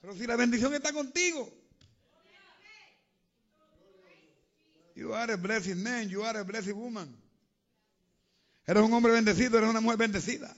Pero 0.00 0.14
si 0.14 0.26
la 0.26 0.36
bendición 0.36 0.72
está 0.74 0.92
contigo. 0.92 1.52
You 4.94 5.14
are 5.14 5.32
a 5.32 5.36
blessed 5.36 5.76
man, 5.76 6.08
you 6.08 6.24
are 6.24 6.38
a 6.38 6.42
blessed 6.44 6.72
woman. 6.72 7.16
Eres 8.66 8.82
un 8.82 8.92
hombre 8.92 9.12
bendecido, 9.12 9.58
eres 9.58 9.70
una 9.70 9.80
mujer 9.80 9.98
bendecida. 9.98 10.54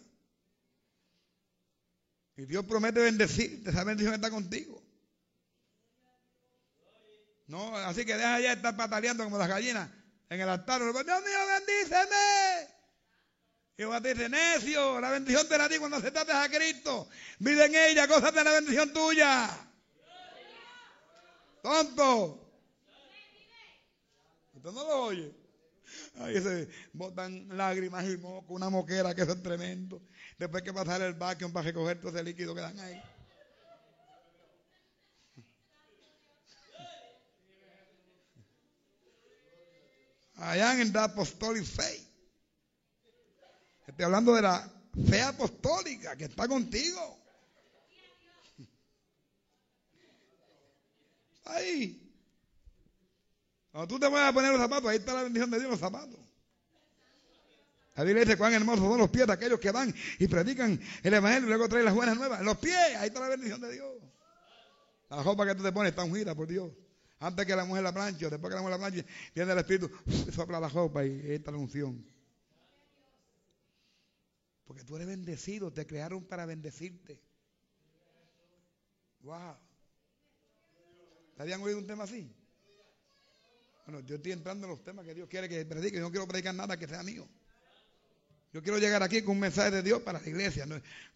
Y 2.41 2.47
Dios 2.47 2.65
promete 2.65 3.01
bendecirte, 3.01 3.69
esa 3.69 3.85
bendición 3.85 4.15
está 4.15 4.31
contigo. 4.31 4.83
No, 7.49 7.77
así 7.77 8.07
que 8.07 8.17
deja 8.17 8.41
ya 8.41 8.49
de 8.49 8.55
estar 8.55 8.75
pataleando 8.75 9.25
como 9.25 9.37
las 9.37 9.47
gallinas 9.47 9.91
en 10.31 10.41
el 10.41 10.49
altar. 10.49 10.81
Dios 10.81 10.95
mío, 10.95 11.39
bendíceme. 11.59 12.67
Y 13.77 13.83
Jehová 13.83 14.01
te 14.01 14.15
dice, 14.15 14.31
necio, 14.31 15.03
la 15.03 15.11
bendición 15.11 15.47
te 15.49 15.59
la 15.59 15.69
di 15.69 15.77
cuando 15.77 15.99
aceptaste 15.99 16.33
a 16.33 16.49
Cristo. 16.49 17.11
Vive 17.41 17.67
en 17.67 17.75
ella, 17.75 18.07
de 18.07 18.45
la 18.45 18.53
bendición 18.53 18.91
tuya. 18.91 19.51
Tonto. 21.63 22.51
Usted 24.55 24.71
no 24.71 24.83
lo 24.83 25.03
oye. 25.03 25.35
Ahí 26.21 26.41
se 26.41 26.71
botan 26.95 27.55
lágrimas 27.55 28.09
y 28.09 28.17
moco, 28.17 28.55
una 28.55 28.71
moquera 28.71 29.15
que 29.15 29.21
eso 29.23 29.33
es 29.33 29.43
tremendo. 29.43 30.01
Después 30.41 30.63
que 30.63 30.73
pasar 30.73 31.03
el 31.03 31.13
vacuum 31.13 31.53
para 31.53 31.67
recoger 31.67 32.01
todo 32.01 32.13
ese 32.13 32.23
líquido 32.23 32.55
que 32.55 32.63
dan 32.63 32.81
ahí. 32.81 33.03
Allá 40.37 40.81
en 40.81 40.91
the 40.91 40.99
apostolic 40.99 41.63
faith. 41.63 42.09
Estoy 43.87 44.07
hablando 44.07 44.35
de 44.35 44.41
la 44.41 44.67
fe 45.11 45.21
apostólica 45.21 46.17
que 46.17 46.25
está 46.25 46.49
contigo. 46.49 47.19
Ahí. 51.45 52.17
Cuando 53.73 53.89
tú 53.95 54.01
te 54.01 54.09
vas 54.09 54.31
a 54.31 54.33
poner 54.33 54.53
los 54.53 54.61
zapatos, 54.61 54.89
ahí 54.89 54.97
está 54.97 55.13
la 55.13 55.25
bendición 55.25 55.51
de 55.51 55.59
Dios, 55.59 55.71
los 55.73 55.81
zapatos. 55.81 56.30
La 58.01 58.05
Biblia 58.05 58.25
dice 58.25 58.39
cuán 58.39 58.55
hermosos 58.55 58.83
son 58.83 58.99
los 58.99 59.11
pies 59.11 59.27
de 59.27 59.35
aquellos 59.35 59.61
que 59.61 59.71
van 59.71 59.95
y 60.19 60.27
predican 60.27 60.81
el 61.03 61.13
evangelio 61.13 61.45
y 61.45 61.49
luego 61.51 61.69
traen 61.69 61.85
las 61.85 61.93
buenas 61.93 62.17
nuevas. 62.17 62.41
Los 62.41 62.57
pies, 62.57 62.97
ahí 62.97 63.09
está 63.09 63.21
la 63.21 63.29
bendición 63.29 63.61
de 63.61 63.75
Dios. 63.75 63.95
La 65.11 65.23
ropa 65.23 65.45
que 65.45 65.55
tú 65.55 65.63
te 65.63 65.71
pones 65.71 65.91
está 65.91 66.03
ungida 66.03 66.35
por 66.35 66.49
Dios. 66.49 66.73
Antes 67.19 67.45
que 67.45 67.55
la 67.55 67.67
mujer 67.67 67.83
la 67.83 67.93
planche, 67.93 68.25
o 68.25 68.31
después 68.31 68.51
que 68.51 68.55
la 68.55 68.63
mujer 68.63 68.81
la 68.81 68.89
planche, 68.89 69.07
viene 69.35 69.53
el 69.53 69.59
Espíritu, 69.59 69.91
sopla 70.33 70.59
la 70.59 70.71
ropa 70.71 71.05
y 71.05 71.11
ahí 71.11 71.43
la 71.45 71.53
unción. 71.53 72.03
Porque 74.65 74.83
tú 74.83 74.97
eres 74.97 75.07
bendecido, 75.07 75.71
te 75.71 75.87
crearon 75.87 76.25
para 76.25 76.47
bendecirte. 76.47 77.21
Wow. 79.25 79.59
¿Te 81.37 81.43
habían 81.43 81.61
oído 81.61 81.77
un 81.77 81.87
tema 81.87 82.05
así? 82.05 82.35
Bueno, 83.85 84.01
yo 84.01 84.17
estoy 84.17 84.33
entrando 84.33 84.67
en 84.67 84.71
los 84.71 84.83
temas 84.83 85.05
que 85.05 85.13
Dios 85.13 85.29
quiere 85.29 85.51
que 85.51 85.67
predique. 85.67 85.99
Yo 85.99 86.05
no 86.05 86.11
quiero 86.11 86.27
predicar 86.27 86.55
nada 86.55 86.79
que 86.79 86.89
sea 86.89 87.03
mío. 87.03 87.29
Yo 88.53 88.61
quiero 88.63 88.79
llegar 88.79 89.01
aquí 89.01 89.23
con 89.23 89.37
un 89.37 89.41
mensaje 89.41 89.71
de 89.71 89.83
Dios 89.83 90.03
para 90.03 90.21
la 90.21 90.29
iglesia. 90.29 90.67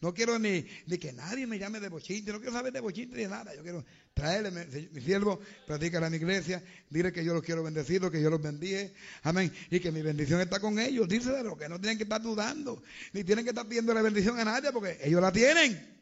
No, 0.00 0.14
quiero 0.14 0.38
ni, 0.38 0.62
que 0.62 1.12
nadie 1.12 1.48
me 1.48 1.58
llame 1.58 1.80
de 1.80 1.88
bochinte. 1.88 2.30
No 2.30 2.38
quiero 2.38 2.52
saber 2.52 2.72
de 2.72 2.78
bochinte 2.78 3.16
ni 3.16 3.26
nada. 3.26 3.52
Yo 3.56 3.62
quiero 3.62 3.84
traerle 4.14 4.52
mi, 4.52 5.00
siervo, 5.00 5.40
predicar 5.66 6.04
a 6.04 6.10
mi 6.10 6.18
iglesia. 6.18 6.62
Dile 6.88 7.12
que 7.12 7.24
yo 7.24 7.34
los 7.34 7.42
quiero 7.42 7.64
bendecir, 7.64 8.00
que 8.08 8.22
yo 8.22 8.30
los 8.30 8.40
bendiga. 8.40 8.88
Amén. 9.24 9.52
Y 9.68 9.80
que 9.80 9.90
mi 9.90 10.00
bendición 10.00 10.40
está 10.40 10.60
con 10.60 10.78
ellos. 10.78 11.08
lo 11.42 11.56
que 11.56 11.68
no 11.68 11.80
tienen 11.80 11.98
que 11.98 12.04
estar 12.04 12.22
dudando. 12.22 12.80
Ni 13.12 13.24
tienen 13.24 13.44
que 13.44 13.50
estar 13.50 13.66
pidiendo 13.66 13.92
la 13.92 14.02
bendición 14.02 14.38
a 14.38 14.44
nadie 14.44 14.70
porque 14.70 15.00
ellos 15.02 15.20
la 15.20 15.32
tienen. 15.32 15.92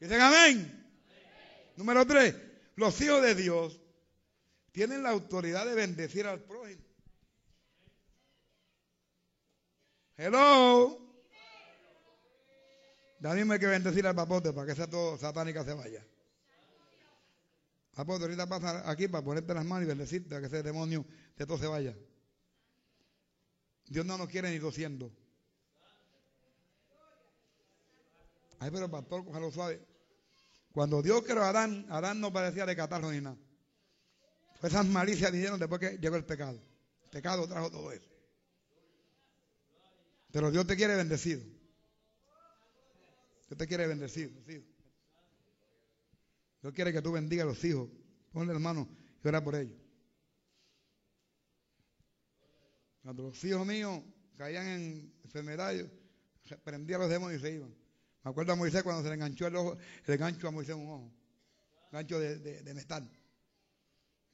Dicen 0.00 0.20
amén. 0.20 0.84
Número 1.76 2.04
tres. 2.06 2.34
Los 2.74 3.00
hijos 3.00 3.22
de 3.22 3.36
Dios 3.36 3.80
tienen 4.72 5.04
la 5.04 5.10
autoridad 5.10 5.64
de 5.64 5.74
bendecir 5.76 6.26
al 6.26 6.40
prójimo. 6.40 6.89
Hello. 10.22 10.98
Dame 13.20 13.58
que 13.58 13.66
bendecir 13.66 14.06
al 14.06 14.14
papote 14.14 14.52
para 14.52 14.66
que 14.66 14.74
sea 14.74 14.86
todo 14.86 15.16
satánica 15.16 15.64
se 15.64 15.72
vaya. 15.72 16.06
Papote, 17.94 18.24
ahorita 18.24 18.46
pasa 18.46 18.90
aquí 18.90 19.08
para 19.08 19.24
ponerte 19.24 19.54
las 19.54 19.64
manos 19.64 19.84
y 19.84 19.88
bendecirte 19.88 20.28
para 20.28 20.42
que 20.42 20.48
ese 20.48 20.62
demonio 20.62 21.06
de 21.38 21.46
todo 21.46 21.56
se 21.56 21.66
vaya. 21.66 21.96
Dios 23.86 24.04
no 24.04 24.18
nos 24.18 24.28
quiere 24.28 24.50
ni 24.50 24.58
dosciendo. 24.58 25.10
Ay, 28.58 28.70
pero 28.70 28.90
pastor, 28.90 29.24
lo 29.24 29.50
suave. 29.50 29.80
Cuando 30.70 31.00
Dios 31.00 31.22
creó 31.24 31.44
a 31.44 31.48
Adán, 31.48 31.86
Adán 31.88 32.20
no 32.20 32.30
parecía 32.30 32.66
de 32.66 32.76
catarro 32.76 33.10
ni 33.10 33.22
nada. 33.22 33.38
esas 34.62 34.84
malicias 34.84 35.32
vinieron 35.32 35.58
después 35.58 35.80
que 35.80 35.96
llegó 35.96 36.16
el 36.16 36.26
pecado. 36.26 36.60
El 37.04 37.10
pecado 37.10 37.48
trajo 37.48 37.70
todo 37.70 37.90
eso. 37.90 38.09
Pero 40.32 40.50
Dios 40.50 40.66
te 40.66 40.76
quiere 40.76 40.96
bendecido. 40.96 41.40
Dios 43.48 43.58
te 43.58 43.66
quiere 43.66 43.86
bendecido. 43.86 44.30
Dios 46.62 46.74
quiere 46.74 46.92
que 46.92 47.02
tú 47.02 47.12
bendigas 47.12 47.44
a 47.44 47.48
los 47.48 47.64
hijos. 47.64 47.88
Ponle 48.32 48.52
la 48.52 48.60
mano 48.60 48.88
y 49.24 49.28
ora 49.28 49.42
por 49.42 49.56
ellos. 49.56 49.76
Cuando 53.02 53.24
los 53.24 53.44
hijos 53.44 53.66
míos 53.66 54.02
caían 54.36 54.66
en 54.66 55.14
enfermedades, 55.24 55.90
prendía 56.62 56.98
los 56.98 57.10
demonios 57.10 57.40
y 57.40 57.44
se 57.44 57.52
iban. 57.54 57.74
Me 58.22 58.30
acuerdo 58.30 58.52
a 58.52 58.56
Moisés 58.56 58.82
cuando 58.82 59.02
se 59.02 59.08
le 59.08 59.14
enganchó 59.14 59.46
el 59.46 59.56
ojo, 59.56 59.78
el 60.04 60.18
gancho 60.18 60.46
a 60.46 60.50
Moisés 60.50 60.74
un 60.74 60.88
ojo, 60.88 61.04
un 61.04 61.90
gancho 61.90 62.20
de, 62.20 62.38
de, 62.38 62.74
metal. 62.74 63.10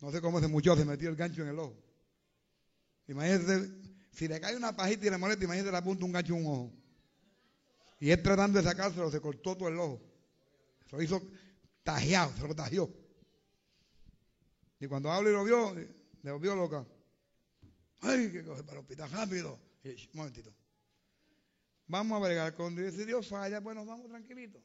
No 0.01 0.11
sé 0.11 0.20
cómo 0.20 0.40
se 0.40 0.49
mucho, 0.49 0.76
se 0.76 0.84
metió 0.84 1.09
el 1.09 1.16
gancho 1.16 1.42
en 1.42 1.49
el 1.49 1.59
ojo. 1.59 1.76
Imagínate, 3.07 3.70
si 4.17 4.27
le 4.27 4.41
cae 4.41 4.57
una 4.57 4.75
pajita 4.75 5.07
y 5.07 5.11
le 5.11 5.19
molesta, 5.19 5.45
imagínate 5.45 5.71
le 5.71 5.77
apunta 5.77 6.07
un 6.07 6.12
gancho 6.12 6.35
un 6.35 6.47
ojo. 6.47 6.73
Y 8.01 8.11
él 8.11 8.23
tratando 8.23 8.59
de 8.59 8.64
sacárselo, 8.64 9.11
se 9.11 9.21
cortó 9.21 9.55
todo 9.55 9.69
el 9.69 9.79
ojo. 9.79 10.01
Se 10.89 10.97
lo 10.97 11.03
hizo 11.03 11.23
tajeado, 11.83 12.33
se 12.35 12.49
lo 12.49 12.55
tajeó. 12.55 12.91
Y 14.81 14.87
cuando 14.87 15.12
habla 15.12 15.29
y 15.29 15.33
lo 15.35 15.45
vio, 15.45 15.75
le 15.75 16.33
volvió 16.33 16.57
loca. 16.57 16.87
Ay, 18.01 18.33
que 18.33 18.43
coge 18.43 18.62
para 18.62 18.79
el 18.79 18.85
hospital 18.85 19.11
rápido. 19.11 19.61
Un 19.85 19.97
momentito. 20.14 20.55
Vamos 21.87 22.17
a 22.17 22.25
bregar. 22.27 22.55
Cuando 22.55 22.91
si 22.91 23.05
Dios 23.05 23.29
falla, 23.29 23.61
bueno, 23.61 23.85
vamos 23.85 24.09
tranquilito. 24.09 24.62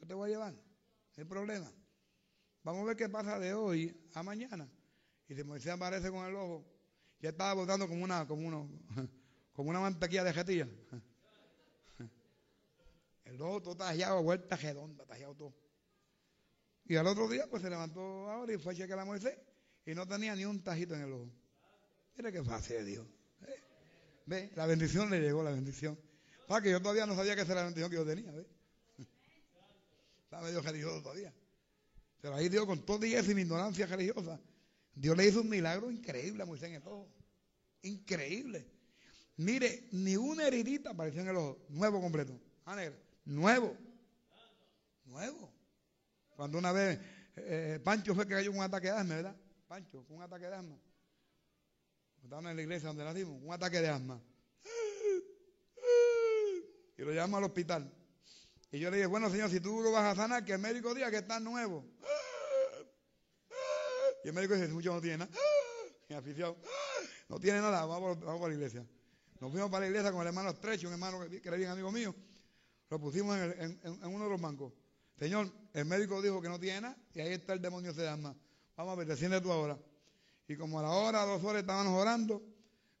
Yo 0.00 0.06
te 0.08 0.14
voy 0.14 0.30
a 0.30 0.32
llevar. 0.32 0.52
No 0.54 0.62
hay 1.16 1.24
problema. 1.24 1.72
Vamos 2.64 2.82
a 2.82 2.86
ver 2.86 2.96
qué 2.96 3.08
pasa 3.08 3.38
de 3.38 3.54
hoy 3.54 3.96
a 4.14 4.24
mañana. 4.24 4.68
Y 5.28 5.36
si 5.36 5.44
Moisés 5.44 5.72
aparece 5.72 6.10
con 6.10 6.26
el 6.26 6.34
ojo, 6.34 6.77
ya 7.20 7.30
estaba 7.30 7.54
botando 7.54 7.88
como 7.88 8.04
una, 8.04 8.26
como 8.26 8.46
uno, 8.46 8.68
como 9.52 9.70
una 9.70 9.80
mantequilla 9.80 10.24
de 10.24 10.32
jetilla. 10.32 10.68
El 13.24 13.42
ojo 13.42 13.60
todo 13.60 13.76
tajeado, 13.76 14.22
vuelta 14.22 14.56
redonda, 14.56 15.04
tajeado 15.04 15.34
todo. 15.34 15.54
Y 16.86 16.96
al 16.96 17.06
otro 17.06 17.28
día, 17.28 17.46
pues 17.50 17.62
se 17.62 17.68
levantó 17.68 18.00
ahora 18.30 18.52
y 18.54 18.58
fue 18.58 18.72
a 18.72 18.76
chequear 18.76 18.98
a 19.00 19.04
Moisés 19.04 19.38
y 19.84 19.94
no 19.94 20.06
tenía 20.06 20.34
ni 20.34 20.44
un 20.44 20.62
tajito 20.62 20.94
en 20.94 21.02
el 21.02 21.12
ojo. 21.12 21.30
Mira 22.16 22.32
qué 22.32 22.42
fácil 22.42 22.84
Dios. 22.86 23.06
¿eh? 23.46 23.62
Ve, 24.26 24.50
la 24.54 24.66
bendición 24.66 25.10
le 25.10 25.20
llegó, 25.20 25.42
la 25.42 25.50
bendición. 25.50 25.98
Para 26.46 26.62
que 26.62 26.70
yo 26.70 26.80
todavía 26.80 27.04
no 27.04 27.14
sabía 27.14 27.36
que 27.36 27.42
esa 27.42 27.52
era 27.52 27.60
la 27.60 27.66
bendición 27.66 27.90
que 27.90 27.96
yo 27.96 28.06
tenía. 28.06 28.32
¿ve? 28.32 28.46
Estaba 30.24 30.44
medio 30.44 30.62
religioso 30.62 31.02
todavía. 31.02 31.32
Pero 32.20 32.34
ahí 32.34 32.48
Dios, 32.48 32.64
con 32.64 32.84
todo 32.84 33.04
y 33.04 33.34
mi 33.34 33.42
ignorancia 33.42 33.86
religiosa, 33.86 34.40
Dios 34.98 35.16
le 35.16 35.28
hizo 35.28 35.42
un 35.42 35.48
milagro 35.48 35.92
increíble 35.92 36.42
a 36.42 36.46
Moisés 36.46 36.70
en 36.70 36.74
el 36.74 36.82
ojo. 36.82 37.08
Increíble. 37.82 38.66
Mire, 39.36 39.88
ni 39.92 40.16
una 40.16 40.48
heridita 40.48 40.90
apareció 40.90 41.20
en 41.20 41.28
el 41.28 41.36
ojo. 41.36 41.64
Nuevo 41.68 42.00
completo. 42.00 42.32
Ah, 42.66 42.76
Nuevo. 43.24 43.76
Nuevo. 45.04 45.52
Cuando 46.34 46.58
una 46.58 46.72
vez 46.72 46.98
eh, 47.36 47.80
Pancho 47.82 48.12
fue 48.12 48.26
que 48.26 48.34
cayó 48.34 48.50
con 48.50 48.58
un 48.58 48.64
ataque 48.64 48.88
de 48.88 48.94
asma, 48.94 49.14
¿verdad? 49.14 49.36
Pancho, 49.68 50.04
con 50.04 50.16
un 50.16 50.22
ataque 50.22 50.46
de 50.46 50.54
asma. 50.54 50.76
Estábamos 52.24 52.50
en 52.50 52.56
la 52.56 52.62
iglesia 52.62 52.88
donde 52.88 53.04
nacimos, 53.04 53.40
un 53.40 53.52
ataque 53.52 53.80
de 53.80 53.88
asma. 53.88 54.20
Y 56.96 57.02
lo 57.02 57.12
llevamos 57.12 57.38
al 57.38 57.44
hospital. 57.44 57.94
Y 58.72 58.80
yo 58.80 58.90
le 58.90 58.96
dije, 58.96 59.06
bueno, 59.06 59.30
señor, 59.30 59.48
si 59.48 59.60
tú 59.60 59.80
lo 59.80 59.92
vas 59.92 60.12
a 60.12 60.20
sanar, 60.20 60.44
que 60.44 60.54
el 60.54 60.58
médico 60.58 60.92
diga 60.92 61.08
que 61.08 61.18
está 61.18 61.38
nuevo. 61.38 61.84
Y 64.24 64.28
el 64.28 64.34
médico 64.34 64.54
dice, 64.54 64.68
mucho 64.68 64.92
no 64.92 65.00
tiene 65.00 65.18
nada. 65.18 65.30
Y 66.08 66.14
aficionado, 66.14 66.56
no 67.28 67.38
tiene 67.38 67.60
nada, 67.60 67.84
vamos, 67.84 68.18
vamos 68.20 68.40
para 68.40 68.48
la 68.48 68.54
iglesia. 68.54 68.86
Nos 69.40 69.52
fuimos 69.52 69.70
para 69.70 69.82
la 69.82 69.88
iglesia 69.88 70.10
con 70.10 70.22
el 70.22 70.28
hermano 70.28 70.50
Estrecho, 70.50 70.88
un 70.88 70.94
hermano 70.94 71.20
que, 71.28 71.40
era 71.44 71.56
bien 71.56 71.70
amigo 71.70 71.92
mío. 71.92 72.14
Lo 72.90 72.98
pusimos 72.98 73.36
en, 73.38 73.80
uno 74.02 74.24
de 74.24 74.30
los 74.30 74.40
bancos. 74.40 74.72
Señor, 75.16 75.50
el 75.74 75.84
médico 75.84 76.20
dijo 76.22 76.40
que 76.40 76.48
no 76.48 76.58
tiene 76.58 76.82
nada 76.82 76.96
y 77.14 77.20
ahí 77.20 77.32
está 77.32 77.52
el 77.52 77.60
demonio 77.60 77.92
se 77.92 78.02
llama. 78.02 78.34
Vamos 78.76 78.92
a 78.92 78.96
ver, 78.96 79.06
desciende 79.06 79.40
tú 79.40 79.52
ahora. 79.52 79.78
Y 80.48 80.56
como 80.56 80.78
a 80.78 80.82
la 80.82 80.90
hora, 80.90 81.24
dos 81.24 81.44
horas 81.44 81.60
estaban 81.60 81.86
orando, 81.88 82.42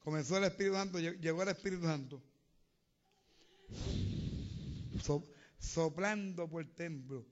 comenzó 0.00 0.36
el 0.36 0.44
Espíritu 0.44 0.74
Santo, 0.74 0.98
llegó 0.98 1.42
el 1.42 1.48
Espíritu 1.48 1.84
Santo. 1.84 2.22
soplando 5.58 6.48
por 6.48 6.62
el 6.62 6.74
templo. 6.74 7.24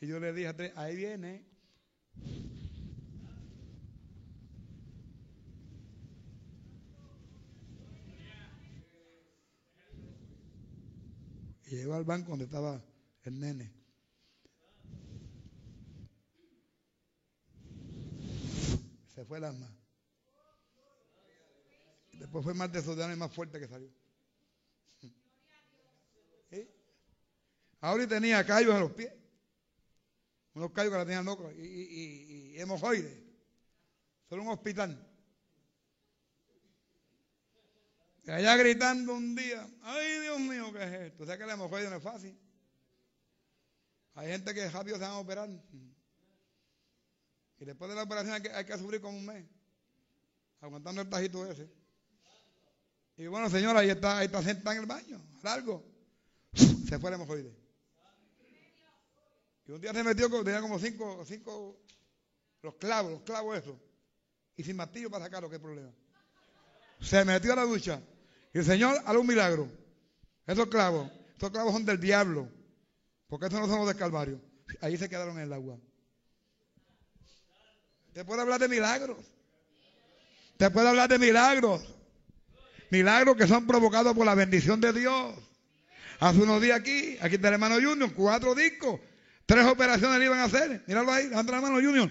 Y 0.00 0.06
yo 0.06 0.20
le 0.20 0.32
dije, 0.32 0.72
ahí 0.76 0.96
viene. 0.96 1.44
Y 11.74 11.78
llegó 11.78 11.94
al 11.94 12.04
banco 12.04 12.30
donde 12.30 12.44
estaba 12.44 12.80
el 13.24 13.40
nene. 13.40 13.68
Se 19.12 19.24
fue 19.24 19.38
el 19.38 19.44
alma. 19.44 19.68
Después 22.12 22.44
fue 22.44 22.54
más 22.54 22.70
desordenado 22.70 23.12
y 23.12 23.18
más 23.18 23.32
fuerte 23.32 23.58
que 23.58 23.66
salió. 23.66 23.90
Ahora 27.80 28.06
tenía 28.06 28.46
callos 28.46 28.72
en 28.72 28.80
los 28.80 28.92
pies. 28.92 29.12
Unos 30.54 30.70
callos 30.70 30.92
que 30.92 30.98
la 30.98 31.04
tenían 31.04 31.24
locos 31.24 31.52
y, 31.56 31.60
y, 31.60 32.52
y, 32.54 32.60
hemojoides. 32.60 33.18
Solo 34.28 34.42
un 34.44 34.50
hospital. 34.50 35.12
Y 38.12 38.13
allá 38.26 38.56
gritando 38.56 39.14
un 39.14 39.34
día, 39.34 39.68
ay 39.82 40.20
Dios 40.20 40.40
mío, 40.40 40.72
¿qué 40.72 40.82
es 40.82 40.92
esto? 40.92 41.22
O 41.24 41.26
sea 41.26 41.36
que 41.36 41.46
la 41.46 41.54
hemojoide 41.54 41.90
no 41.90 41.96
es 41.96 42.02
fácil. 42.02 42.38
Hay 44.14 44.28
gente 44.28 44.54
que 44.54 44.70
rápido 44.70 44.96
se 44.96 45.02
van 45.02 45.12
a 45.12 45.18
operar. 45.18 45.48
Y 47.58 47.64
después 47.64 47.88
de 47.88 47.96
la 47.96 48.02
operación 48.04 48.34
hay 48.34 48.42
que, 48.42 48.50
hay 48.50 48.64
que 48.64 48.78
sufrir 48.78 49.00
como 49.00 49.18
un 49.18 49.26
mes. 49.26 49.44
Aguantando 50.60 51.02
el 51.02 51.08
tajito 51.08 51.44
ese. 51.50 51.68
Y 53.16 53.26
bueno, 53.26 53.50
señora, 53.50 53.80
ahí 53.80 53.90
está, 53.90 54.18
ahí 54.18 54.26
está 54.26 54.42
sentada 54.42 54.74
en 54.76 54.82
el 54.82 54.86
baño, 54.86 55.20
largo. 55.42 55.84
Se 56.54 56.98
fue 56.98 57.10
la 57.10 57.16
hemojoide. 57.16 57.54
Y 59.66 59.72
un 59.72 59.80
día 59.80 59.92
se 59.92 60.02
metió, 60.02 60.28
tenía 60.44 60.60
como 60.60 60.78
cinco, 60.78 61.24
cinco, 61.26 61.80
los 62.62 62.74
clavos, 62.74 63.12
los 63.12 63.22
clavos 63.22 63.56
esos. 63.56 63.76
Y 64.56 64.62
sin 64.62 64.76
martillo 64.76 65.10
para 65.10 65.24
sacarlo, 65.24 65.48
qué 65.48 65.58
problema. 65.58 65.92
Se 67.00 67.24
metió 67.24 67.52
a 67.52 67.56
la 67.56 67.64
ducha. 67.64 68.00
Y 68.54 68.58
el 68.58 68.64
Señor 68.64 68.96
hará 69.04 69.18
un 69.18 69.26
milagro. 69.26 69.68
Esos 70.46 70.68
clavos, 70.68 71.10
esos 71.36 71.50
clavos 71.50 71.72
son 71.72 71.84
del 71.84 72.00
diablo. 72.00 72.48
Porque 73.26 73.46
estos 73.46 73.60
no 73.60 73.66
son 73.66 73.78
los 73.78 73.88
del 73.88 73.96
Calvario. 73.96 74.40
Ahí 74.80 74.96
se 74.96 75.08
quedaron 75.08 75.36
en 75.36 75.44
el 75.44 75.52
agua. 75.52 75.76
Te 78.12 78.24
puedo 78.24 78.40
hablar 78.40 78.60
de 78.60 78.68
milagros. 78.68 79.18
Te 80.56 80.70
puedo 80.70 80.88
hablar 80.88 81.08
de 81.08 81.18
milagros. 81.18 81.82
Milagros 82.90 83.36
que 83.36 83.48
son 83.48 83.66
provocados 83.66 84.14
por 84.14 84.24
la 84.24 84.36
bendición 84.36 84.80
de 84.80 84.92
Dios. 84.92 85.34
Hace 86.20 86.38
unos 86.38 86.62
días 86.62 86.78
aquí, 86.78 87.18
aquí 87.20 87.34
está 87.34 87.48
el 87.48 87.54
hermano 87.54 87.74
Junior, 87.74 88.12
cuatro 88.14 88.54
discos, 88.54 89.00
tres 89.46 89.66
operaciones 89.66 90.18
le 90.20 90.26
iban 90.26 90.38
a 90.38 90.44
hacer. 90.44 90.84
Míralo 90.86 91.10
ahí, 91.10 91.24
el 91.24 91.32
hermano 91.32 91.74
Junior. 91.74 92.08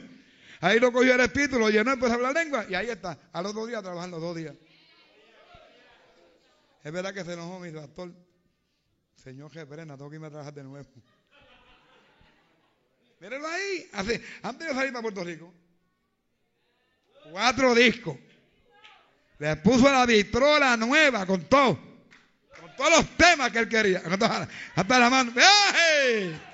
Ahí 0.60 0.80
lo 0.80 0.92
cogió 0.92 1.16
el 1.16 1.22
espíritu, 1.22 1.58
lo 1.58 1.70
llenó, 1.70 1.94
empezó 1.94 2.12
a 2.12 2.16
hablar 2.16 2.34
lengua 2.34 2.66
y 2.70 2.76
ahí 2.76 2.90
está. 2.90 3.18
Al 3.32 3.46
otro 3.46 3.66
día 3.66 3.82
trabajando 3.82 4.20
dos 4.20 4.36
días. 4.36 4.56
Es 6.84 6.92
verdad 6.92 7.14
que 7.14 7.24
se 7.24 7.34
enojó 7.34 7.60
mi 7.60 7.72
pastor. 7.72 8.12
Señor 9.16 9.52
Jeprena, 9.52 9.96
tengo 9.96 10.10
que 10.10 10.18
irme 10.18 10.28
a 10.28 10.32
trabajar 10.32 10.54
de 10.54 10.64
nuevo. 10.64 10.86
Mírenlo 13.22 13.48
ahí. 13.48 13.90
antes 14.42 14.68
de 14.68 14.74
salir 14.74 14.92
para 14.92 15.02
Puerto 15.02 15.24
Rico. 15.24 15.54
Cuatro 17.32 17.74
discos. 17.74 18.18
Le 19.40 19.56
puso 19.58 19.90
la 19.90 20.06
vitrola 20.06 20.76
nueva 20.76 21.26
con 21.26 21.46
todo. 21.46 21.80
Con 22.60 22.76
todos 22.76 22.98
los 22.98 23.18
temas 23.18 23.50
que 23.52 23.60
él 23.60 23.70
quería. 23.70 24.02
Hasta 24.76 25.00
la 25.00 25.10
mano. 25.10 25.32
¡Ay! 25.36 26.53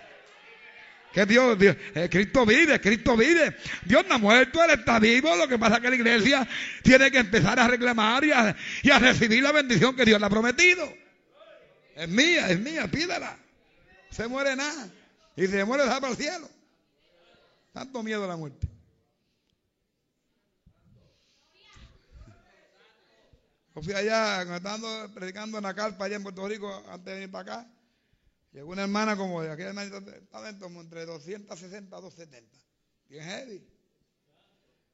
Que 1.19 1.25
Dios, 1.25 1.57
eh, 1.61 2.07
Cristo 2.09 2.45
vive, 2.45 2.79
Cristo 2.79 3.17
vive. 3.17 3.53
Dios 3.83 4.05
no 4.07 4.15
ha 4.15 4.17
muerto, 4.17 4.63
Él 4.63 4.69
está 4.69 4.99
vivo. 4.99 5.35
Lo 5.35 5.49
que 5.49 5.59
pasa 5.59 5.75
es 5.75 5.81
que 5.81 5.89
la 5.89 5.95
iglesia 5.97 6.47
tiene 6.81 7.11
que 7.11 7.17
empezar 7.17 7.59
a 7.59 7.67
reclamar 7.67 8.23
y 8.23 8.31
a, 8.31 8.99
recibir 8.99 9.43
la 9.43 9.51
bendición 9.51 9.97
que 9.97 10.05
Dios 10.05 10.17
le 10.17 10.25
ha 10.25 10.29
prometido. 10.29 10.93
Es 11.93 12.07
mía, 12.07 12.49
es 12.49 12.57
mía, 12.61 12.87
pídela. 12.89 13.37
Se 14.09 14.29
muere 14.29 14.55
nada. 14.55 14.87
Y 15.35 15.41
si 15.41 15.47
se 15.49 15.65
muere, 15.65 15.83
se 15.83 15.89
va 15.89 15.99
para 15.99 16.13
el 16.13 16.17
cielo. 16.17 16.49
Tanto 17.73 18.01
miedo 18.01 18.23
a 18.23 18.27
la 18.29 18.37
muerte. 18.37 18.65
Yo 23.75 23.81
fui 23.81 23.91
allá, 23.91 24.55
estando 24.55 25.11
predicando 25.13 25.57
en 25.57 25.65
la 25.65 25.73
carpa 25.73 26.05
allá 26.05 26.15
en 26.15 26.23
Puerto 26.23 26.47
Rico, 26.47 26.81
antes 26.87 27.03
de 27.03 27.13
venir 27.13 27.29
para 27.29 27.41
acá. 27.41 27.78
Llegó 28.51 28.71
una 28.71 28.83
hermana 28.83 29.15
como 29.15 29.41
de 29.41 29.51
aquella 29.51 29.71
estaba 29.83 30.47
dentro, 30.47 30.67
entre 30.67 31.05
260 31.05 31.95
a 31.95 32.01
270. 32.01 32.57
Bien 33.07 33.23
heavy. 33.23 33.63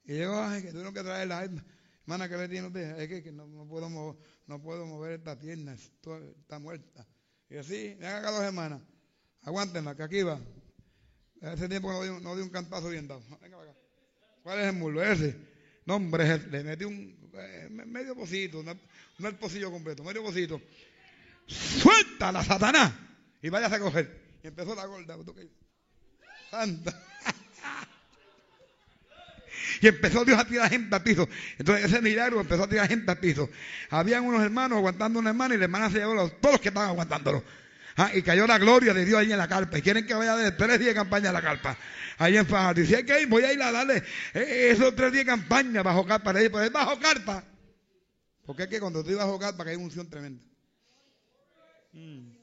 Y 0.06 0.14
llegó, 0.14 0.42
ay, 0.42 0.62
que 0.62 0.72
tuvieron 0.72 0.94
que 0.94 1.04
traer 1.04 1.28
la 1.28 1.44
hermana 1.44 2.28
que 2.28 2.38
le 2.38 2.50
tiene 2.50 2.68
usted. 2.68 3.00
Es 3.00 3.24
que, 3.24 3.32
no, 3.32 3.48
puedo 3.68 3.90
mover, 3.90 4.18
no 4.48 4.62
puedo 4.62 4.86
mover 4.86 5.14
esta 5.14 5.40
pierna, 5.40 5.74
está 5.74 6.60
muerta. 6.60 7.08
Y 7.50 7.58
así, 7.58 7.96
me 8.00 8.08
haga 8.08 8.32
dos 8.32 8.44
hermanas. 8.44 8.82
Aguántenla, 9.44 9.96
que 9.96 10.04
aquí 10.04 10.24
va. 10.24 10.40
Ese 11.42 11.70
tiempo 11.70 11.92
no 11.92 12.04
dio, 12.04 12.20
no 12.20 12.36
dio 12.36 12.44
un 12.44 12.50
cantazo 12.50 12.90
bien 12.90 13.08
dado. 13.08 13.22
Venga 13.42 13.62
acá. 13.62 13.74
¿Cuál 14.44 14.60
es 14.60 14.66
el 14.68 14.74
muslo? 14.74 15.02
Ese. 15.02 15.36
No, 15.86 15.96
hombre, 15.96 16.40
le 16.50 16.64
metí 16.64 16.84
un 16.84 17.32
eh, 17.34 17.70
medio 17.70 18.16
pocito, 18.16 18.64
no, 18.64 18.76
el 19.28 19.36
pocillo 19.36 19.72
completo, 19.72 20.04
medio 20.04 20.24
pocito. 20.24 20.60
Suelta 21.48 22.32
la 22.32 22.44
Satanás 22.44 23.05
y 23.46 23.50
vayas 23.50 23.72
a 23.72 23.80
coger. 23.80 24.40
Y 24.44 24.48
empezó 24.48 24.74
la 24.74 24.88
gorda. 24.88 25.16
Santa. 26.50 27.00
Y 29.82 29.88
empezó 29.88 30.24
Dios 30.24 30.40
a 30.40 30.46
tirar 30.46 30.70
gente 30.70 30.96
al 30.96 31.02
piso. 31.02 31.28
Entonces 31.58 31.86
ese 31.86 32.02
milagro 32.02 32.40
empezó 32.40 32.64
a 32.64 32.70
tirar 32.70 32.88
gente 32.88 33.10
al 33.10 33.18
piso. 33.20 33.50
Habían 33.90 34.24
unos 34.24 34.44
hermanos 34.44 34.78
aguantando 34.78 35.20
una 35.20 35.32
hermana 35.32 35.56
y 35.56 35.58
la 35.58 35.66
hermana 35.66 35.90
se 35.90 35.98
llevó 35.98 36.14
a 36.14 36.30
todos 36.30 36.54
los 36.54 36.62
que 36.62 36.70
estaban 36.70 36.90
aguantándolo. 36.90 37.44
Ah, 37.96 38.12
y 38.14 38.22
cayó 38.22 38.46
la 38.48 38.58
gloria 38.58 38.94
de 38.94 39.06
Dios 39.06 39.20
ahí 39.20 39.32
en 39.32 39.38
la 39.38 39.48
carpa. 39.48 39.78
Y 39.78 39.82
quieren 39.82 40.06
que 40.06 40.14
vaya 40.14 40.36
de 40.36 40.52
tres 40.52 40.80
días 40.80 40.90
de 40.90 40.96
campaña 40.96 41.30
a 41.30 41.34
la 41.34 41.42
carpa. 41.42 41.78
Ahí 42.18 42.38
en 42.38 42.46
Fajardo. 42.46 42.82
Y 42.82 42.86
si 42.86 42.96
hay 42.96 43.06
que 43.06 43.26
voy 43.26 43.44
a 43.44 43.54
ir 43.54 43.62
a 43.62 43.72
darle 43.72 44.04
eh, 44.34 44.70
esos 44.72 44.96
tres 44.96 45.12
días 45.12 45.26
de 45.26 45.32
campaña 45.32 45.84
bajo 45.84 46.06
carpa. 46.06 46.34
Le 46.34 46.40
dije, 46.40 46.50
pues 46.52 46.66
es 46.66 46.72
bajo 46.72 47.00
carpa. 47.00 47.44
Porque 48.46 48.64
es 48.64 48.70
que 48.70 48.80
cuando 48.80 49.00
estoy 49.00 49.16
bajo 49.16 49.40
carpa 49.40 49.64
que 49.64 49.72
hay 49.72 49.78
unción 49.78 50.10
tremenda. 50.10 50.44
Mm. 51.94 52.35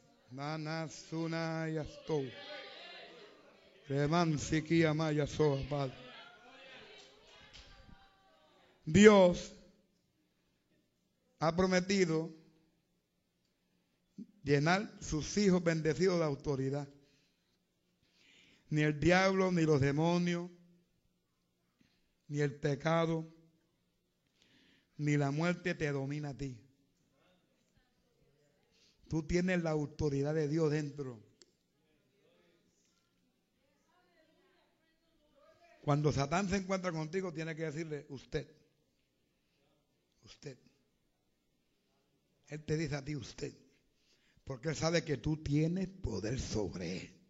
Dios 8.87 9.53
ha 11.39 11.55
prometido 11.55 12.31
llenar 14.43 14.91
sus 15.03 15.37
hijos 15.37 15.63
bendecidos 15.63 16.19
de 16.19 16.25
autoridad. 16.25 16.89
Ni 18.71 18.83
el 18.83 18.99
diablo, 18.99 19.53
ni 19.53 19.63
los 19.63 19.83
demonios, 19.83 20.51
ni 22.29 22.41
el 22.41 22.55
pecado, 22.55 23.29
ni 24.97 25.19
la 25.19 25.31
muerte 25.31 25.75
te 25.75 25.93
domina 25.93 26.31
a 26.31 26.35
ti. 26.35 26.62
Tú 29.13 29.23
tienes 29.25 29.63
la 29.63 29.73
autoridad 29.73 30.33
de 30.33 30.49
Dios 30.49 30.71
dentro. 30.71 31.23
Cuando 35.83 36.11
Satán 36.11 36.49
se 36.49 36.57
encuentra 36.57 36.93
contigo, 36.93 37.31
tiene 37.31 37.55
que 37.55 37.65
decirle 37.65 38.07
usted. 38.09 38.49
Usted. 40.25 40.57
Él 42.47 42.65
te 42.65 42.79
dice 42.79 42.97
a 42.97 43.05
ti 43.05 43.15
usted. 43.15 43.53
Porque 44.45 44.71
Él 44.71 44.77
sabe 44.77 45.05
que 45.05 45.19
tú 45.19 45.43
tienes 45.43 45.89
poder 45.89 46.41
sobre 46.41 46.97
Él. 47.03 47.21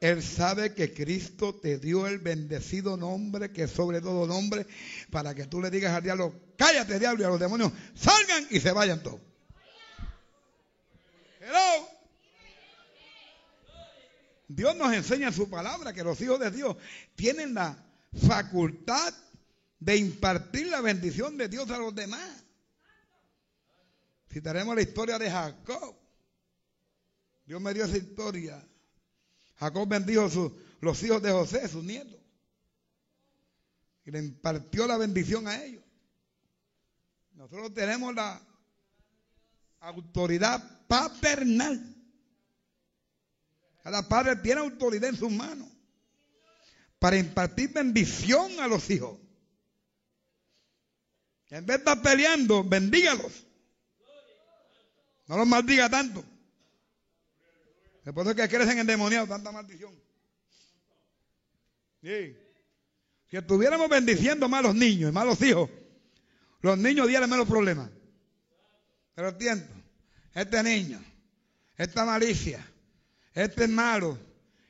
Él 0.00 0.22
sabe 0.22 0.74
que 0.74 0.94
Cristo 0.94 1.54
te 1.54 1.78
dio 1.78 2.06
el 2.06 2.18
bendecido 2.18 2.96
nombre 2.96 3.52
que 3.52 3.68
sobre 3.68 4.00
todo 4.00 4.26
nombre 4.26 4.66
para 5.10 5.34
que 5.34 5.44
tú 5.44 5.60
le 5.60 5.70
digas 5.70 5.92
al 5.92 6.02
diablo, 6.02 6.32
cállate 6.56 6.98
diablo 6.98 7.22
y 7.22 7.26
a 7.26 7.28
los 7.28 7.40
demonios 7.40 7.72
salgan 7.94 8.46
y 8.48 8.58
se 8.60 8.72
vayan 8.72 9.02
todos. 9.02 9.20
Hello. 11.46 11.86
Dios 14.54 14.76
nos 14.76 14.92
enseña 14.92 15.28
en 15.28 15.34
su 15.34 15.50
palabra 15.50 15.92
que 15.92 16.04
los 16.04 16.20
hijos 16.20 16.38
de 16.38 16.50
Dios 16.50 16.76
tienen 17.16 17.54
la 17.54 17.76
facultad 18.28 19.12
de 19.80 19.96
impartir 19.96 20.68
la 20.68 20.80
bendición 20.80 21.36
de 21.36 21.48
Dios 21.48 21.68
a 21.70 21.78
los 21.78 21.94
demás. 21.94 22.44
Si 24.30 24.40
tenemos 24.40 24.74
la 24.74 24.82
historia 24.82 25.18
de 25.18 25.30
Jacob, 25.30 25.96
Dios 27.44 27.60
me 27.60 27.74
dio 27.74 27.84
esa 27.84 27.96
historia. 27.96 28.64
Jacob 29.56 29.88
bendijo 29.88 30.28
los 30.80 31.02
hijos 31.02 31.22
de 31.22 31.32
José, 31.32 31.68
sus 31.68 31.84
nietos. 31.84 32.20
Y 34.06 34.10
le 34.12 34.20
impartió 34.20 34.86
la 34.86 34.96
bendición 34.96 35.48
a 35.48 35.62
ellos. 35.64 35.82
Nosotros 37.32 37.74
tenemos 37.74 38.14
la 38.14 38.40
autoridad 39.80 40.86
paternal. 40.86 41.93
Cada 43.84 44.08
padre 44.08 44.36
tiene 44.36 44.62
autoridad 44.62 45.10
en 45.10 45.16
sus 45.16 45.30
manos 45.30 45.68
para 46.98 47.18
impartir 47.18 47.70
bendición 47.70 48.58
a 48.58 48.66
los 48.66 48.88
hijos. 48.88 49.20
En 51.50 51.66
vez 51.66 51.76
de 51.76 51.90
estar 51.90 52.00
peleando, 52.00 52.64
bendígalos. 52.64 53.46
No 55.26 55.36
los 55.36 55.46
maldiga 55.46 55.90
tanto. 55.90 56.24
Después 58.04 58.26
de 58.26 58.34
que 58.34 58.48
crecen 58.48 58.78
endemoniados, 58.78 59.28
tanta 59.28 59.52
maldición. 59.52 59.94
Si 62.00 63.36
estuviéramos 63.36 63.90
bendiciendo 63.90 64.48
más 64.48 64.60
a 64.60 64.68
los 64.68 64.74
niños 64.74 65.10
y 65.10 65.12
más 65.12 65.24
a 65.24 65.26
los 65.26 65.42
hijos, 65.42 65.68
los 66.62 66.78
niños 66.78 67.06
dieran 67.06 67.28
menos 67.28 67.46
problemas. 67.46 67.90
Pero 69.14 69.28
entiendo, 69.28 69.66
este 70.32 70.62
niño, 70.62 71.04
esta 71.76 72.06
malicia, 72.06 72.66
este 73.34 73.64
es 73.64 73.70
malo, 73.70 74.18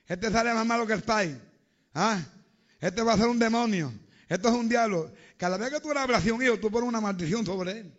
este 0.06 0.30
sale 0.30 0.52
más 0.54 0.66
malo 0.66 0.86
que 0.86 0.94
el 0.94 1.02
pai. 1.02 1.40
¿Ah? 1.94 2.20
Este 2.80 3.02
va 3.02 3.12
a 3.12 3.16
ser 3.16 3.28
un 3.28 3.38
demonio. 3.38 3.92
Esto 4.28 4.48
es 4.48 4.54
un 4.54 4.68
diablo. 4.68 5.12
Cada 5.36 5.56
vez 5.56 5.70
que 5.70 5.80
tú 5.80 5.92
le 5.92 6.00
hablas 6.00 6.26
a 6.26 6.32
un 6.32 6.42
hijo, 6.42 6.58
tú 6.58 6.70
pones 6.70 6.88
una 6.88 7.00
maldición 7.00 7.44
sobre 7.44 7.72
él. 7.80 7.98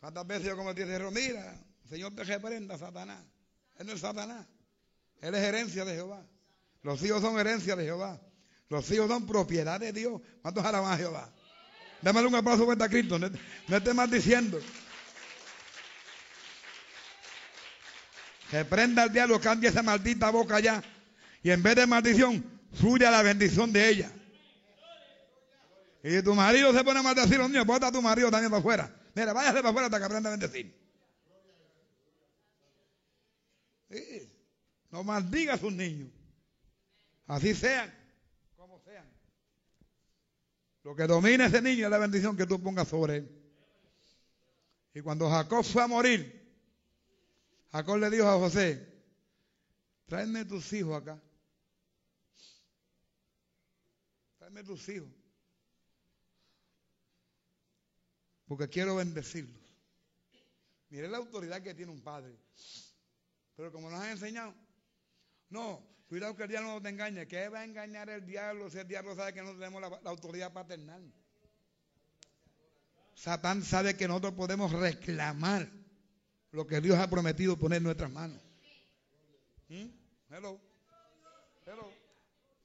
¿Cuántas 0.00 0.26
veces 0.26 0.46
yo 0.46 0.56
como 0.56 0.74
te 0.74 0.84
digo, 0.84 1.10
mira, 1.10 1.56
Señor 1.88 2.14
te 2.14 2.24
reprenda, 2.24 2.76
Satanás? 2.78 3.24
Él 3.78 3.86
no 3.86 3.92
es 3.92 4.00
Satanás. 4.00 4.46
Él 5.20 5.34
es 5.34 5.42
herencia 5.42 5.84
de 5.84 5.94
Jehová. 5.94 6.24
Los 6.82 7.02
hijos 7.02 7.20
son 7.20 7.38
herencia 7.38 7.74
de 7.76 7.84
Jehová. 7.84 8.20
Los 8.68 8.90
hijos 8.90 9.08
son 9.08 9.26
propiedad 9.26 9.80
de 9.80 9.92
Dios. 9.92 10.20
¿Cuántos 10.42 10.64
alaban 10.64 10.92
a 10.92 10.96
Jehová? 10.96 11.32
Démosle 12.02 12.28
un 12.28 12.34
aplauso 12.36 12.64
fuerte 12.64 12.84
a 12.84 12.88
Cristo. 12.88 13.18
No, 13.18 13.28
no 13.28 13.76
estés 13.76 13.94
maldiciendo. 13.94 14.60
Que 18.50 18.64
prenda 18.64 19.04
el 19.04 19.12
diablo, 19.12 19.40
cambie 19.40 19.68
esa 19.68 19.82
maldita 19.82 20.30
boca 20.30 20.56
allá. 20.56 20.82
Y 21.42 21.50
en 21.50 21.62
vez 21.62 21.76
de 21.76 21.86
maldición, 21.86 22.44
fluya 22.72 23.10
la 23.10 23.22
bendición 23.22 23.72
de 23.72 23.88
ella. 23.88 24.10
Y 26.02 26.22
tu 26.22 26.34
marido 26.34 26.72
se 26.72 26.82
pone 26.84 27.00
a 27.00 27.02
maldecir 27.02 27.38
los 27.38 27.50
niños, 27.50 27.66
bota 27.66 27.88
a 27.88 27.92
tu 27.92 28.00
marido 28.00 28.30
también 28.30 28.50
para 28.50 28.60
afuera. 28.60 28.94
Mira, 29.14 29.32
váyase 29.32 29.56
para 29.56 29.70
afuera 29.70 29.86
hasta 29.86 29.98
que 29.98 30.04
aprenda 30.04 30.28
a 30.30 30.32
bendecir. 30.32 30.74
No 34.90 35.04
maldiga 35.04 35.54
a 35.54 35.58
sus 35.58 35.72
niños. 35.72 36.08
Así 37.26 37.54
sean, 37.54 37.92
como 38.56 38.80
sean. 38.80 39.06
Lo 40.84 40.96
que 40.96 41.06
domina 41.06 41.46
ese 41.46 41.60
niño 41.60 41.84
es 41.84 41.90
la 41.90 41.98
bendición 41.98 42.36
que 42.36 42.46
tú 42.46 42.62
pongas 42.62 42.88
sobre 42.88 43.16
él. 43.16 43.38
Y 44.94 45.02
cuando 45.02 45.28
Jacob 45.28 45.62
fue 45.64 45.82
a 45.82 45.86
morir, 45.86 46.37
Jacob 47.70 47.98
le 47.98 48.10
dijo 48.10 48.26
a 48.26 48.38
José, 48.38 48.86
tráeme 50.06 50.44
tus 50.44 50.72
hijos 50.72 51.00
acá. 51.00 51.22
Tráeme 54.38 54.64
tus 54.64 54.88
hijos. 54.88 55.08
Porque 58.46 58.68
quiero 58.68 58.96
bendecirlos. 58.96 59.60
Mire 60.88 61.08
la 61.08 61.18
autoridad 61.18 61.62
que 61.62 61.74
tiene 61.74 61.92
un 61.92 62.00
padre. 62.00 62.34
Pero 63.56 63.70
como 63.70 63.90
nos 63.90 64.00
han 64.00 64.10
enseñado, 64.10 64.54
no, 65.50 65.86
cuidado 66.08 66.34
que 66.34 66.44
el 66.44 66.48
diablo 66.48 66.74
no 66.74 66.82
te 66.82 66.88
engañe. 66.88 67.26
¿Qué 67.26 67.48
va 67.48 67.60
a 67.60 67.64
engañar 67.64 68.08
el 68.08 68.24
diablo 68.24 68.70
si 68.70 68.78
el 68.78 68.88
diablo 68.88 69.14
sabe 69.14 69.34
que 69.34 69.42
no 69.42 69.52
tenemos 69.52 69.82
la, 69.82 70.10
autoridad 70.10 70.52
paternal? 70.52 71.12
Satán 73.14 73.62
sabe 73.62 73.96
que 73.96 74.08
nosotros 74.08 74.34
podemos 74.34 74.72
reclamar 74.72 75.68
lo 76.52 76.66
que 76.66 76.80
Dios 76.80 76.98
ha 76.98 77.08
prometido 77.08 77.58
poner 77.58 77.78
en 77.78 77.84
nuestras 77.84 78.10
manos. 78.10 78.40
¿Mm? 79.68 79.86
Hello. 80.30 80.60
Hello. 81.66 81.92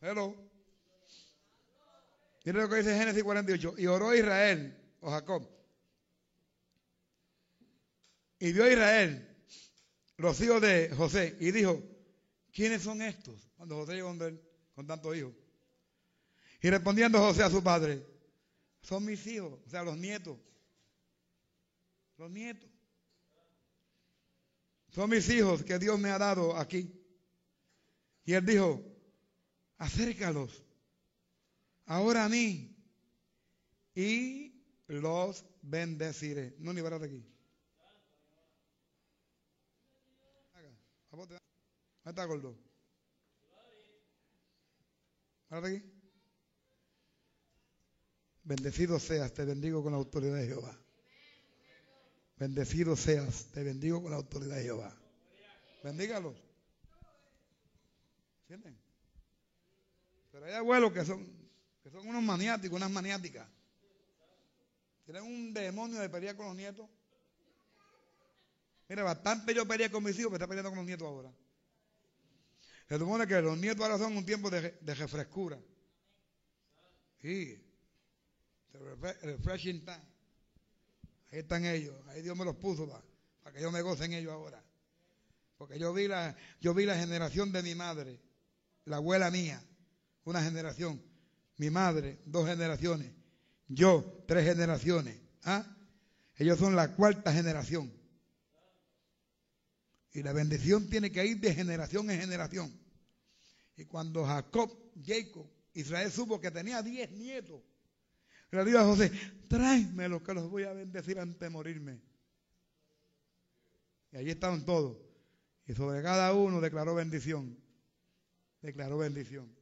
Hello. 0.02 0.36
Mire 2.46 2.62
lo 2.62 2.70
que 2.70 2.76
dice 2.78 2.98
Génesis 2.98 3.24
48. 3.24 3.76
Y 3.78 3.88
oró 3.88 4.14
Israel, 4.14 4.78
o 5.02 5.10
Jacob. 5.10 5.48
Y 8.40 8.52
vio 8.52 8.70
Israel 8.70 9.30
los 10.18 10.40
hijos 10.42 10.62
de 10.62 10.90
José 10.96 11.36
y 11.40 11.52
dijo, 11.52 11.82
¿quiénes 12.52 12.82
son 12.82 13.02
estos? 13.02 13.50
Cuando 13.56 13.76
José 13.76 13.96
llegó 13.96 14.12
él 14.26 14.42
con 14.76 14.86
tantos 14.88 15.16
hijos. 15.16 15.34
Y 16.62 16.70
respondiendo 16.70 17.20
José 17.20 17.44
a 17.44 17.50
su 17.50 17.64
padre, 17.64 18.06
son 18.82 19.06
mis 19.06 19.26
hijos, 19.28 19.60
o 19.66 19.70
sea, 19.70 19.84
los 19.84 19.98
nietos. 19.98 20.38
Los 22.18 22.30
nietos. 22.32 22.70
Son 24.94 25.10
mis 25.10 25.28
hijos 25.30 25.64
que 25.64 25.80
Dios 25.80 26.00
me 26.00 26.10
ha 26.10 26.20
dado 26.20 26.56
aquí. 26.56 26.94
Y 28.26 28.34
él 28.34 28.46
dijo, 28.46 28.82
acércalos 29.78 30.64
ahora 31.86 32.26
a 32.26 32.30
mí 32.30 32.76
y 33.96 34.64
los 34.88 35.46
bendeciré. 35.62 36.56
No, 36.60 36.74
ni 36.74 36.82
de 36.82 37.06
aquí. 37.06 37.26
¿Dónde 41.10 41.38
está 42.06 42.26
gordo? 42.26 42.58
Bendecido 48.44 49.00
seas, 49.00 49.34
te 49.34 49.46
bendigo 49.46 49.82
con 49.82 49.94
la 49.94 49.98
autoridad 49.98 50.36
de 50.36 50.48
Jehová. 50.48 50.83
Bendecido 52.38 52.96
seas, 52.96 53.46
te 53.52 53.64
bendigo 53.64 54.02
con 54.02 54.12
la 54.12 54.18
autoridad 54.18 54.56
de 54.56 54.64
Jehová. 54.64 54.96
Bendígalos. 55.84 56.36
¿Entienden? 58.42 58.80
Pero 60.32 60.46
hay 60.46 60.54
abuelos 60.54 60.92
que 60.92 61.06
son, 61.06 61.26
que 61.84 61.90
son 61.92 62.08
unos 62.08 62.24
maniáticos, 62.24 62.76
unas 62.76 62.92
maniáticas. 62.92 63.48
Tienen 65.06 65.24
un 65.24 65.54
demonio 65.54 66.00
de 66.00 66.10
pelear 66.10 66.36
con 66.36 66.48
los 66.48 66.56
nietos. 66.56 66.90
Mira, 68.90 69.04
bastante 69.04 69.54
yo 69.54 69.68
peleé 69.68 69.92
con 69.92 70.04
mis 70.04 70.18
hijos, 70.18 70.32
me 70.32 70.38
está 70.38 70.48
peleando 70.48 70.70
con 70.70 70.80
los 70.80 70.88
nietos 70.88 71.08
ahora. 71.08 71.32
Se 72.88 72.98
supone 72.98 73.28
que 73.28 73.42
los 73.42 73.58
nietos 73.58 73.82
ahora 73.82 73.98
son 73.98 74.18
un 74.18 74.26
tiempo 74.26 74.50
de, 74.50 74.72
de 74.72 74.96
refrescura. 74.96 75.60
Sí. 77.22 77.60
Refreshing 79.22 79.86
time. 79.86 80.13
Ahí 81.34 81.40
están 81.40 81.66
ellos. 81.66 81.96
Ahí 82.10 82.22
Dios 82.22 82.38
me 82.38 82.46
los 82.46 82.56
puso 82.58 82.88
para, 82.88 83.56
que 83.56 83.60
yo 83.60 83.72
me 83.72 83.82
goce 83.82 84.06
en 84.06 84.14
ellos 84.14 84.32
ahora. 84.32 84.64
Porque 85.58 85.80
yo 85.80 85.92
vi, 85.92 86.08
la, 86.08 86.36
yo 86.62 86.76
vi 86.76 86.86
la 86.86 86.96
generación 86.96 87.52
de 87.52 87.64
mi 87.64 87.74
madre, 87.74 88.22
la 88.86 88.98
abuela 88.98 89.32
mía, 89.32 89.60
una 90.26 90.44
generación. 90.44 91.02
Mi 91.58 91.72
madre, 91.72 92.20
dos 92.26 92.48
generaciones. 92.48 93.12
Yo, 93.68 94.24
tres 94.28 94.46
generaciones. 94.46 95.20
¿Ah? 95.44 95.66
Ellos 96.36 96.60
son 96.60 96.76
la 96.76 96.96
cuarta 96.96 97.34
generación. 97.34 97.92
Y 100.12 100.22
la 100.22 100.34
bendición 100.34 100.88
tiene 100.88 101.12
que 101.12 101.26
ir 101.26 101.40
de 101.40 101.56
generación 101.56 102.12
en 102.12 102.22
generación. 102.22 102.80
Y 103.76 103.86
cuando 103.86 104.24
Jacob, 104.24 104.72
Jacob, 105.04 105.50
Israel 105.74 106.12
supo 106.12 106.40
que 106.40 106.52
tenía 106.52 106.84
diez 106.84 107.10
nietos, 107.10 107.64
le 108.58 108.66
dijo 108.66 108.80
a 108.80 108.84
José, 108.84 109.12
tráeme 109.48 110.10
los 110.10 110.22
que 110.22 110.34
los 110.34 110.50
voy 110.50 110.64
a 110.64 110.74
bendecir 110.74 111.20
antes 111.20 111.40
de 111.40 111.50
morirme. 111.50 112.02
Y 114.12 114.18
allí 114.18 114.30
estaban 114.30 114.66
todos. 114.66 114.98
Y 115.66 115.74
sobre 115.74 116.02
cada 116.02 116.34
uno 116.34 116.62
declaró 116.62 116.96
bendición. 116.96 117.58
Declaró 118.62 118.98
bendición. 119.00 119.54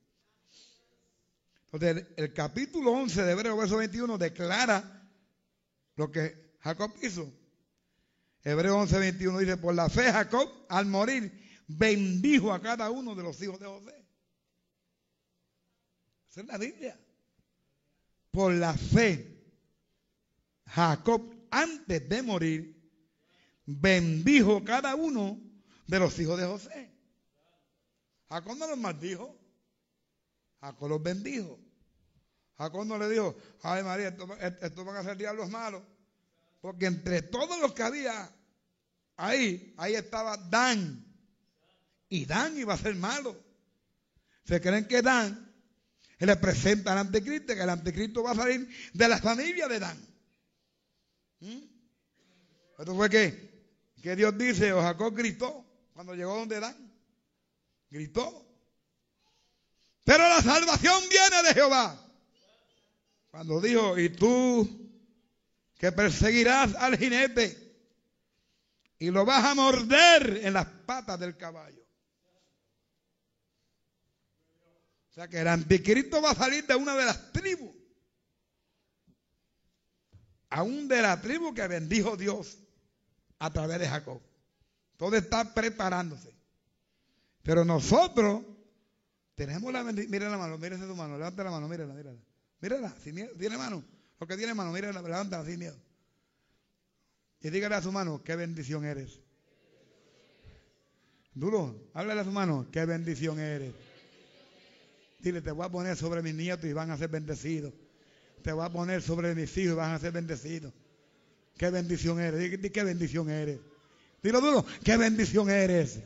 Entonces, 1.71 2.05
el, 2.17 2.33
capítulo 2.33 2.91
11 2.91 3.23
de 3.23 3.31
Hebreo, 3.31 3.55
verso 3.55 3.77
21, 3.77 4.17
declara 4.17 5.09
lo 5.95 6.11
que 6.11 6.55
Jacob 6.59 6.91
hizo. 7.01 7.31
Hebreo 8.43 8.77
11, 8.77 8.99
21 8.99 9.39
dice, 9.39 9.57
por 9.57 9.73
la 9.73 9.89
fe 9.89 10.11
Jacob, 10.11 10.49
al 10.67 10.85
morir, 10.87 11.31
bendijo 11.67 12.51
a 12.51 12.61
cada 12.61 12.89
uno 12.89 13.15
de 13.15 13.23
los 13.23 13.41
hijos 13.41 13.59
de 13.59 13.67
José. 13.67 14.05
Esa 16.29 16.41
es 16.41 16.47
la 16.47 16.57
Biblia. 16.57 16.99
Por 18.31 18.53
la 18.53 18.73
fe, 18.73 19.31
Jacob, 20.65 21.35
antes 21.51 22.07
de 22.07 22.21
morir, 22.21 22.81
bendijo 23.65 24.63
cada 24.63 24.95
uno 24.95 25.39
de 25.87 25.99
los 25.99 26.17
hijos 26.19 26.39
de 26.39 26.45
José. 26.45 26.91
Jacob 28.29 28.57
no 28.57 28.67
los 28.67 28.77
maldijo. 28.77 29.37
Jacob 30.61 30.89
los 30.89 31.03
bendijo. 31.03 31.59
Jacob 32.57 32.85
no 32.85 32.97
le 32.97 33.09
dijo, 33.09 33.35
ay 33.63 33.83
María, 33.83 34.15
esto, 34.61 34.85
van 34.85 34.95
a 34.95 35.03
ser 35.03 35.17
diablos 35.17 35.49
malos. 35.49 35.83
Porque 36.61 36.85
entre 36.85 37.23
todos 37.23 37.59
los 37.59 37.73
que 37.73 37.83
había 37.83 38.31
ahí, 39.17 39.73
ahí 39.77 39.95
estaba 39.95 40.37
Dan. 40.37 41.05
Y 42.07 42.25
Dan 42.25 42.57
iba 42.57 42.73
a 42.73 42.77
ser 42.77 42.95
malo. 42.95 43.35
¿Se 44.45 44.61
creen 44.61 44.87
que 44.87 45.01
Dan 45.01 45.50
le 46.25 46.35
presenta 46.35 46.91
al 46.91 46.99
anticristo, 46.99 47.53
que 47.55 47.61
el 47.61 47.69
anticristo 47.69 48.23
va 48.23 48.31
a 48.31 48.35
salir 48.35 48.67
de 48.93 49.07
la 49.07 49.17
familia 49.17 49.67
de 49.67 49.79
Dan. 49.79 49.97
¿Mm? 51.39 51.63
Esto 52.79 52.95
fue 52.95 53.09
que, 53.09 53.65
que 54.01 54.15
Dios 54.15 54.37
dice, 54.37 54.73
o 54.73 54.81
Jacob 54.81 55.15
gritó 55.15 55.65
cuando 55.93 56.13
llegó 56.13 56.35
donde 56.35 56.59
Dan. 56.59 56.91
Gritó. 57.89 58.47
Pero 60.03 60.27
la 60.27 60.41
salvación 60.41 61.03
viene 61.09 61.43
de 61.47 61.53
Jehová. 61.53 62.11
Cuando 63.29 63.61
dijo, 63.61 63.97
y 63.97 64.09
tú 64.09 64.91
que 65.77 65.91
perseguirás 65.91 66.75
al 66.75 66.97
jinete 66.97 67.57
y 68.99 69.09
lo 69.09 69.25
vas 69.25 69.43
a 69.45 69.55
morder 69.55 70.41
en 70.43 70.53
las 70.53 70.67
patas 70.67 71.19
del 71.19 71.35
caballo. 71.35 71.81
O 75.09 75.10
que 75.27 75.41
el 75.41 75.47
anticristo 75.47 76.21
va 76.21 76.31
a 76.31 76.35
salir 76.35 76.65
de 76.65 76.75
una 76.75 76.95
de 76.95 77.05
las 77.05 77.31
tribus. 77.31 77.71
Aún 80.49 80.87
de 80.87 81.01
la 81.01 81.19
tribu 81.21 81.53
que 81.53 81.67
bendijo 81.67 82.17
Dios 82.17 82.57
a 83.39 83.51
través 83.51 83.79
de 83.79 83.87
Jacob. 83.87 84.21
Todo 84.97 85.15
está 85.15 85.53
preparándose. 85.53 86.33
Pero 87.41 87.65
nosotros 87.65 88.43
tenemos 89.35 89.71
la 89.71 89.81
bendición. 89.81 90.11
Mira 90.11 90.29
la 90.29 90.37
mano, 90.37 90.57
mírese 90.57 90.85
tu 90.85 90.95
mano, 90.95 91.17
levanta 91.17 91.43
la 91.43 91.51
mano, 91.51 91.67
mírala, 91.67 91.93
mírala. 91.93 92.19
Mírala, 92.59 92.93
sin 93.03 93.15
miedo. 93.15 93.31
¿Tiene 93.39 93.57
mano? 93.57 93.83
Lo 94.19 94.27
que 94.27 94.37
tiene 94.37 94.53
mano, 94.53 94.71
mírala, 94.71 95.01
levántala 95.01 95.45
sin 95.45 95.57
miedo. 95.57 95.75
Y 97.41 97.49
dígale 97.49 97.75
a 97.75 97.81
su 97.81 97.91
mano, 97.91 98.21
qué 98.23 98.35
bendición 98.35 98.85
eres. 98.85 99.19
Duro, 101.33 101.89
háblale 101.93 102.21
a 102.21 102.23
su 102.23 102.31
mano, 102.31 102.67
qué 102.71 102.85
bendición 102.85 103.39
eres. 103.39 103.73
Dile, 105.21 105.41
te 105.41 105.51
voy 105.51 105.65
a 105.65 105.69
poner 105.69 105.95
sobre 105.95 106.21
mis 106.21 106.33
nietos 106.33 106.65
y 106.65 106.73
van 106.73 106.89
a 106.89 106.97
ser 106.97 107.09
bendecidos. 107.09 107.73
Te 108.41 108.51
voy 108.51 108.65
a 108.65 108.69
poner 108.69 109.01
sobre 109.01 109.35
mis 109.35 109.55
hijos 109.57 109.73
y 109.73 109.75
van 109.75 109.91
a 109.91 109.99
ser 109.99 110.11
bendecidos. 110.11 110.73
Qué 111.57 111.69
bendición 111.69 112.19
eres. 112.19 112.39
Dile, 112.39 112.71
qué 112.71 112.83
bendición 112.83 113.29
eres. 113.29 113.59
Dilo 114.23 114.41
duro, 114.41 114.65
qué 114.83 114.97
bendición 114.97 115.49
eres. 115.49 115.99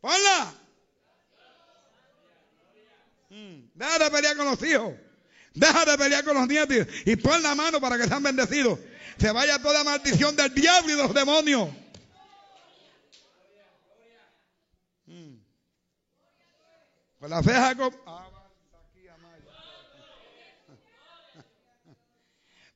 Ponla. 0.00 0.54
Mm, 3.30 3.70
deja 3.74 3.98
de 3.98 4.10
pelear 4.10 4.36
con 4.36 4.46
los 4.46 4.62
hijos. 4.62 4.94
Deja 5.54 5.84
de 5.84 5.96
pelear 5.96 6.24
con 6.24 6.34
los 6.34 6.48
nietos 6.48 6.88
y 7.04 7.14
pon 7.16 7.40
la 7.42 7.54
mano 7.54 7.80
para 7.80 7.96
que 7.96 8.08
sean 8.08 8.22
bendecidos. 8.22 8.78
Se 9.18 9.30
vaya 9.30 9.62
toda 9.62 9.84
maldición 9.84 10.34
del 10.34 10.52
diablo 10.52 10.92
y 10.92 10.96
de 10.96 11.02
los 11.04 11.14
demonios. 11.14 11.68
Por 17.24 17.30
la 17.30 17.42
fe 17.42 17.52
Jacob. 17.54 17.94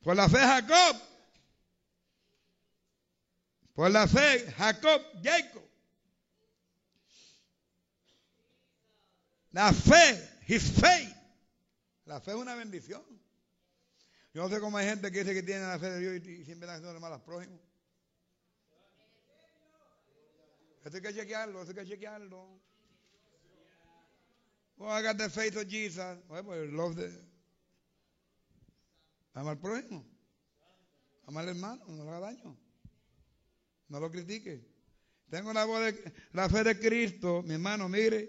Por 0.01 0.15
la 0.15 0.27
fe 0.27 0.39
Jacob. 0.39 1.01
Por 3.75 3.91
la 3.91 4.07
fe 4.07 4.51
Jacob, 4.57 5.01
Jacob. 5.21 5.69
La 9.51 9.71
fe, 9.71 10.29
his 10.47 10.71
faith. 10.71 11.15
La 12.05 12.19
fe 12.19 12.31
es 12.31 12.37
una 12.37 12.55
bendición. 12.55 13.03
Yo 14.33 14.41
no 14.41 14.49
sé 14.49 14.59
cómo 14.59 14.79
hay 14.79 14.87
gente 14.87 15.11
que 15.11 15.19
dice 15.19 15.35
que 15.35 15.43
tiene 15.43 15.61
la 15.61 15.77
fe 15.77 15.91
de 15.91 15.99
Dios 15.99 16.27
y, 16.27 16.43
siempre 16.43 16.67
están 16.67 16.77
haciendo 16.77 16.99
mal 16.99 17.13
a 17.13 17.23
prójimos. 17.23 17.61
Esto 20.83 20.97
hay 20.97 21.03
que 21.03 21.13
chequearlo, 21.13 21.61
esto 21.61 21.79
hay 21.79 21.85
que 21.85 21.91
chequearlo. 21.93 22.68
Oh, 24.79 24.87
I 24.87 25.01
got 25.01 25.17
the 25.17 25.29
faith 25.29 25.57
of 25.57 25.67
Jesus. 25.67 26.17
Well, 26.29 26.43
pues 26.43 26.71
love 26.71 26.95
the... 26.95 27.11
Ama 29.35 29.51
al 29.51 29.57
prójimo. 29.57 30.03
Ama 31.27 31.41
al 31.41 31.49
hermano, 31.49 31.83
no 31.87 32.03
le 32.05 32.09
haga 32.11 32.31
daño. 32.31 32.55
No 33.89 33.99
lo 33.99 34.09
critique. 34.09 34.61
Tengo 35.29 35.53
la, 35.53 35.65
voz 35.65 35.81
de, 35.81 36.13
la 36.33 36.49
fe 36.49 36.63
de 36.63 36.79
Cristo, 36.79 37.43
mi 37.43 37.53
hermano, 37.53 37.89
mire. 37.89 38.27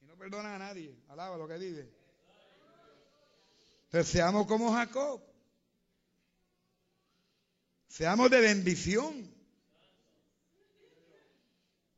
Y 0.00 0.06
no 0.06 0.16
perdona 0.16 0.54
a 0.54 0.58
nadie. 0.58 0.94
Alaba 1.08 1.36
lo 1.36 1.48
que 1.48 1.58
vive. 1.58 1.90
Entonces 3.84 4.12
seamos 4.12 4.46
como 4.46 4.72
Jacob. 4.72 5.22
Seamos 7.88 8.30
de 8.30 8.40
bendición 8.40 9.34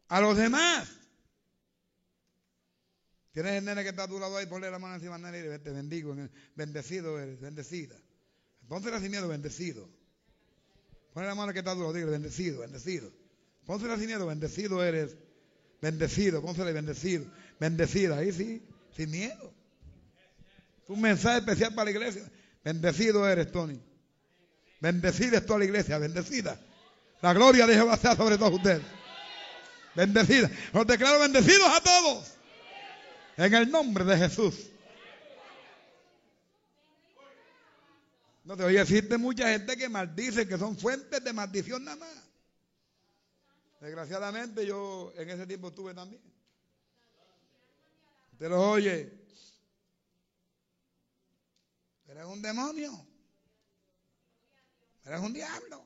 a 0.08 0.20
los 0.20 0.36
demás. 0.36 1.03
Tienes 3.34 3.54
el 3.54 3.64
nene 3.64 3.82
que 3.82 3.88
está 3.88 4.04
a 4.04 4.08
tu 4.08 4.20
lado 4.20 4.36
ahí, 4.36 4.46
ponle 4.46 4.70
la 4.70 4.78
mano 4.78 4.94
encima 4.94 5.16
al 5.16 5.22
nene 5.22 5.40
y 5.40 5.58
te 5.58 5.70
bendigo. 5.72 6.14
Bendecido 6.54 7.18
eres, 7.18 7.40
bendecida. 7.40 7.96
Pónsela 8.68 9.00
sin 9.00 9.10
miedo, 9.10 9.26
bendecido. 9.26 9.88
Ponle 11.12 11.28
la 11.28 11.34
mano 11.34 11.52
que 11.52 11.58
está 11.58 11.72
a 11.72 11.74
tu 11.74 11.80
lado, 11.80 11.92
dile, 11.92 12.12
bendecido, 12.12 12.60
bendecido. 12.60 13.10
Pónsela 13.66 13.98
sin 13.98 14.06
miedo, 14.06 14.24
bendecido 14.26 14.84
eres. 14.84 15.16
Bendecido, 15.82 16.40
pónsela 16.42 16.70
bendecido. 16.70 17.26
Bendecida, 17.58 18.18
ahí 18.18 18.30
sí, 18.30 18.62
sin 18.96 19.10
miedo. 19.10 19.52
Un 20.86 21.00
mensaje 21.00 21.38
especial 21.38 21.74
para 21.74 21.86
la 21.86 21.90
iglesia. 21.90 22.30
Bendecido 22.62 23.28
eres, 23.28 23.50
Tony. 23.50 23.82
Bendecida 24.80 25.38
es 25.38 25.46
toda 25.46 25.58
la 25.58 25.64
iglesia, 25.64 25.98
bendecida. 25.98 26.56
La 27.20 27.32
gloria 27.34 27.66
de 27.66 27.74
Jehová 27.74 27.96
sea 27.96 28.14
sobre 28.14 28.38
todos 28.38 28.54
ustedes. 28.54 28.82
Bendecida. 29.96 30.48
Os 30.72 30.86
declaro 30.86 31.18
bendecidos 31.18 31.66
a 31.68 31.80
todos. 31.80 32.34
En 33.36 33.52
el 33.52 33.70
nombre 33.70 34.04
de 34.04 34.16
Jesús. 34.16 34.70
No 38.44 38.56
te 38.56 38.62
oye, 38.62 38.80
existe 38.80 39.16
mucha 39.16 39.48
gente 39.48 39.76
que 39.76 39.88
maldice, 39.88 40.46
que 40.46 40.58
son 40.58 40.76
fuentes 40.76 41.24
de 41.24 41.32
maldición 41.32 41.84
nada 41.84 41.96
más. 41.96 42.24
Desgraciadamente 43.80 44.66
yo 44.66 45.12
en 45.16 45.30
ese 45.30 45.46
tiempo 45.46 45.68
estuve 45.68 45.94
también. 45.94 46.22
Te 48.38 48.48
lo 48.48 48.70
oye. 48.70 49.12
Eres 52.06 52.24
un 52.26 52.42
demonio. 52.42 53.06
Eres 55.04 55.20
un 55.20 55.32
diablo. 55.32 55.84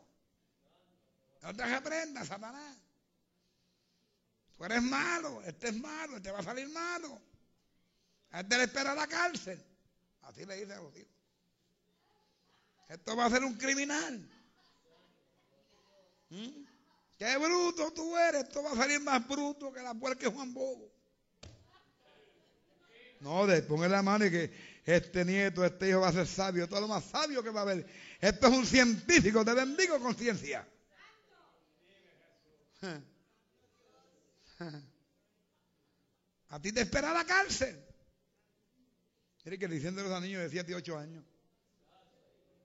No 1.42 1.54
te 1.54 1.64
reprendas, 1.64 2.28
Satanás. 2.28 2.76
Tú 4.56 4.64
eres 4.64 4.82
malo, 4.82 5.40
este 5.42 5.68
es 5.68 5.76
malo, 5.76 6.16
este 6.16 6.32
va 6.32 6.40
a 6.40 6.42
salir 6.42 6.68
malo. 6.68 7.27
A 8.30 8.40
este 8.40 8.56
le 8.56 8.64
espera 8.64 8.94
la 8.94 9.06
cárcel. 9.06 9.64
Así 10.22 10.44
le 10.44 10.56
dice 10.56 10.72
a 10.72 10.80
los 10.80 10.94
hijos. 10.96 11.08
Esto 12.88 13.16
va 13.16 13.26
a 13.26 13.30
ser 13.30 13.44
un 13.44 13.54
criminal. 13.54 14.28
¿Mm? 16.30 16.64
Qué 17.18 17.36
bruto 17.36 17.92
tú 17.92 18.16
eres. 18.16 18.44
Esto 18.44 18.62
va 18.62 18.72
a 18.72 18.76
salir 18.76 19.00
más 19.00 19.26
bruto 19.26 19.72
que 19.72 19.82
la 19.82 19.94
puerca 19.94 20.28
de 20.28 20.34
Juan 20.34 20.54
Bobo. 20.54 20.90
No, 23.20 23.46
de 23.46 23.62
ponle 23.62 23.88
la 23.88 24.02
mano 24.02 24.26
y 24.26 24.30
que 24.30 24.52
este 24.84 25.24
nieto, 25.24 25.64
este 25.64 25.88
hijo 25.88 26.00
va 26.00 26.08
a 26.08 26.12
ser 26.12 26.26
sabio. 26.26 26.68
Todo 26.68 26.82
lo 26.82 26.88
más 26.88 27.04
sabio 27.04 27.42
que 27.42 27.50
va 27.50 27.60
a 27.60 27.62
haber. 27.64 27.86
Esto 28.20 28.46
es 28.46 28.52
un 28.52 28.66
científico. 28.66 29.44
Te 29.44 29.54
bendigo 29.54 29.98
con 29.98 30.14
ciencia. 30.14 30.66
A 36.50 36.60
ti 36.60 36.72
te 36.72 36.80
espera 36.80 37.12
la 37.12 37.24
cárcel. 37.24 37.87
Mire 39.44 39.58
que 39.58 39.68
diciendo 39.68 40.00
a 40.02 40.04
los 40.04 40.22
niños 40.22 40.42
de 40.42 40.50
7 40.50 40.70
y 40.70 40.74
8 40.74 40.98
años. 40.98 41.24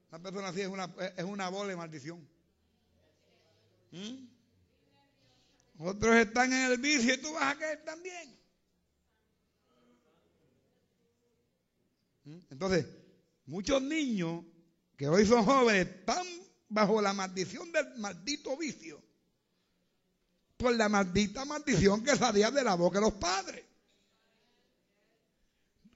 Una 0.10 0.22
persona 0.22 0.48
así 0.50 0.62
es 0.62 0.68
una, 0.68 0.94
es 1.18 1.24
una 1.24 1.50
bola 1.50 1.70
de 1.70 1.76
maldición. 1.76 2.28
¿Mm? 3.92 4.28
Otros 5.80 6.16
están 6.16 6.54
en 6.54 6.72
el 6.72 6.78
vicio 6.78 7.14
y 7.14 7.18
tú 7.18 7.34
vas 7.34 7.56
a 7.56 7.58
caer 7.58 7.84
también. 7.84 8.38
¿Mm? 12.26 12.40
Entonces, 12.52 12.86
muchos 13.46 13.82
niños 13.82 14.44
que 14.98 15.08
hoy 15.08 15.26
son 15.26 15.44
jóvenes 15.46 15.88
están 15.88 16.26
bajo 16.70 17.02
la 17.02 17.14
maldición 17.14 17.72
del 17.72 17.98
maldito 17.98 18.58
vicio. 18.58 19.02
Por 20.58 20.76
la 20.76 20.90
maldita 20.90 21.46
maldición 21.46 22.04
que 22.04 22.16
salía 22.16 22.52
de 22.52 22.64
la 22.64 22.76
boca 22.76 23.00
de 23.00 23.06
los 23.06 23.14
padres. 23.14 23.64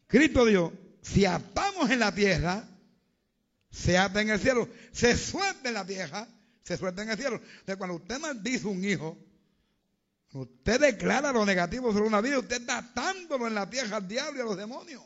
Cristo 0.07 0.45
dijo, 0.45 0.73
si 1.01 1.25
atamos 1.25 1.89
en 1.89 1.99
la 1.99 2.13
tierra, 2.13 2.67
se 3.69 3.97
ata 3.97 4.21
en 4.21 4.29
el 4.29 4.39
cielo. 4.39 4.67
Se 4.91 5.15
suelta 5.15 5.67
en 5.67 5.73
la 5.73 5.85
tierra, 5.85 6.27
se 6.63 6.77
suelta 6.77 7.03
en 7.03 7.09
el 7.11 7.17
cielo. 7.17 7.35
Entonces, 7.35 7.77
cuando 7.77 7.95
usted 7.95 8.19
maldice 8.19 8.67
un 8.67 8.83
hijo, 8.83 9.17
usted 10.33 10.79
declara 10.79 11.31
lo 11.31 11.45
negativo 11.45 11.91
sobre 11.91 12.07
una 12.07 12.21
vida, 12.21 12.39
usted 12.39 12.61
está 12.61 12.77
atándolo 12.77 13.47
en 13.47 13.55
la 13.55 13.69
tierra 13.69 13.97
al 13.97 14.07
diablo 14.07 14.39
y 14.39 14.41
a 14.41 14.45
los 14.45 14.57
demonios. 14.57 15.03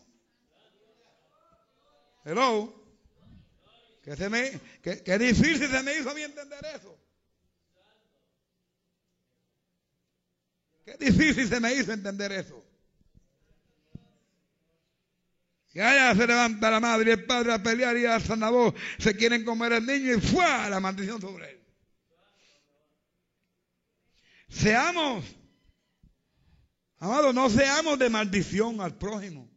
Hello. 2.24 2.80
Que, 4.04 4.16
se 4.16 4.30
me, 4.30 4.60
que, 4.82 5.18
difícil 5.20 5.70
se 5.70 5.84
me 5.84 5.98
hizo 5.98 6.10
a 6.10 6.14
mí 6.14 6.22
entender 6.22 6.66
eso. 6.76 6.98
Qué 10.84 10.98
difícil 10.98 11.48
se 11.48 11.60
me 11.60 11.74
hizo 11.74 11.92
entender 11.94 12.32
eso. 12.32 12.64
Y 15.74 15.80
allá 15.80 16.14
se 16.16 16.28
levanta 16.28 16.70
la 16.70 16.80
madre 16.80 17.12
y 17.12 17.14
el 17.14 17.26
padre 17.26 17.54
a 17.54 17.64
pelear 17.64 17.98
y 17.98 18.06
a 18.06 18.18
voz 18.50 18.74
se 18.98 19.16
quieren 19.16 19.46
comer 19.46 19.72
el 19.74 19.86
niño 19.86 20.16
y 20.16 20.20
fue 20.20 20.44
la 20.70 20.80
maldición 20.80 21.22
sobre 21.22 21.52
él. 21.52 21.62
Seamos, 24.50 25.24
amados, 26.98 27.34
no 27.34 27.50
seamos 27.50 27.98
de 27.98 28.10
maldición 28.10 28.82
al 28.82 28.98
prójimo, 28.98 29.50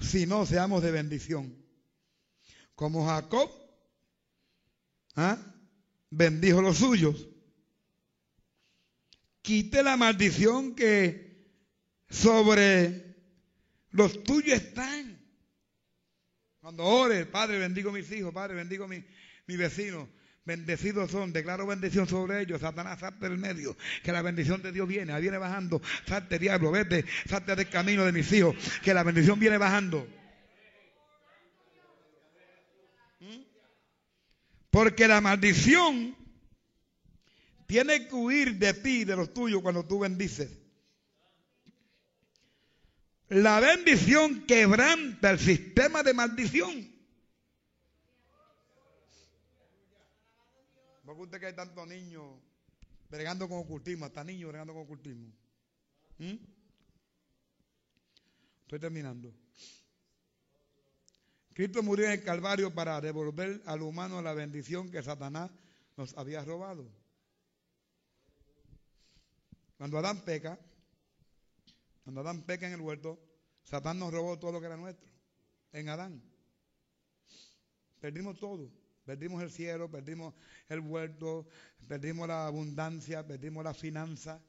sino 0.00 0.46
seamos 0.46 0.82
de 0.82 0.92
bendición. 0.92 1.62
Como 2.74 3.06
Jacob 3.06 3.50
¿ah? 5.16 5.36
bendijo 6.10 6.62
los 6.62 6.78
suyos. 6.78 7.28
Quite 9.42 9.82
la 9.82 9.96
maldición 9.96 10.74
que 10.74 11.31
sobre 12.12 13.16
los 13.90 14.22
tuyos 14.22 14.58
están. 14.58 15.18
Cuando 16.60 16.84
ore, 16.84 17.26
Padre, 17.26 17.58
bendigo 17.58 17.90
mis 17.90 18.10
hijos, 18.12 18.32
Padre, 18.32 18.54
bendigo 18.54 18.86
mi, 18.86 19.04
mi 19.46 19.56
vecino. 19.56 20.08
Bendecidos 20.44 21.10
son, 21.10 21.32
declaro 21.32 21.66
bendición 21.66 22.06
sobre 22.08 22.42
ellos. 22.42 22.60
Satanás, 22.60 23.00
salte 23.00 23.28
del 23.28 23.38
medio, 23.38 23.76
que 24.02 24.12
la 24.12 24.22
bendición 24.22 24.60
de 24.60 24.72
Dios 24.72 24.86
viene, 24.86 25.12
ahí 25.12 25.22
viene 25.22 25.38
bajando. 25.38 25.80
Salte, 26.06 26.38
diablo, 26.38 26.70
vete, 26.70 27.04
salte 27.28 27.56
del 27.56 27.68
camino 27.68 28.04
de 28.04 28.12
mis 28.12 28.30
hijos, 28.32 28.54
que 28.82 28.92
la 28.92 29.04
bendición 29.04 29.38
viene 29.38 29.56
bajando. 29.56 30.06
¿Mm? 33.20 33.42
Porque 34.70 35.08
la 35.08 35.20
maldición 35.20 36.16
tiene 37.66 38.08
que 38.08 38.14
huir 38.14 38.58
de 38.58 38.74
ti, 38.74 39.04
de 39.04 39.16
los 39.16 39.32
tuyos, 39.32 39.62
cuando 39.62 39.86
tú 39.86 40.00
bendices. 40.00 40.61
La 43.32 43.60
bendición 43.60 44.44
quebranta 44.46 45.30
el 45.30 45.38
sistema 45.38 46.02
de 46.02 46.12
maldición. 46.12 46.92
¿Por 51.02 51.16
qué 51.16 51.22
usted 51.22 51.40
que 51.40 51.46
hay 51.46 51.56
tantos 51.56 51.88
niños 51.88 52.24
bregando 53.08 53.48
con 53.48 53.60
ocultismo? 53.60 54.04
Hasta 54.04 54.22
niños 54.22 54.50
bregando 54.50 54.74
con 54.74 54.82
ocultismo. 54.82 55.32
¿Mm? 56.18 56.34
Estoy 58.64 58.78
terminando. 58.78 59.32
Cristo 61.54 61.82
murió 61.82 62.04
en 62.04 62.12
el 62.12 62.22
Calvario 62.22 62.74
para 62.74 63.00
devolver 63.00 63.62
al 63.64 63.80
humano 63.80 64.20
la 64.20 64.34
bendición 64.34 64.90
que 64.90 65.02
Satanás 65.02 65.50
nos 65.96 66.14
había 66.18 66.44
robado. 66.44 66.86
Cuando 69.78 69.96
Adán 69.96 70.20
peca, 70.20 70.58
cuando 72.02 72.20
Adán 72.20 72.42
peca 72.42 72.66
en 72.66 72.74
el 72.74 72.80
huerto, 72.80 73.20
Satán 73.62 73.98
nos 73.98 74.12
robó 74.12 74.38
todo 74.38 74.52
lo 74.52 74.60
que 74.60 74.66
era 74.66 74.76
nuestro. 74.76 75.10
En 75.72 75.88
Adán. 75.88 76.22
Perdimos 78.00 78.38
todo. 78.38 78.70
Perdimos 79.04 79.42
el 79.42 79.50
cielo, 79.50 79.90
perdimos 79.90 80.34
el 80.68 80.80
huerto, 80.80 81.46
perdimos 81.88 82.28
la 82.28 82.46
abundancia, 82.46 83.26
perdimos 83.26 83.64
la 83.64 83.74
finanza, 83.74 84.40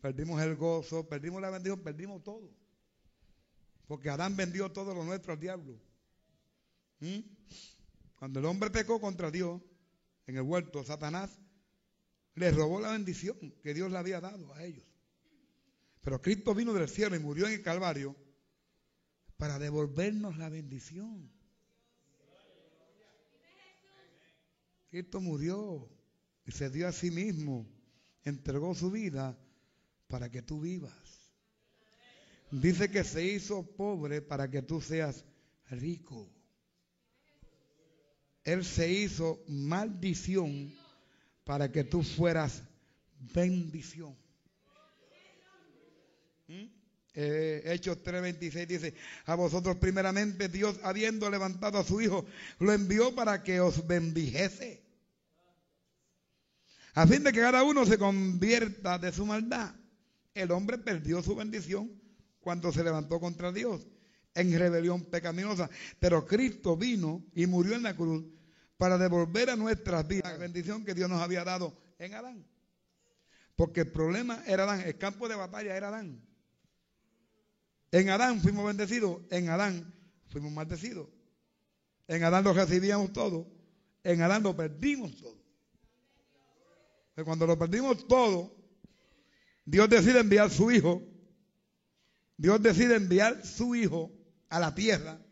perdimos 0.00 0.42
el 0.42 0.56
gozo, 0.56 1.08
perdimos 1.08 1.40
la 1.40 1.48
bendición, 1.48 1.80
perdimos 1.80 2.22
todo. 2.22 2.50
Porque 3.86 4.10
Adán 4.10 4.36
vendió 4.36 4.70
todo 4.72 4.94
lo 4.94 5.04
nuestro 5.04 5.32
al 5.32 5.40
diablo. 5.40 5.78
¿Mm? 7.00 7.20
Cuando 8.16 8.40
el 8.40 8.46
hombre 8.46 8.70
pecó 8.70 9.00
contra 9.00 9.30
Dios 9.30 9.62
en 10.26 10.36
el 10.36 10.42
huerto, 10.42 10.84
Satanás 10.84 11.38
le 12.34 12.50
robó 12.50 12.80
la 12.80 12.92
bendición 12.92 13.36
que 13.62 13.72
Dios 13.74 13.90
le 13.90 13.98
había 13.98 14.20
dado 14.20 14.52
a 14.54 14.64
ellos. 14.64 14.84
Pero 16.04 16.20
Cristo 16.20 16.54
vino 16.54 16.74
del 16.74 16.88
cielo 16.88 17.16
y 17.16 17.18
murió 17.18 17.46
en 17.46 17.54
el 17.54 17.62
Calvario 17.62 18.14
para 19.38 19.58
devolvernos 19.58 20.36
la 20.36 20.50
bendición. 20.50 21.32
Cristo 24.90 25.20
murió 25.20 25.88
y 26.44 26.52
se 26.52 26.68
dio 26.68 26.86
a 26.86 26.92
sí 26.92 27.10
mismo, 27.10 27.66
entregó 28.22 28.74
su 28.74 28.90
vida 28.90 29.36
para 30.06 30.30
que 30.30 30.42
tú 30.42 30.60
vivas. 30.60 30.92
Dice 32.50 32.90
que 32.90 33.02
se 33.02 33.24
hizo 33.24 33.62
pobre 33.62 34.20
para 34.20 34.50
que 34.50 34.60
tú 34.60 34.82
seas 34.82 35.24
rico. 35.70 36.30
Él 38.44 38.62
se 38.62 38.92
hizo 38.92 39.42
maldición 39.48 40.72
para 41.44 41.72
que 41.72 41.82
tú 41.82 42.02
fueras 42.02 42.62
bendición. 43.34 44.23
Eh, 47.16 47.62
Hechos 47.66 47.98
3:26 48.02 48.66
dice, 48.66 48.94
a 49.26 49.36
vosotros 49.36 49.76
primeramente 49.76 50.48
Dios 50.48 50.80
habiendo 50.82 51.30
levantado 51.30 51.78
a 51.78 51.84
su 51.84 52.00
Hijo, 52.00 52.26
lo 52.58 52.72
envió 52.72 53.14
para 53.14 53.42
que 53.42 53.60
os 53.60 53.86
bendijese. 53.86 54.82
A 56.94 57.06
fin 57.06 57.24
de 57.24 57.32
que 57.32 57.40
cada 57.40 57.62
uno 57.62 57.86
se 57.86 57.98
convierta 57.98 58.98
de 58.98 59.12
su 59.12 59.26
maldad. 59.26 59.74
El 60.34 60.50
hombre 60.50 60.78
perdió 60.78 61.22
su 61.22 61.34
bendición 61.34 61.90
cuando 62.40 62.72
se 62.72 62.84
levantó 62.84 63.20
contra 63.20 63.52
Dios 63.52 63.86
en 64.34 64.56
rebelión 64.58 65.04
pecaminosa. 65.04 65.70
Pero 65.98 66.26
Cristo 66.26 66.76
vino 66.76 67.24
y 67.34 67.46
murió 67.46 67.74
en 67.74 67.82
la 67.84 67.96
cruz 67.96 68.24
para 68.76 68.98
devolver 68.98 69.50
a 69.50 69.56
nuestras 69.56 70.06
vidas 70.06 70.32
la 70.32 70.38
bendición 70.38 70.84
que 70.84 70.94
Dios 70.94 71.08
nos 71.08 71.22
había 71.22 71.44
dado 71.44 71.76
en 71.98 72.14
Adán. 72.14 72.46
Porque 73.56 73.82
el 73.82 73.92
problema 73.92 74.42
era 74.46 74.64
Adán, 74.64 74.80
el 74.80 74.98
campo 74.98 75.28
de 75.28 75.36
batalla 75.36 75.76
era 75.76 75.88
Adán. 75.88 76.20
En 77.94 78.10
Adán 78.10 78.40
fuimos 78.40 78.66
bendecidos, 78.66 79.22
en 79.30 79.48
Adán 79.50 79.94
fuimos 80.26 80.50
maldecidos. 80.50 81.08
En 82.08 82.24
Adán 82.24 82.42
lo 82.42 82.52
recibíamos 82.52 83.12
todo, 83.12 83.46
en 84.02 84.20
Adán 84.20 84.42
lo 84.42 84.56
perdimos 84.56 85.16
todo. 85.16 85.40
Pero 87.14 87.24
cuando 87.24 87.46
lo 87.46 87.56
perdimos 87.56 88.08
todo, 88.08 88.52
Dios 89.64 89.88
decide 89.88 90.18
enviar 90.18 90.50
su 90.50 90.72
hijo. 90.72 91.04
Dios 92.36 92.60
decide 92.60 92.96
enviar 92.96 93.46
su 93.46 93.76
hijo 93.76 94.10
a 94.48 94.58
la 94.58 94.74
tierra 94.74 95.24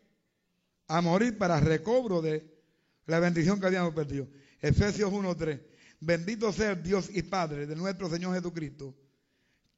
a 0.87 1.01
morir 1.01 1.37
para 1.37 1.59
recobro 1.59 2.21
de 2.21 2.49
la 3.07 3.19
bendición 3.19 3.59
que 3.59 3.65
habíamos 3.65 3.93
perdido. 3.93 4.29
Efesios 4.61 5.11
1.3. 5.11 5.61
Bendito 5.99 6.53
sea 6.53 6.75
Dios 6.75 7.09
y 7.13 7.23
Padre 7.23 7.67
de 7.67 7.75
nuestro 7.75 8.09
Señor 8.09 8.33
Jesucristo, 8.35 8.95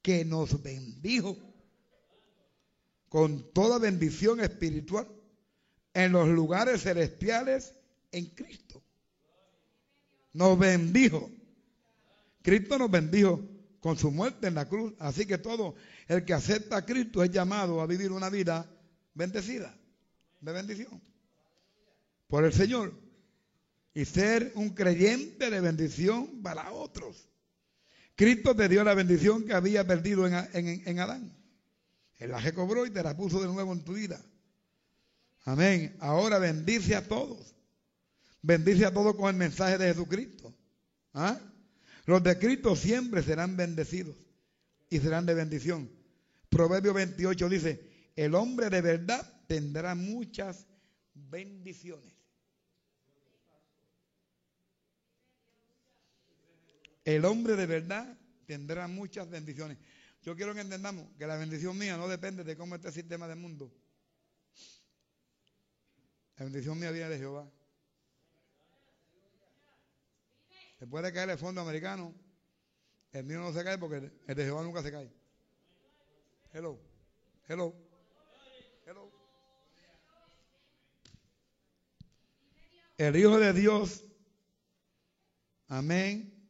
que 0.03 0.23
nos 0.23 0.61
bendijo 0.61 1.54
con 3.09 3.51
toda 3.53 3.79
bendición 3.79 4.39
espiritual 4.39 5.07
en 5.93 6.11
los 6.11 6.27
lugares 6.27 6.83
celestiales 6.83 7.73
en 8.11 8.25
Cristo. 8.27 8.83
Nos 10.33 10.59
bendijo. 10.59 11.31
Cristo 12.41 12.77
nos 12.77 12.91
bendijo 12.91 13.41
con 13.79 13.97
su 13.97 14.11
muerte 14.11 14.47
en 14.47 14.55
la 14.55 14.67
cruz. 14.67 14.93
Así 14.99 15.25
que 15.25 15.37
todo 15.37 15.75
el 16.07 16.25
que 16.25 16.33
acepta 16.33 16.77
a 16.77 16.85
Cristo 16.85 17.23
es 17.23 17.31
llamado 17.31 17.81
a 17.81 17.87
vivir 17.87 18.11
una 18.11 18.29
vida 18.29 18.69
bendecida, 19.13 19.75
de 20.41 20.51
bendición, 20.51 21.01
por 22.27 22.43
el 22.43 22.53
Señor. 22.53 22.93
Y 23.93 24.03
ser 24.03 24.51
un 24.55 24.71
creyente 24.71 25.49
de 25.49 25.61
bendición 25.61 26.41
para 26.41 26.71
otros. 26.73 27.29
Cristo 28.15 28.53
te 28.53 28.67
dio 28.67 28.83
la 28.83 28.93
bendición 28.93 29.45
que 29.45 29.53
había 29.53 29.87
perdido 29.87 30.27
en, 30.27 30.83
en 30.85 30.99
Adán. 30.99 31.44
Él 32.17 32.31
la 32.31 32.39
recobró 32.39 32.85
y 32.85 32.91
te 32.91 33.03
la 33.03 33.15
puso 33.15 33.41
de 33.41 33.47
nuevo 33.47 33.73
en 33.73 33.83
tu 33.83 33.93
vida. 33.93 34.21
Amén. 35.43 35.95
Ahora 35.99 36.39
bendice 36.39 36.95
a 36.95 37.07
todos. 37.07 37.55
Bendice 38.41 38.85
a 38.85 38.93
todos 38.93 39.15
con 39.15 39.29
el 39.29 39.35
mensaje 39.35 39.77
de 39.77 39.87
Jesucristo. 39.87 40.53
¿Ah? 41.13 41.39
Los 42.05 42.23
de 42.23 42.37
Cristo 42.37 42.75
siempre 42.75 43.23
serán 43.23 43.57
bendecidos 43.57 44.15
y 44.89 44.99
serán 44.99 45.25
de 45.25 45.33
bendición. 45.33 45.89
Proverbio 46.49 46.93
28 46.93 47.49
dice, 47.49 48.11
el 48.15 48.35
hombre 48.35 48.69
de 48.69 48.81
verdad 48.81 49.27
tendrá 49.47 49.95
muchas 49.95 50.67
bendiciones. 51.13 52.13
El 57.03 57.25
hombre 57.25 57.55
de 57.55 57.65
verdad 57.65 58.17
tendrá 58.45 58.87
muchas 58.87 59.29
bendiciones. 59.29 59.77
Yo 60.25 60.35
quiero 60.35 60.55
que 60.55 60.61
entendamos 60.61 61.07
que 61.19 61.27
la 61.27 61.37
bendición 61.37 61.77
mía 61.77 61.97
no 61.97 62.07
depende 62.07 62.43
de 62.43 62.57
cómo 62.57 62.73
está 62.73 62.87
el 62.87 62.95
sistema 62.95 63.27
del 63.27 63.37
mundo. 63.37 63.71
La 66.37 66.45
bendición 66.45 66.79
mía 66.79 66.89
viene 66.89 67.09
de 67.09 67.19
Jehová. 67.19 67.47
Se 70.79 70.87
puede 70.87 71.13
caer 71.13 71.29
el 71.29 71.37
fondo 71.37 71.61
americano. 71.61 72.15
El 73.11 73.23
mío 73.25 73.39
no 73.39 73.53
se 73.53 73.63
cae 73.63 73.77
porque 73.77 74.11
el 74.25 74.35
de 74.35 74.43
Jehová 74.43 74.63
nunca 74.63 74.81
se 74.81 74.91
cae. 74.91 75.13
Hello. 76.51 76.79
Hello. 77.47 77.75
Hello. 78.83 79.11
El 82.97 83.15
Hijo 83.15 83.37
de 83.37 83.53
Dios. 83.53 84.03
Amén. 85.67 86.49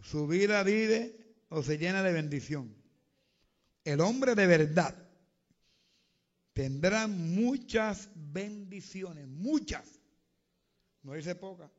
Su 0.00 0.26
vida 0.26 0.64
vive 0.64 1.36
o 1.50 1.62
se 1.62 1.78
llena 1.78 2.02
de 2.02 2.12
bendición. 2.12 2.85
El 3.86 4.00
hombre 4.00 4.34
de 4.34 4.48
verdad 4.48 4.96
tendrá 6.52 7.06
muchas 7.06 8.10
bendiciones, 8.16 9.28
muchas. 9.28 10.00
No 11.04 11.12
dice 11.12 11.36
pocas. 11.36 11.70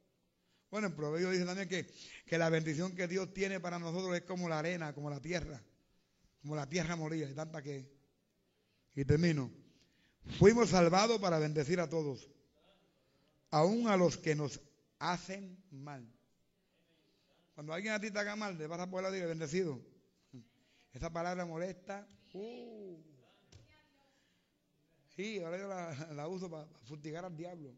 Bueno, 0.72 0.88
el 0.88 0.94
proverbio 0.94 1.32
dice 1.32 1.44
también 1.44 1.68
que, 1.68 1.86
que, 2.26 2.38
la 2.38 2.50
bendición 2.50 2.96
que 2.96 3.10
Dios 3.10 3.34
tiene 3.34 3.60
para 3.60 3.78
nosotros 3.78 4.16
es 4.16 4.22
como 4.22 4.48
la 4.48 4.60
arena, 4.60 4.94
como 4.94 5.10
la 5.10 5.20
tierra, 5.20 5.62
como 6.42 6.56
la 6.56 6.70
tierra 6.70 6.96
molida, 6.96 7.30
y 7.30 7.34
tanta 7.34 7.62
que. 7.62 7.92
Y 8.96 9.04
termino. 9.04 9.52
Fuimos 10.40 10.70
salvados 10.70 11.20
para 11.20 11.40
bendecir 11.40 11.82
a 11.82 11.90
todos, 11.90 12.32
aún 13.52 13.90
a 13.90 13.98
los 13.98 14.18
que 14.18 14.34
nos 14.34 14.62
hacen 14.98 15.62
mal. 15.72 16.10
Cuando 17.54 17.74
alguien 17.74 17.94
a 17.96 18.00
ti 18.00 18.12
te 18.12 18.20
haga 18.20 18.38
mal, 18.38 18.58
le 18.58 18.66
vas 18.66 18.80
a 18.80 18.90
poder 18.90 19.12
decir 19.12 19.28
bendecido. 19.28 19.97
Esa 20.98 21.12
palabra 21.12 21.46
molesta. 21.46 22.08
Uh. 22.34 22.98
Sí, 25.16 25.40
ahora 25.44 25.60
yo 25.60 26.16
la, 26.16 26.28
uso 26.28 26.50
para, 26.50 26.66
fustigar 26.86 27.24
al 27.24 27.38
diablo. 27.38 27.72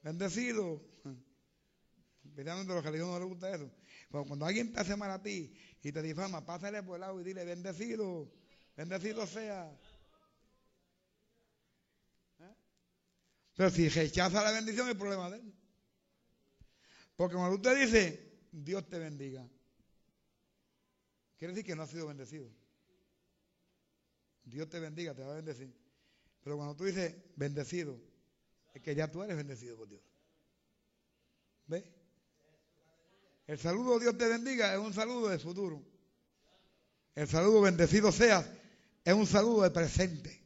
Bendecido. 0.00 0.80
Especialmente 2.24 2.70
a 2.70 2.76
los 2.76 2.84
religiosos 2.84 3.12
no 3.12 3.18
les 3.18 3.28
gusta 3.28 3.52
eso. 3.52 3.68
cuando 4.08 4.46
alguien 4.46 4.72
te 4.72 4.78
hace 4.78 4.94
mal 4.94 5.10
a 5.10 5.20
ti 5.20 5.52
y 5.82 5.90
te 5.90 6.00
difama, 6.00 6.46
pásale 6.46 6.80
por 6.84 6.94
el 6.94 7.00
lado 7.00 7.20
y 7.20 7.24
dile, 7.24 7.44
bendecido, 7.44 8.30
bendecido 8.76 9.26
sea. 9.26 9.76
Pero 13.56 13.70
si 13.70 13.88
rechaza 13.88 14.44
la 14.44 14.52
bendición, 14.52 14.88
es 14.88 14.94
problema 14.94 15.28
de 15.28 15.38
él. 15.38 15.54
Porque 17.16 17.34
cuando 17.34 17.56
usted 17.56 17.84
dice, 17.84 18.38
Dios 18.52 18.88
te 18.88 19.00
bendiga, 19.00 19.44
quiere 21.40 21.54
decir 21.54 21.64
que 21.64 21.74
no 21.74 21.84
ha 21.84 21.86
sido 21.86 22.06
bendecido. 22.06 22.46
Dios 24.44 24.68
te 24.68 24.78
bendiga, 24.78 25.14
te 25.14 25.22
va 25.22 25.32
a 25.32 25.36
bendecir. 25.36 25.74
Pero 26.44 26.56
cuando 26.56 26.76
tú 26.76 26.84
dices 26.84 27.14
bendecido, 27.34 27.98
es 28.74 28.82
que 28.82 28.94
ya 28.94 29.10
tú 29.10 29.22
eres 29.22 29.38
bendecido 29.38 29.74
por 29.78 29.88
Dios. 29.88 30.02
¿Ves? 31.66 31.84
El 33.46 33.58
saludo 33.58 33.98
Dios 33.98 34.18
te 34.18 34.28
bendiga 34.28 34.74
es 34.74 34.80
un 34.80 34.92
saludo 34.92 35.28
de 35.28 35.38
futuro. 35.38 35.82
El 37.14 37.26
saludo 37.26 37.62
bendecido 37.62 38.12
seas 38.12 38.46
es 39.02 39.14
un 39.14 39.26
saludo 39.26 39.62
de 39.62 39.70
presente. 39.70 40.44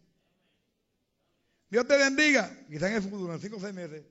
Dios 1.70 1.88
te 1.88 1.97
bendiga, 1.97 2.57
quizá 2.68 2.88
en 2.88 2.95
el 2.95 3.03
futuro, 3.03 3.34
en 3.34 3.40
cinco 3.40 3.57
o 3.57 3.61
seis 3.61 3.74
meses. 3.74 4.07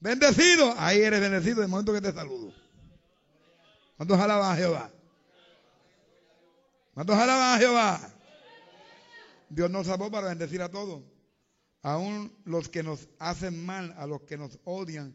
Bendecido, 0.00 0.74
ahí 0.76 0.98
eres 1.00 1.20
bendecido 1.20 1.58
en 1.58 1.64
el 1.66 1.68
momento 1.68 1.92
que 1.92 2.00
te 2.00 2.12
saludo. 2.12 2.52
¿Cuántos 4.00 4.18
alaban 4.18 4.50
a 4.50 4.56
Jehová? 4.56 4.90
¿Cuántos 6.94 7.16
alaban 7.18 7.54
a 7.54 7.58
Jehová? 7.58 8.14
Dios 9.50 9.70
nos 9.70 9.88
salvó 9.88 10.10
para 10.10 10.28
bendecir 10.28 10.62
a 10.62 10.70
todos. 10.70 11.02
Aún 11.82 12.34
los 12.46 12.70
que 12.70 12.82
nos 12.82 13.10
hacen 13.18 13.62
mal, 13.62 13.94
a 13.98 14.06
los 14.06 14.22
que 14.22 14.38
nos 14.38 14.58
odian, 14.64 15.14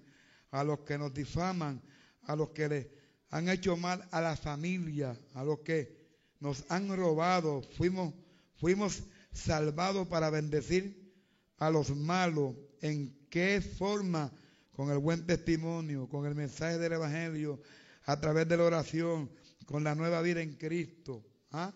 a 0.52 0.64
los 0.64 0.82
que 0.82 1.00
nos 1.00 1.16
difaman, 1.16 1.82
a 2.28 2.36
los 2.36 2.50
que 2.50 2.70
le 2.70 2.92
han 3.32 3.50
hecho 3.50 3.76
mal 3.76 4.08
a 4.12 4.22
la 4.22 4.36
familia, 4.36 5.20
a 5.34 5.44
los 5.44 5.62
que 5.62 6.08
nos 6.40 6.64
han 6.70 6.96
robado. 6.96 7.64
Fuimos, 7.80 8.14
fuimos 8.58 9.02
salvados 9.32 10.08
para 10.08 10.30
bendecir 10.30 11.12
a 11.58 11.72
los 11.72 11.90
malos. 11.90 12.54
¿En 12.82 13.18
qué 13.32 13.62
forma? 13.62 14.32
Con 14.74 14.92
el 14.92 15.00
buen 15.00 15.26
testimonio, 15.26 16.08
con 16.08 16.28
el 16.28 16.36
mensaje 16.36 16.78
del 16.78 16.94
Evangelio, 16.94 17.60
a 18.06 18.20
través 18.20 18.48
de 18.48 18.58
la 18.58 18.64
oración, 18.64 19.32
con 19.66 19.84
la 19.84 19.96
nueva 19.96 20.22
vida 20.22 20.42
en 20.42 20.56
Cristo. 20.56 21.26
¿Ah? 21.52 21.74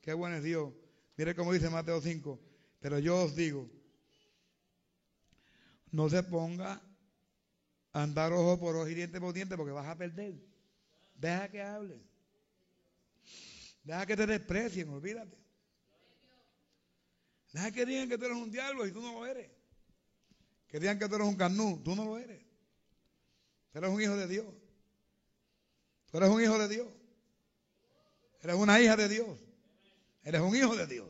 Qué 0.00 0.12
bueno 0.12 0.36
es 0.36 0.42
Dios. 0.42 0.72
Mire 1.16 1.34
cómo 1.34 1.52
dice 1.52 1.70
Mateo 1.70 2.00
5. 2.00 2.40
Pero 2.80 2.98
yo 2.98 3.24
os 3.24 3.36
digo, 3.36 3.70
no 5.92 6.08
se 6.08 6.22
ponga 6.22 6.82
a 7.92 8.02
andar 8.02 8.32
ojo 8.32 8.58
por 8.58 8.76
ojo 8.76 8.88
y 8.88 8.94
diente 8.94 9.20
por 9.20 9.32
diente 9.32 9.56
porque 9.56 9.72
vas 9.72 9.86
a 9.86 9.96
perder. 9.96 10.34
Deja 11.14 11.48
que 11.48 11.62
hable. 11.62 12.00
Deja 13.84 14.06
que 14.06 14.16
te 14.16 14.26
desprecien, 14.26 14.88
olvídate. 14.88 15.38
Deja 17.52 17.70
que 17.70 17.84
digan 17.84 18.08
que 18.08 18.16
tú 18.16 18.24
eres 18.24 18.36
un 18.36 18.50
diablo 18.50 18.86
y 18.86 18.92
tú 18.92 19.00
no 19.00 19.12
lo 19.12 19.26
eres. 19.26 19.50
Que 20.68 20.78
digan 20.78 20.98
que 20.98 21.08
tú 21.08 21.16
eres 21.16 21.26
un 21.26 21.36
carnú, 21.36 21.82
tú 21.82 21.94
no 21.94 22.04
lo 22.04 22.16
eres. 22.16 22.40
Tú 23.72 23.78
eres 23.78 23.90
un 23.90 24.00
hijo 24.00 24.16
de 24.16 24.26
Dios. 24.26 24.46
Tú 26.10 26.18
eres 26.18 26.30
un 26.30 26.42
hijo 26.42 26.58
de 26.58 26.68
Dios. 26.68 26.88
Eres 28.42 28.56
una 28.56 28.80
hija 28.80 28.96
de 28.96 29.08
Dios. 29.08 29.38
Eres 30.24 30.40
un 30.40 30.56
hijo 30.56 30.74
de 30.74 30.86
Dios. 30.86 31.08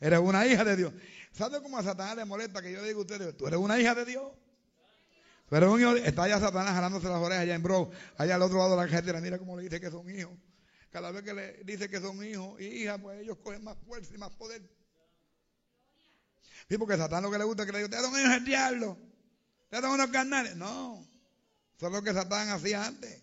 Eres 0.00 0.18
una 0.18 0.46
hija 0.46 0.64
de 0.64 0.76
Dios. 0.76 0.92
¿Sabe 1.32 1.62
cómo 1.62 1.78
a 1.78 1.82
Satanás 1.82 2.16
le 2.16 2.24
molesta 2.24 2.62
que 2.62 2.72
yo 2.72 2.82
diga 2.82 2.96
a 2.96 3.00
ustedes, 3.00 3.36
tú 3.36 3.46
eres 3.46 3.58
una 3.58 3.78
hija 3.78 3.94
de 3.94 4.04
Dios? 4.04 4.32
Tú 5.48 5.56
eres 5.56 5.68
un 5.68 5.80
hijo 5.80 5.94
de... 5.94 6.06
Está 6.06 6.24
allá 6.24 6.40
Satanás 6.40 6.74
jalándose 6.74 7.08
las 7.08 7.18
orejas 7.18 7.42
allá 7.42 7.54
en 7.54 7.62
Bro, 7.62 7.90
allá 8.16 8.34
al 8.34 8.42
otro 8.42 8.58
lado 8.58 8.70
de 8.70 8.76
la 8.76 8.88
carretera. 8.88 9.20
Mira 9.20 9.38
cómo 9.38 9.56
le 9.56 9.62
dice 9.62 9.80
que 9.80 9.90
son 9.90 10.08
hijos. 10.10 10.32
Cada 10.90 11.12
vez 11.12 11.22
que 11.22 11.34
le 11.34 11.64
dice 11.64 11.88
que 11.88 12.00
son 12.00 12.24
hijos 12.24 12.60
y 12.60 12.64
hijas, 12.64 12.98
pues 13.00 13.20
ellos 13.20 13.36
cogen 13.42 13.62
más 13.62 13.76
fuerza 13.86 14.14
y 14.14 14.18
más 14.18 14.30
poder. 14.30 14.62
Sí, 16.68 16.78
porque 16.78 16.96
Satanás 16.96 17.22
lo 17.22 17.30
que 17.30 17.38
le 17.38 17.44
gusta 17.44 17.62
es 17.62 17.66
que 17.66 17.72
le 17.72 17.78
diga, 17.78 17.86
ustedes 17.86 18.04
son 18.10 18.20
hijos 18.20 18.32
del 18.32 18.44
diablo. 18.44 18.98
Ustedes 19.64 19.84
son 19.84 19.92
unos 19.92 20.08
carnales. 20.08 20.56
No. 20.56 21.06
Eso 21.76 21.86
es 21.86 21.92
lo 21.92 22.02
que 22.02 22.12
Satanás 22.12 22.48
hacía 22.48 22.86
antes. 22.86 23.22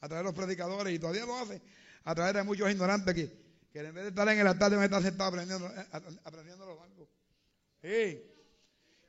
A 0.00 0.08
través 0.08 0.24
de 0.24 0.30
los 0.30 0.34
predicadores 0.34 0.94
y 0.94 0.98
todavía 0.98 1.26
lo 1.26 1.36
hace. 1.36 1.60
A 2.04 2.14
través 2.14 2.34
de 2.34 2.42
muchos 2.42 2.70
ignorantes 2.70 3.14
que 3.14 3.48
que 3.72 3.80
en 3.80 3.94
vez 3.94 4.04
de 4.04 4.08
estar 4.10 4.28
en 4.28 4.38
el 4.38 4.46
altar 4.46 4.70
deben 4.70 4.84
estar 4.84 5.02
sentados 5.02 5.34
aprendiendo, 5.34 5.68
eh, 5.68 5.86
aprendiendo 6.24 6.66
los 6.66 6.78
bancos. 6.78 7.08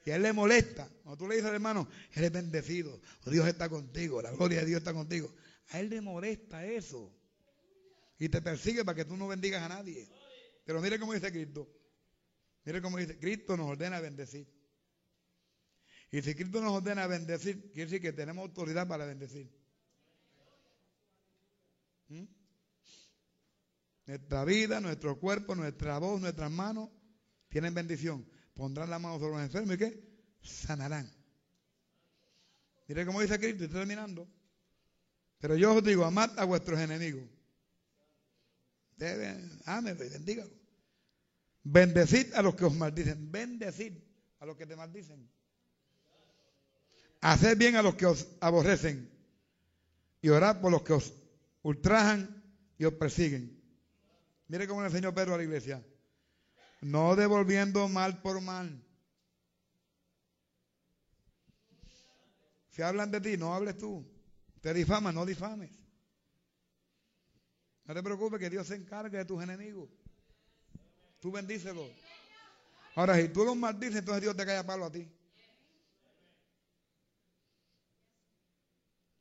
Y 0.05 0.11
a 0.11 0.15
él 0.15 0.21
le 0.23 0.33
molesta. 0.33 0.89
Cuando 1.03 1.17
tú 1.17 1.27
le 1.27 1.35
dices 1.35 1.49
al 1.49 1.55
hermano, 1.55 1.87
él 2.13 2.23
es 2.23 2.31
bendecido, 2.31 2.99
Dios 3.25 3.47
está 3.47 3.69
contigo, 3.69 4.21
la 4.21 4.31
gloria 4.31 4.59
de 4.61 4.65
Dios 4.65 4.79
está 4.79 4.93
contigo. 4.93 5.33
A 5.69 5.79
él 5.79 5.89
le 5.89 6.01
molesta 6.01 6.65
eso. 6.65 7.13
Y 8.17 8.27
te 8.27 8.41
persigue 8.41 8.83
para 8.83 8.95
que 8.95 9.05
tú 9.05 9.15
no 9.15 9.27
bendigas 9.27 9.63
a 9.63 9.69
nadie. 9.69 10.09
Pero 10.65 10.81
mire 10.81 10.99
cómo 10.99 11.13
dice 11.13 11.31
Cristo. 11.31 11.69
Mire 12.65 12.81
cómo 12.81 12.97
dice, 12.97 13.17
Cristo 13.17 13.55
nos 13.55 13.67
ordena 13.69 13.99
bendecir. 14.01 14.47
Y 16.11 16.21
si 16.21 16.35
Cristo 16.35 16.59
nos 16.59 16.73
ordena 16.73 17.07
bendecir, 17.07 17.71
quiere 17.71 17.85
decir 17.85 18.01
que 18.01 18.11
tenemos 18.11 18.43
autoridad 18.43 18.87
para 18.87 19.05
bendecir. 19.05 19.49
¿Mm? 22.09 22.25
Nuestra 24.07 24.43
vida, 24.43 24.81
nuestro 24.81 25.19
cuerpo, 25.19 25.55
nuestra 25.55 25.99
voz, 25.99 26.19
nuestras 26.19 26.51
manos 26.51 26.89
tienen 27.47 27.73
bendición. 27.73 28.27
Pondrán 28.53 28.89
la 28.89 28.99
mano 28.99 29.19
sobre 29.19 29.35
los 29.35 29.43
enfermos 29.43 29.75
y 29.75 29.77
¿qué? 29.77 30.09
Sanarán. 30.41 31.09
Mire 32.87 33.05
cómo 33.05 33.21
dice 33.21 33.39
Cristo, 33.39 33.65
estoy 33.65 33.79
terminando. 33.79 34.27
Pero 35.37 35.55
yo 35.55 35.75
os 35.75 35.83
digo, 35.83 36.05
amad 36.05 36.37
a 36.39 36.43
vuestros 36.43 36.79
enemigos. 36.79 37.23
Deben, 38.97 39.61
ámelo 39.65 40.03
y 40.03 40.09
bendígalo. 40.09 40.51
Bendecid 41.63 42.33
a 42.33 42.41
los 42.41 42.55
que 42.55 42.65
os 42.65 42.75
maldicen. 42.75 43.31
Bendecid 43.31 43.93
a 44.39 44.45
los 44.45 44.57
que 44.57 44.65
te 44.65 44.75
maldicen. 44.75 45.29
Haced 47.21 47.57
bien 47.57 47.75
a 47.75 47.83
los 47.83 47.95
que 47.95 48.07
os 48.07 48.27
aborrecen. 48.41 49.09
Y 50.21 50.29
orad 50.29 50.59
por 50.59 50.71
los 50.71 50.81
que 50.81 50.93
os 50.93 51.13
ultrajan 51.61 52.43
y 52.77 52.85
os 52.85 52.93
persiguen. 52.93 53.59
Mire 54.47 54.67
cómo 54.67 54.81
le 54.81 54.87
enseñó 54.87 55.13
Pedro 55.13 55.35
a 55.35 55.37
la 55.37 55.43
iglesia. 55.43 55.85
No 56.81 57.15
devolviendo 57.15 57.87
mal 57.87 58.21
por 58.21 58.41
mal. 58.41 58.83
Si 62.69 62.81
hablan 62.81 63.11
de 63.11 63.21
ti, 63.21 63.37
no 63.37 63.53
hables 63.53 63.77
tú. 63.77 64.05
Te 64.61 64.73
difaman, 64.73 65.13
no 65.13 65.25
difames. 65.25 65.71
No 67.85 67.93
te 67.93 68.03
preocupes 68.03 68.39
que 68.39 68.49
Dios 68.49 68.67
se 68.67 68.75
encargue 68.75 69.17
de 69.17 69.25
tus 69.25 69.41
enemigos. 69.43 69.89
Tú 71.19 71.31
bendícelos. 71.31 71.89
Ahora, 72.95 73.17
si 73.17 73.29
tú 73.29 73.43
los 73.43 73.55
maldices, 73.55 73.97
entonces 73.97 74.21
Dios 74.21 74.35
te 74.35 74.45
cae 74.45 74.57
a 74.57 74.65
palo 74.65 74.85
a 74.85 74.91
ti. 74.91 75.11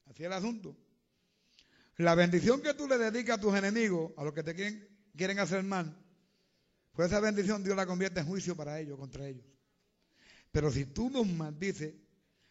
Así 0.07 0.23
es 0.23 0.27
el 0.27 0.33
asunto. 0.33 0.77
La 1.99 2.15
bendición 2.15 2.63
que 2.63 2.75
tú 2.75 2.87
le 2.89 2.97
dedicas 2.97 3.39
a 3.39 3.41
tus 3.41 3.55
enemigos, 3.55 4.13
a 4.17 4.25
los 4.25 4.33
que 4.33 4.43
te 4.43 4.55
quieren, 4.55 4.89
quieren 5.17 5.39
hacer 5.41 5.63
mal, 5.65 5.97
pues 6.93 7.09
esa 7.09 7.21
bendición 7.21 7.63
Dios 7.63 7.77
la 7.77 7.87
convierte 7.87 8.21
en 8.21 8.27
juicio 8.27 8.57
para 8.57 8.81
ellos, 8.81 8.99
contra 8.99 9.29
ellos. 9.29 9.45
Pero 10.53 10.71
si 10.71 10.87
tú 10.87 11.11
los 11.11 11.27
maldices, 11.27 11.95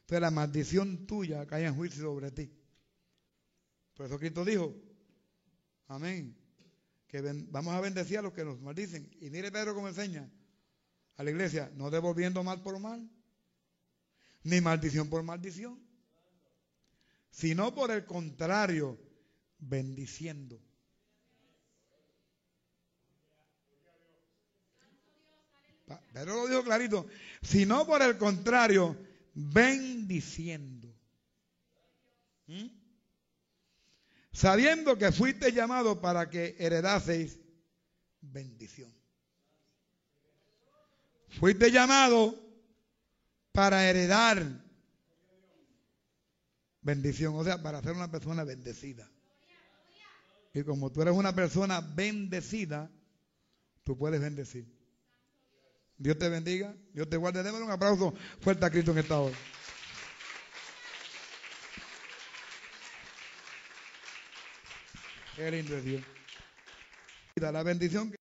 pues 0.05 0.21
la 0.21 0.31
maldición 0.31 1.07
tuya 1.07 1.45
cae 1.47 1.65
en 1.65 1.75
juicio 1.75 2.03
sobre 2.03 2.31
ti. 2.31 2.53
Por 3.93 4.05
eso 4.05 4.19
Cristo 4.19 4.45
dijo, 4.45 4.75
amén, 5.87 6.37
que 7.07 7.21
vamos 7.49 7.73
a 7.73 7.81
bendecir 7.81 8.19
a 8.19 8.21
los 8.21 8.33
que 8.33 8.43
nos 8.43 8.59
maldicen. 8.59 9.09
Y 9.21 9.29
mire 9.29 9.51
Pedro 9.51 9.73
cómo 9.73 9.87
enseña 9.87 10.29
a 11.15 11.23
la 11.23 11.31
iglesia, 11.31 11.71
no 11.73 11.89
devolviendo 11.89 12.43
mal 12.43 12.61
por 12.61 12.77
mal, 12.79 13.09
ni 14.43 14.61
maldición 14.61 15.09
por 15.09 15.23
maldición, 15.23 15.81
sino 17.31 17.73
por 17.73 17.91
el 17.91 18.05
contrario, 18.05 19.06
bendiciendo. 19.59 20.61
Pedro 26.13 26.35
lo 26.35 26.47
dijo 26.47 26.63
clarito, 26.63 27.07
sino 27.41 27.85
por 27.85 28.01
el 28.01 28.17
contrario, 28.17 28.97
bendiciendo. 29.33 30.93
¿Mm? 32.47 32.67
Sabiendo 34.31 34.97
que 34.97 35.11
fuiste 35.11 35.51
llamado 35.51 36.01
para 36.01 36.29
que 36.29 36.55
heredaseis 36.59 37.39
bendición. 38.21 38.93
Fuiste 41.39 41.71
llamado 41.71 42.35
para 43.51 43.89
heredar 43.89 44.43
bendición, 46.81 47.35
o 47.35 47.43
sea, 47.43 47.61
para 47.61 47.81
ser 47.81 47.93
una 47.93 48.09
persona 48.09 48.43
bendecida. 48.43 49.09
Y 50.57 50.63
como 50.63 50.91
tú 50.91 51.03
eres 51.03 51.13
una 51.13 51.35
persona 51.35 51.81
bendecida, 51.81 52.89
tú 53.83 53.95
puedes 53.95 54.19
bendecir. 54.19 54.65
Dios 55.99 56.17
te 56.17 56.29
bendiga, 56.29 56.75
Dios 56.93 57.07
te 57.07 57.15
guarde. 57.15 57.43
Démosle 57.43 57.65
un 57.67 57.71
aplauso 57.71 58.15
fuerte 58.41 58.65
a 58.65 58.71
Cristo 58.71 58.89
en 58.89 58.97
esta 58.97 59.19
hora. 59.19 59.37
Qué 65.35 65.51
lindo 65.51 65.77
es 65.77 65.83
Dios. 65.83 66.03
La 67.35 67.61
bendición 67.61 68.11